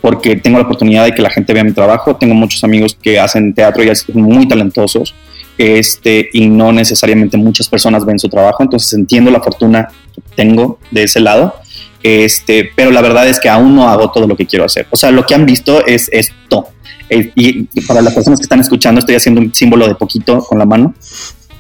porque 0.01 0.37
tengo 0.37 0.59
la 0.59 0.65
oportunidad 0.65 1.05
de 1.05 1.15
que 1.15 1.23
la 1.23 1.31
gente 1.31 1.55
vea 1.55 1.65
mi 1.65 1.73
trabajo. 1.73 2.17
Tengo 2.17 2.35
muchos 2.35 2.63
amigos 2.63 2.97
que 3.01 3.19
hacen 3.19 3.55
teatro 3.55 3.83
y 3.83 3.97
son 3.97 4.21
muy 4.21 4.47
talentosos, 4.47 5.15
este, 5.57 6.29
y 6.33 6.47
no 6.47 6.73
necesariamente 6.73 7.37
muchas 7.37 7.69
personas 7.69 8.05
ven 8.05 8.19
su 8.19 8.29
trabajo, 8.29 8.63
entonces 8.63 8.93
entiendo 8.93 9.31
la 9.31 9.41
fortuna 9.41 9.89
que 10.15 10.23
tengo 10.37 10.79
de 10.91 11.05
ese 11.05 11.21
lado. 11.21 11.55
Este, 12.03 12.71
pero 12.77 12.91
la 12.91 13.01
verdad 13.01 13.27
es 13.27 13.41
que 13.41 13.49
aún 13.49 13.75
no 13.75 13.89
hago 13.89 14.11
todo 14.11 14.27
lo 14.27 14.37
que 14.37 14.45
quiero 14.45 14.67
hacer. 14.67 14.87
O 14.91 14.97
sea, 14.97 15.11
lo 15.11 15.25
que 15.25 15.35
han 15.35 15.47
visto 15.47 15.87
es 15.87 16.11
esto. 16.13 16.69
Eh, 17.09 17.33
y 17.35 17.63
para 17.87 18.03
las 18.03 18.13
personas 18.13 18.41
que 18.41 18.43
están 18.43 18.61
escuchando, 18.61 18.99
estoy 18.99 19.15
haciendo 19.15 19.41
un 19.41 19.55
símbolo 19.55 19.89
de 19.89 19.95
poquito 19.95 20.41
con 20.41 20.59
la 20.59 20.67
mano. 20.67 20.95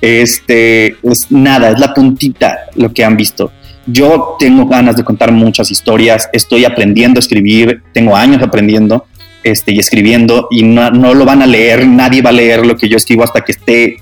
Este, 0.00 0.96
es 1.02 1.30
nada, 1.30 1.70
es 1.70 1.78
la 1.78 1.94
puntita 1.94 2.66
lo 2.74 2.92
que 2.92 3.04
han 3.04 3.16
visto. 3.16 3.52
Yo 3.86 4.36
tengo 4.38 4.66
ganas 4.66 4.96
de 4.96 5.04
contar 5.04 5.32
muchas 5.32 5.70
historias, 5.70 6.28
estoy 6.32 6.64
aprendiendo 6.64 7.18
a 7.18 7.20
escribir, 7.20 7.82
tengo 7.92 8.16
años 8.16 8.42
aprendiendo 8.42 9.06
este, 9.42 9.72
y 9.72 9.78
escribiendo 9.78 10.48
y 10.50 10.62
no, 10.62 10.90
no, 10.90 11.12
lo 11.12 11.24
van 11.24 11.42
a 11.42 11.46
leer, 11.46 11.86
nadie 11.86 12.22
va 12.22 12.30
a 12.30 12.32
leer 12.32 12.64
lo 12.64 12.76
que 12.76 12.88
yo 12.88 12.96
escribo 12.96 13.24
hasta 13.24 13.42
que 13.42 13.52
esté 13.52 13.96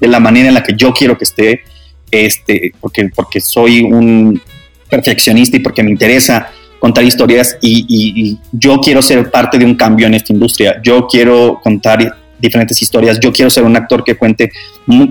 de 0.00 0.08
la 0.08 0.20
manera 0.20 0.48
en 0.48 0.54
la 0.54 0.62
que 0.62 0.74
yo 0.76 0.92
quiero 0.92 1.16
que 1.16 1.24
esté, 1.24 1.62
este, 2.10 2.72
porque, 2.78 3.08
porque 3.14 3.40
soy 3.40 3.82
un 3.82 4.40
perfeccionista 4.88 5.56
y 5.56 5.60
porque 5.60 5.82
me 5.82 5.90
interesa 5.90 6.50
contar 6.78 7.04
historias 7.04 7.56
y, 7.60 8.38
yo 8.52 8.78
quiero 8.80 9.02
ser 9.02 9.30
parte 9.30 9.58
de 9.58 9.64
un 9.64 9.74
cambio 9.74 10.06
en 10.06 10.14
esta 10.14 10.32
industria, 10.32 10.80
yo 10.82 11.06
quiero 11.06 11.58
contar 11.62 12.16
diferentes 12.38 12.80
historias. 12.80 13.18
Yo 13.20 13.32
quiero 13.32 13.50
ser 13.50 13.64
un 13.64 13.76
actor 13.76 14.04
que 14.04 14.16
cuente 14.16 14.50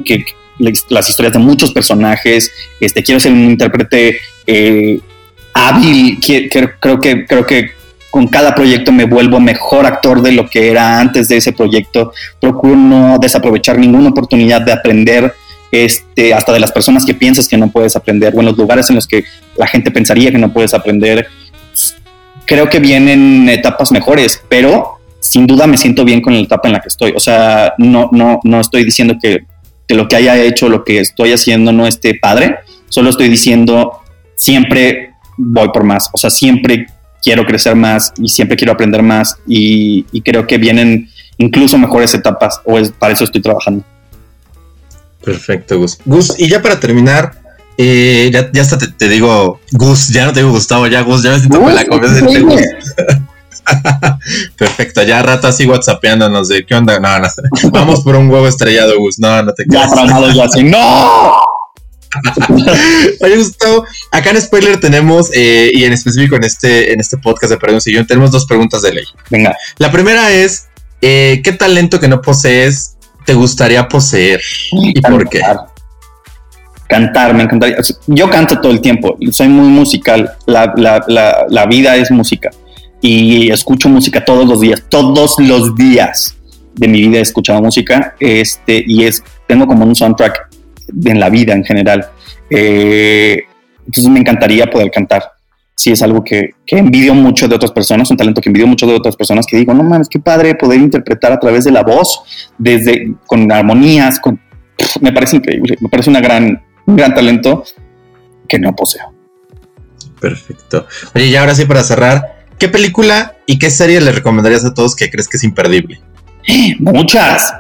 que, 0.06 0.26
las 0.90 1.10
historias 1.10 1.34
de 1.34 1.40
muchos 1.40 1.72
personajes. 1.72 2.52
Este, 2.80 3.04
quiero 3.04 3.20
ser 3.20 3.32
un 3.32 3.44
intérprete 3.52 4.20
eh, 4.48 5.00
hábil. 5.54 6.20
creo, 6.20 7.00
que, 7.00 7.26
creo 7.26 7.46
que 7.46 7.72
con 8.10 8.28
cada 8.28 8.56
proyecto 8.56 8.92
me 8.92 9.06
vuelvo 9.06 9.40
mejor 9.40 9.86
actor 9.86 10.22
de 10.22 10.32
lo 10.32 10.50
que 10.50 10.72
era 10.72 11.00
antes 11.00 11.28
de 11.28 11.38
ese 11.38 11.54
proyecto. 11.54 12.14
Procuro 12.40 12.76
no 12.76 13.18
desaprovechar 13.20 13.78
ninguna 13.78 14.10
oportunidad 14.10 14.62
de 14.62 14.72
aprender. 14.72 15.34
Este, 15.72 16.34
hasta 16.34 16.54
de 16.54 16.60
las 16.62 16.72
personas 16.72 17.06
que 17.06 17.14
piensas 17.14 17.50
que 17.50 17.58
no 17.58 17.70
puedes 17.70 17.98
aprender, 17.98 18.34
o 18.34 18.40
en 18.40 18.46
los 18.46 18.58
lugares 18.58 18.90
en 18.90 18.96
los 18.96 19.08
que 19.08 19.26
la 19.58 19.68
gente 19.68 19.92
pensaría 19.92 20.32
que 20.32 20.38
no 20.38 20.54
puedes 20.54 20.74
aprender. 20.74 21.28
Creo 22.46 22.70
que 22.70 22.80
vienen 22.80 23.50
etapas 23.50 23.92
mejores, 23.92 24.42
pero 24.48 25.00
sin 25.26 25.48
duda 25.48 25.66
me 25.68 25.78
siento 25.78 26.06
bien 26.06 26.22
con 26.22 26.34
la 26.34 26.40
etapa 26.40 26.68
en 26.68 26.74
la 26.74 26.80
que 26.80 26.90
estoy. 26.90 27.14
O 27.16 27.20
sea, 27.20 27.74
no, 27.78 28.10
no, 28.12 28.40
no 28.44 28.60
estoy 28.60 28.84
diciendo 28.84 29.16
que, 29.22 29.46
lo 29.90 30.08
que 30.08 30.16
haya 30.16 30.38
hecho, 30.38 30.70
lo 30.70 30.84
que 30.84 31.00
estoy 31.00 31.32
haciendo 31.32 31.72
no 31.72 31.88
esté 31.88 32.16
padre, 32.16 32.58
solo 32.90 33.10
estoy 33.10 33.30
diciendo 33.30 34.00
siempre 34.36 35.14
voy 35.38 35.70
por 35.70 35.84
más. 35.84 36.10
O 36.14 36.18
sea, 36.18 36.30
siempre 36.30 36.88
quiero 37.24 37.46
crecer 37.46 37.76
más 37.76 38.14
y 38.18 38.30
siempre 38.30 38.58
quiero 38.58 38.74
aprender 38.74 39.02
más 39.02 39.38
y, 39.48 40.04
creo 40.22 40.46
que 40.48 40.58
vienen 40.58 41.10
incluso 41.38 41.78
mejores 41.78 42.14
etapas 42.14 42.62
o 42.66 42.78
es, 42.78 42.92
para 42.92 43.14
eso 43.14 43.24
estoy 43.24 43.42
trabajando. 43.42 43.84
Perfecto, 45.24 45.80
Gus. 45.80 45.98
Gus, 46.06 46.40
y 46.40 46.48
ya 46.48 46.62
para 46.62 46.80
terminar, 46.80 47.34
eh, 47.78 48.30
ya, 48.32 48.62
hasta 48.62 48.78
te, 48.78 49.10
digo 49.10 49.60
Gus, 49.72 50.10
ya 50.10 50.26
no 50.26 50.34
te 50.34 50.42
digo 50.42 50.52
Gustavo, 50.52 50.88
ya 50.88 51.02
Gus, 51.02 51.24
ya 51.24 51.32
me 51.32 51.40
siento 51.40 51.60
con 51.60 51.74
la 51.74 51.86
confianza 51.86 52.26
de 52.26 52.42
Gus. 52.42 52.62
Perfecto, 54.58 55.04
ya 55.04 55.22
rato 55.22 55.48
así 55.48 55.66
whatsappeándonos 55.66 56.48
de 56.48 56.66
qué 56.66 56.76
onda. 56.76 57.00
No, 57.00 57.20
no, 57.20 57.28
vamos 57.72 58.02
por 58.02 58.16
un 58.16 58.30
huevo 58.30 58.48
estrellado, 58.48 58.98
Gus. 58.98 59.20
No, 59.20 59.42
no 59.44 59.54
te 59.54 59.66
quedas. 59.66 59.92
Ya 59.94 60.34
ya 60.34 60.44
así. 60.46 60.64
¡No! 60.64 61.34
Oye, 63.22 63.38
Gustavo, 63.38 63.86
acá 64.12 64.30
en 64.30 64.42
Spoiler 64.42 64.80
tenemos, 64.80 65.30
eh, 65.34 65.70
y 65.74 65.84
en 65.84 65.94
específico 65.94 66.36
en 66.36 66.46
este, 66.46 66.94
en 66.94 67.02
este 67.02 67.18
podcast 67.18 67.52
de 67.52 67.58
Perdón 67.58 67.82
Sillón, 67.82 68.08
tenemos 68.08 68.32
dos 68.32 68.46
preguntas 68.46 68.82
de 68.82 68.94
ley. 68.94 69.06
Venga. 69.30 69.56
La 69.78 69.92
primera 69.92 70.32
es: 70.32 70.68
eh, 71.02 71.42
¿qué 71.44 71.52
talento 71.52 72.00
que 72.00 72.08
no 72.08 72.22
posees 72.22 72.98
te 73.26 73.34
gustaría 73.34 73.88
poseer? 73.88 74.42
¿Y 74.72 75.02
por 75.02 75.28
qué? 75.28 75.42
Cantar, 76.88 77.34
me 77.34 77.44
encantaría. 77.44 77.78
Yo 78.08 78.30
canto 78.30 78.62
todo 78.62 78.72
el 78.72 78.80
tiempo, 78.80 79.18
soy 79.32 79.50
muy 79.50 79.68
musical. 79.68 80.38
La, 80.46 80.74
la, 80.78 81.46
la 81.50 81.66
vida 81.66 81.96
es 81.96 82.12
música. 82.12 82.52
Y 83.02 83.52
escucho 83.52 83.90
música 83.90 84.24
todos 84.24 84.48
los 84.48 84.62
días, 84.62 84.84
todos 84.90 85.36
los 85.40 85.76
días 85.76 86.36
de 86.74 86.88
mi 86.88 87.02
vida 87.02 87.20
he 87.20 87.22
escuchado 87.22 87.62
música. 87.62 88.16
Este, 88.20 88.84
y 88.86 89.04
es, 89.04 89.24
tengo 89.48 89.68
como 89.68 89.86
un 89.86 89.96
soundtrack 89.96 90.50
en 91.06 91.20
la 91.20 91.30
vida 91.30 91.54
en 91.54 91.64
general. 91.64 92.08
Eh, 92.50 93.44
entonces 93.86 94.12
me 94.12 94.20
encantaría 94.20 94.70
poder 94.70 94.92
cantar. 94.92 95.24
Si 95.76 95.92
es 95.92 96.02
algo 96.02 96.24
que, 96.24 96.52
que, 96.66 96.78
envidio 96.78 97.14
mucho 97.14 97.48
de 97.48 97.56
otras 97.56 97.72
personas, 97.72 98.10
un 98.10 98.18
talento 98.18 98.40
que 98.40 98.50
envidio 98.50 98.68
mucho 98.68 98.88
de 98.88 98.94
otras 98.94 99.16
personas, 99.16 99.46
que 99.46 99.58
digo, 99.58 99.74
no 99.74 99.84
mames, 99.84 100.08
qué 100.08 100.20
padre 100.20 100.56
poder 100.56 100.80
interpretar 100.80 101.34
a 101.34 101.40
través 101.40 101.66
de 101.66 101.72
la 101.72 101.84
voz, 101.84 102.22
desde 102.58 103.14
con 103.28 103.52
armonías, 103.52 104.22
con, 104.22 104.40
me 105.02 105.12
parece 105.12 105.36
increíble, 105.36 105.78
me 105.82 105.90
parece 105.90 106.10
una 106.10 106.22
gran, 106.22 106.64
un 106.86 106.96
gran 106.96 107.14
talento 107.14 107.66
que 108.48 108.58
no 108.58 108.74
poseo. 108.74 109.14
Perfecto. 110.20 110.88
Oye, 111.14 111.28
y 111.28 111.36
ahora 111.36 111.54
sí 111.54 111.66
para 111.66 111.84
cerrar, 111.84 112.35
¿qué 112.58 112.70
película 112.70 113.36
y 113.46 113.60
qué 113.60 113.70
serie 113.70 114.02
le 114.02 114.12
recomendarías 114.12 114.66
a 114.66 114.74
todos 114.74 114.96
que 114.96 115.10
crees 115.10 115.28
que 115.28 115.38
es 115.38 115.44
imperdible? 115.44 116.02
Muchas. 116.80 117.54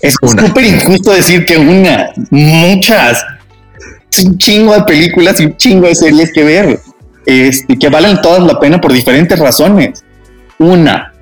Es 0.00 0.14
súper 0.14 0.64
injusto 0.64 1.12
decir 1.12 1.44
que 1.44 1.58
una, 1.58 2.10
muchas. 2.30 3.24
un 4.24 4.38
chingo 4.38 4.74
de 4.74 4.82
películas 4.82 5.40
y 5.40 5.46
un 5.46 5.56
chingo 5.56 5.88
de 5.88 5.94
series 5.94 6.32
que 6.32 6.44
ver. 6.44 6.80
Este, 7.26 7.78
que 7.78 7.88
valen 7.88 8.22
todas 8.22 8.42
la 8.42 8.58
pena 8.58 8.80
por 8.80 8.92
diferentes 8.92 9.38
razones. 9.38 10.04
Una. 10.58 11.12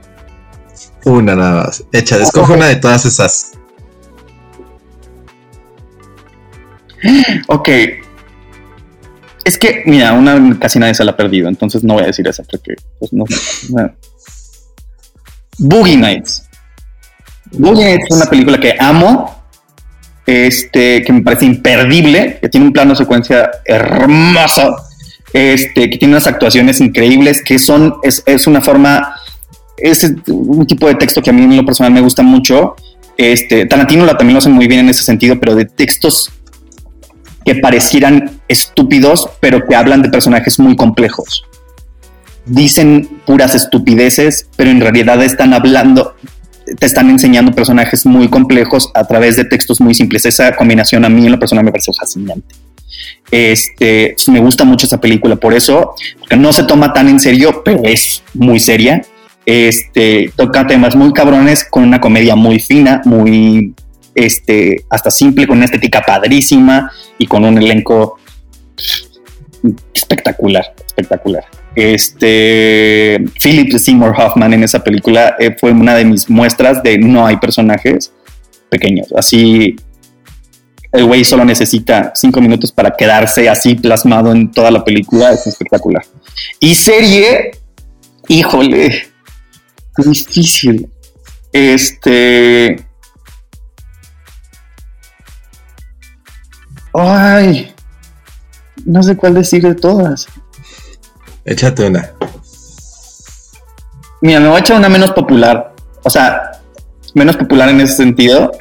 Una 1.04 1.34
nada 1.34 1.64
más. 1.64 1.84
Echa, 1.92 2.16
escoge 2.16 2.52
una 2.52 2.66
de 2.66 2.76
todas 2.76 3.04
esas. 3.04 3.52
Ok. 7.48 7.68
Es 9.46 9.56
que, 9.58 9.84
mira, 9.86 10.12
una 10.12 10.58
casi 10.58 10.80
nadie 10.80 10.94
se 10.94 11.04
la 11.04 11.12
ha 11.12 11.16
perdido, 11.16 11.48
entonces 11.48 11.84
no 11.84 11.94
voy 11.94 12.02
a 12.02 12.06
decir 12.06 12.26
esa 12.26 12.42
porque 12.42 12.74
pues, 12.98 13.12
no. 13.12 13.24
Boogie 15.56 15.96
Nights. 15.96 16.48
Boogie 17.52 17.94
es 17.94 18.10
una 18.10 18.26
película 18.26 18.58
que 18.58 18.74
amo, 18.76 19.40
este, 20.26 21.04
que 21.04 21.12
me 21.12 21.22
parece 21.22 21.44
imperdible, 21.44 22.40
que 22.42 22.48
tiene 22.48 22.66
un 22.66 22.72
plano 22.72 22.90
de 22.90 22.96
secuencia 22.96 23.48
hermoso, 23.64 24.78
este, 25.32 25.90
que 25.90 25.96
tiene 25.96 26.14
unas 26.14 26.26
actuaciones 26.26 26.80
increíbles, 26.80 27.40
que 27.44 27.60
son, 27.60 27.98
es, 28.02 28.24
es 28.26 28.48
una 28.48 28.60
forma, 28.60 29.14
es 29.76 30.12
un 30.26 30.66
tipo 30.66 30.88
de 30.88 30.96
texto 30.96 31.22
que 31.22 31.30
a 31.30 31.32
mí 31.32 31.44
en 31.44 31.56
lo 31.56 31.64
personal 31.64 31.92
me 31.92 32.00
gusta 32.00 32.24
mucho. 32.24 32.74
Este, 33.16 33.66
Tarantino 33.66 34.06
lo, 34.06 34.16
también 34.16 34.34
lo 34.34 34.40
hace 34.40 34.48
muy 34.48 34.66
bien 34.66 34.80
en 34.80 34.88
ese 34.88 35.04
sentido, 35.04 35.38
pero 35.38 35.54
de 35.54 35.66
textos 35.66 36.32
que 37.46 37.54
parecieran 37.54 38.40
estúpidos, 38.48 39.30
pero 39.38 39.64
que 39.66 39.76
hablan 39.76 40.02
de 40.02 40.10
personajes 40.10 40.58
muy 40.58 40.74
complejos. 40.74 41.44
Dicen 42.44 43.08
puras 43.24 43.54
estupideces, 43.54 44.48
pero 44.56 44.70
en 44.70 44.80
realidad 44.80 45.22
están 45.22 45.54
hablando, 45.54 46.16
te 46.78 46.84
están 46.84 47.08
enseñando 47.08 47.52
personajes 47.52 48.04
muy 48.04 48.28
complejos 48.28 48.90
a 48.94 49.04
través 49.04 49.36
de 49.36 49.44
textos 49.44 49.80
muy 49.80 49.94
simples. 49.94 50.26
Esa 50.26 50.56
combinación 50.56 51.04
a 51.04 51.08
mí 51.08 51.24
en 51.24 51.32
lo 51.32 51.38
personal 51.38 51.64
me 51.64 51.70
parece 51.70 51.92
fascinante. 51.92 52.52
Este, 53.30 54.16
me 54.26 54.40
gusta 54.40 54.64
mucho 54.64 54.86
esa 54.86 55.00
película 55.00 55.36
por 55.36 55.54
eso, 55.54 55.94
porque 56.18 56.36
no 56.36 56.52
se 56.52 56.64
toma 56.64 56.92
tan 56.92 57.08
en 57.08 57.20
serio, 57.20 57.62
pero 57.64 57.80
es 57.84 58.24
muy 58.34 58.58
seria. 58.58 59.02
Este, 59.44 60.32
toca 60.34 60.66
temas 60.66 60.96
muy 60.96 61.12
cabrones 61.12 61.64
con 61.64 61.84
una 61.84 62.00
comedia 62.00 62.34
muy 62.34 62.58
fina, 62.58 63.02
muy 63.04 63.72
este, 64.16 64.84
hasta 64.88 65.10
simple, 65.10 65.46
con 65.46 65.58
una 65.58 65.66
estética 65.66 66.02
padrísima 66.02 66.90
y 67.18 67.26
con 67.26 67.44
un 67.44 67.58
elenco 67.58 68.18
espectacular, 69.94 70.74
espectacular. 70.84 71.44
Este, 71.74 73.22
Philip 73.42 73.76
Seymour 73.76 74.14
Hoffman 74.18 74.54
en 74.54 74.64
esa 74.64 74.82
película 74.82 75.36
eh, 75.38 75.54
fue 75.60 75.72
una 75.72 75.94
de 75.94 76.06
mis 76.06 76.30
muestras 76.30 76.82
de 76.82 76.96
no 76.98 77.26
hay 77.26 77.36
personajes 77.36 78.12
pequeños. 78.70 79.12
Así, 79.14 79.76
el 80.92 81.04
güey 81.04 81.22
solo 81.24 81.44
necesita 81.44 82.12
cinco 82.14 82.40
minutos 82.40 82.72
para 82.72 82.92
quedarse 82.92 83.50
así 83.50 83.74
plasmado 83.74 84.32
en 84.32 84.50
toda 84.50 84.70
la 84.70 84.82
película. 84.82 85.30
Es 85.32 85.46
espectacular. 85.46 86.02
Y 86.60 86.74
serie, 86.74 87.50
híjole, 88.28 89.08
difícil. 89.98 90.88
Este. 91.52 92.85
Ay, 96.98 97.74
no 98.86 99.02
sé 99.02 99.16
cuál 99.16 99.34
decir 99.34 99.62
de 99.62 99.74
todas. 99.74 100.26
Échate 101.44 101.86
una. 101.86 102.12
Mira, 104.22 104.40
me 104.40 104.48
voy 104.48 104.56
a 104.56 104.60
echar 104.60 104.78
una 104.78 104.88
menos 104.88 105.10
popular. 105.12 105.74
O 106.02 106.10
sea, 106.10 106.52
menos 107.14 107.36
popular 107.36 107.68
en 107.68 107.82
ese 107.82 107.96
sentido, 107.96 108.52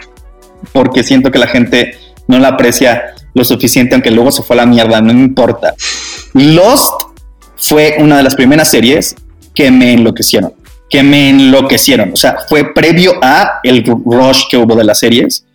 porque 0.73 1.03
siento 1.03 1.31
que 1.31 1.39
la 1.39 1.47
gente 1.47 1.97
no 2.27 2.37
la 2.39 2.49
aprecia 2.49 3.15
lo 3.33 3.45
suficiente, 3.45 3.95
aunque 3.95 4.11
luego 4.11 4.31
se 4.31 4.43
fue 4.43 4.55
a 4.55 4.57
la 4.57 4.65
mierda, 4.65 4.99
no 4.99 5.13
me 5.13 5.21
importa. 5.21 5.73
Lost 6.33 7.03
fue 7.55 7.95
una 7.99 8.17
de 8.17 8.23
las 8.23 8.35
primeras 8.35 8.69
series 8.69 9.15
que 9.53 9.71
me 9.71 9.93
enloquecieron, 9.93 10.53
que 10.89 11.03
me 11.03 11.29
enloquecieron. 11.29 12.11
O 12.11 12.17
sea, 12.17 12.35
fue 12.49 12.73
previo 12.73 13.13
a 13.21 13.59
el 13.63 13.85
rush 13.85 14.43
que 14.49 14.57
hubo 14.57 14.75
de 14.75 14.83
las 14.83 14.99
series. 14.99 15.45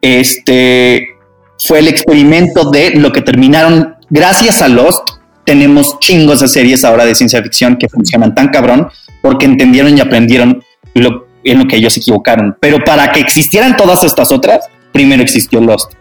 Este 0.00 1.15
fue 1.58 1.78
el 1.78 1.88
experimento 1.88 2.70
de 2.70 2.90
lo 2.90 3.12
que 3.12 3.22
terminaron 3.22 3.96
gracias 4.10 4.62
a 4.62 4.68
Lost 4.68 5.16
tenemos 5.46 5.98
chingos 6.00 6.40
de 6.40 6.48
series 6.48 6.84
ahora 6.84 7.06
de 7.06 7.14
ciencia 7.14 7.40
ficción 7.42 7.76
que 7.76 7.88
funcionan 7.88 8.34
tan 8.34 8.48
cabrón 8.48 8.88
porque 9.22 9.46
entendieron 9.46 9.96
y 9.96 10.00
aprendieron 10.00 10.62
lo, 10.94 11.26
en 11.44 11.60
lo 11.60 11.66
que 11.66 11.76
ellos 11.76 11.94
se 11.94 12.00
equivocaron. 12.00 12.56
Pero 12.60 12.84
para 12.84 13.12
que 13.12 13.20
existieran 13.20 13.76
todas 13.76 14.02
estas 14.04 14.32
otras, 14.32 14.66
primero 14.92 15.22
existió 15.22 15.60
Lost. 15.60 15.92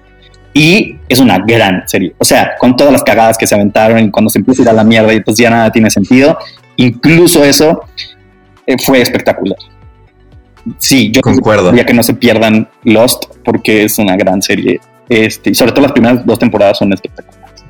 Y 0.53 0.97
es 1.09 1.19
una 1.19 1.37
gran 1.37 1.87
serie. 1.87 2.15
O 2.17 2.25
sea, 2.25 2.55
con 2.57 2.75
todas 2.75 2.91
las 2.91 3.03
cagadas 3.03 3.37
que 3.37 3.45
se 3.45 3.53
aventaron 3.53 3.99
y 3.99 4.09
cuando 4.09 4.29
se 4.29 4.39
empieza 4.39 4.61
a 4.61 4.63
ir 4.63 4.69
a 4.69 4.73
la 4.73 4.83
mierda 4.83 5.13
y 5.13 5.21
pues 5.21 5.37
ya 5.37 5.49
nada 5.49 5.71
tiene 5.71 5.91
sentido. 5.91 6.37
Incluso 6.77 7.43
eso 7.43 7.81
eh, 8.65 8.77
fue 8.83 9.01
espectacular. 9.01 9.57
Sí, 10.79 11.11
yo 11.11 11.21
concuerdo. 11.21 11.73
Ya 11.75 11.85
que 11.85 11.93
no 11.93 12.01
se 12.01 12.15
pierdan 12.15 12.67
Lost 12.83 13.25
porque 13.43 13.83
es 13.83 13.99
una 13.99 14.15
gran 14.15 14.41
serie. 14.41 14.79
Este, 15.09 15.51
y 15.51 15.55
sobre 15.55 15.71
todo 15.71 15.83
las 15.83 15.91
primeras 15.91 16.25
dos 16.25 16.39
temporadas 16.39 16.77
son 16.77 16.93
espectaculares. 16.93 17.63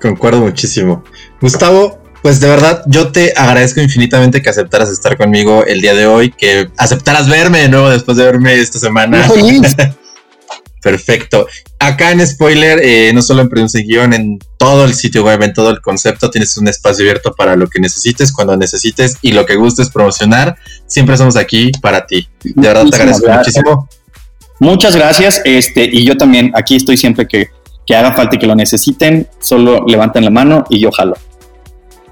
Concuerdo 0.00 0.40
muchísimo. 0.40 1.04
Gustavo, 1.40 2.02
pues 2.22 2.40
de 2.40 2.48
verdad 2.48 2.82
yo 2.86 3.12
te 3.12 3.34
agradezco 3.36 3.80
infinitamente 3.80 4.40
que 4.40 4.50
aceptaras 4.50 4.90
estar 4.90 5.16
conmigo 5.16 5.64
el 5.66 5.80
día 5.80 5.94
de 5.94 6.06
hoy, 6.06 6.30
que 6.30 6.68
aceptaras 6.76 7.28
verme 7.28 7.60
de 7.60 7.68
nuevo 7.68 7.90
después 7.90 8.16
de 8.16 8.24
verme 8.24 8.54
esta 8.54 8.78
semana. 8.78 9.28
Perfecto. 10.84 11.46
Acá 11.78 12.10
en 12.10 12.26
Spoiler, 12.26 12.78
eh, 12.82 13.10
no 13.14 13.22
solo 13.22 13.40
en 13.40 13.48
Produce 13.48 13.82
Guión, 13.82 14.12
en 14.12 14.38
todo 14.58 14.84
el 14.84 14.94
sitio 14.94 15.24
web, 15.24 15.42
en 15.42 15.54
todo 15.54 15.70
el 15.70 15.80
concepto, 15.80 16.30
tienes 16.30 16.58
un 16.58 16.68
espacio 16.68 17.04
abierto 17.04 17.34
para 17.34 17.56
lo 17.56 17.68
que 17.68 17.80
necesites, 17.80 18.30
cuando 18.30 18.54
necesites 18.54 19.16
y 19.22 19.32
lo 19.32 19.46
que 19.46 19.56
gustes 19.56 19.88
promocionar. 19.88 20.56
Siempre 20.86 21.14
estamos 21.14 21.36
aquí 21.36 21.72
para 21.80 22.06
ti. 22.06 22.28
De 22.42 22.68
verdad 22.68 22.84
te 22.84 22.96
agradezco 22.96 23.30
muchísimo. 23.30 23.88
Muchas 24.60 24.96
gracias. 24.96 25.40
Este, 25.44 25.84
y 25.84 26.04
yo 26.04 26.16
también 26.16 26.52
aquí 26.54 26.76
estoy 26.76 26.96
siempre 26.96 27.26
que 27.26 27.50
que 27.86 27.94
haga 27.94 28.12
falta 28.12 28.36
y 28.36 28.38
que 28.38 28.46
lo 28.46 28.54
necesiten, 28.54 29.28
solo 29.40 29.84
levanten 29.86 30.24
la 30.24 30.30
mano 30.30 30.64
y 30.70 30.80
yo 30.80 30.90
jalo. 30.90 31.14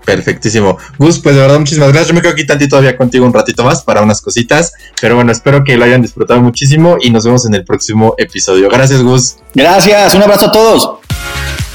Perfectísimo. 0.05 0.78
Gus, 0.99 1.20
pues 1.20 1.36
de 1.36 1.43
verdad, 1.43 1.61
muchísimas 1.61 1.90
gracias. 1.90 2.09
Yo 2.09 2.14
me 2.14 2.20
quedo 2.20 2.32
aquí 2.32 2.45
tantito 2.45 2.70
todavía 2.70 2.97
contigo 2.97 3.24
un 3.24 3.32
ratito 3.32 3.62
más 3.62 3.82
para 3.84 4.03
unas 4.03 4.20
cositas. 4.20 4.72
Pero 5.01 5.14
bueno, 5.14 5.30
espero 5.30 5.62
que 5.62 5.76
lo 5.76 5.84
hayan 5.84 6.03
disfrutado 6.03 6.40
muchísimo 6.40 6.97
y 7.01 7.11
nos 7.11 7.24
vemos 7.24 7.47
en 7.47 7.55
el 7.55 7.64
próximo 7.64 8.14
episodio. 8.18 8.68
Gracias, 8.68 9.01
Gus. 9.01 9.36
Gracias, 9.55 10.14
un 10.14 10.22
abrazo 10.22 10.47
a 10.47 10.53
todos. 10.53 11.01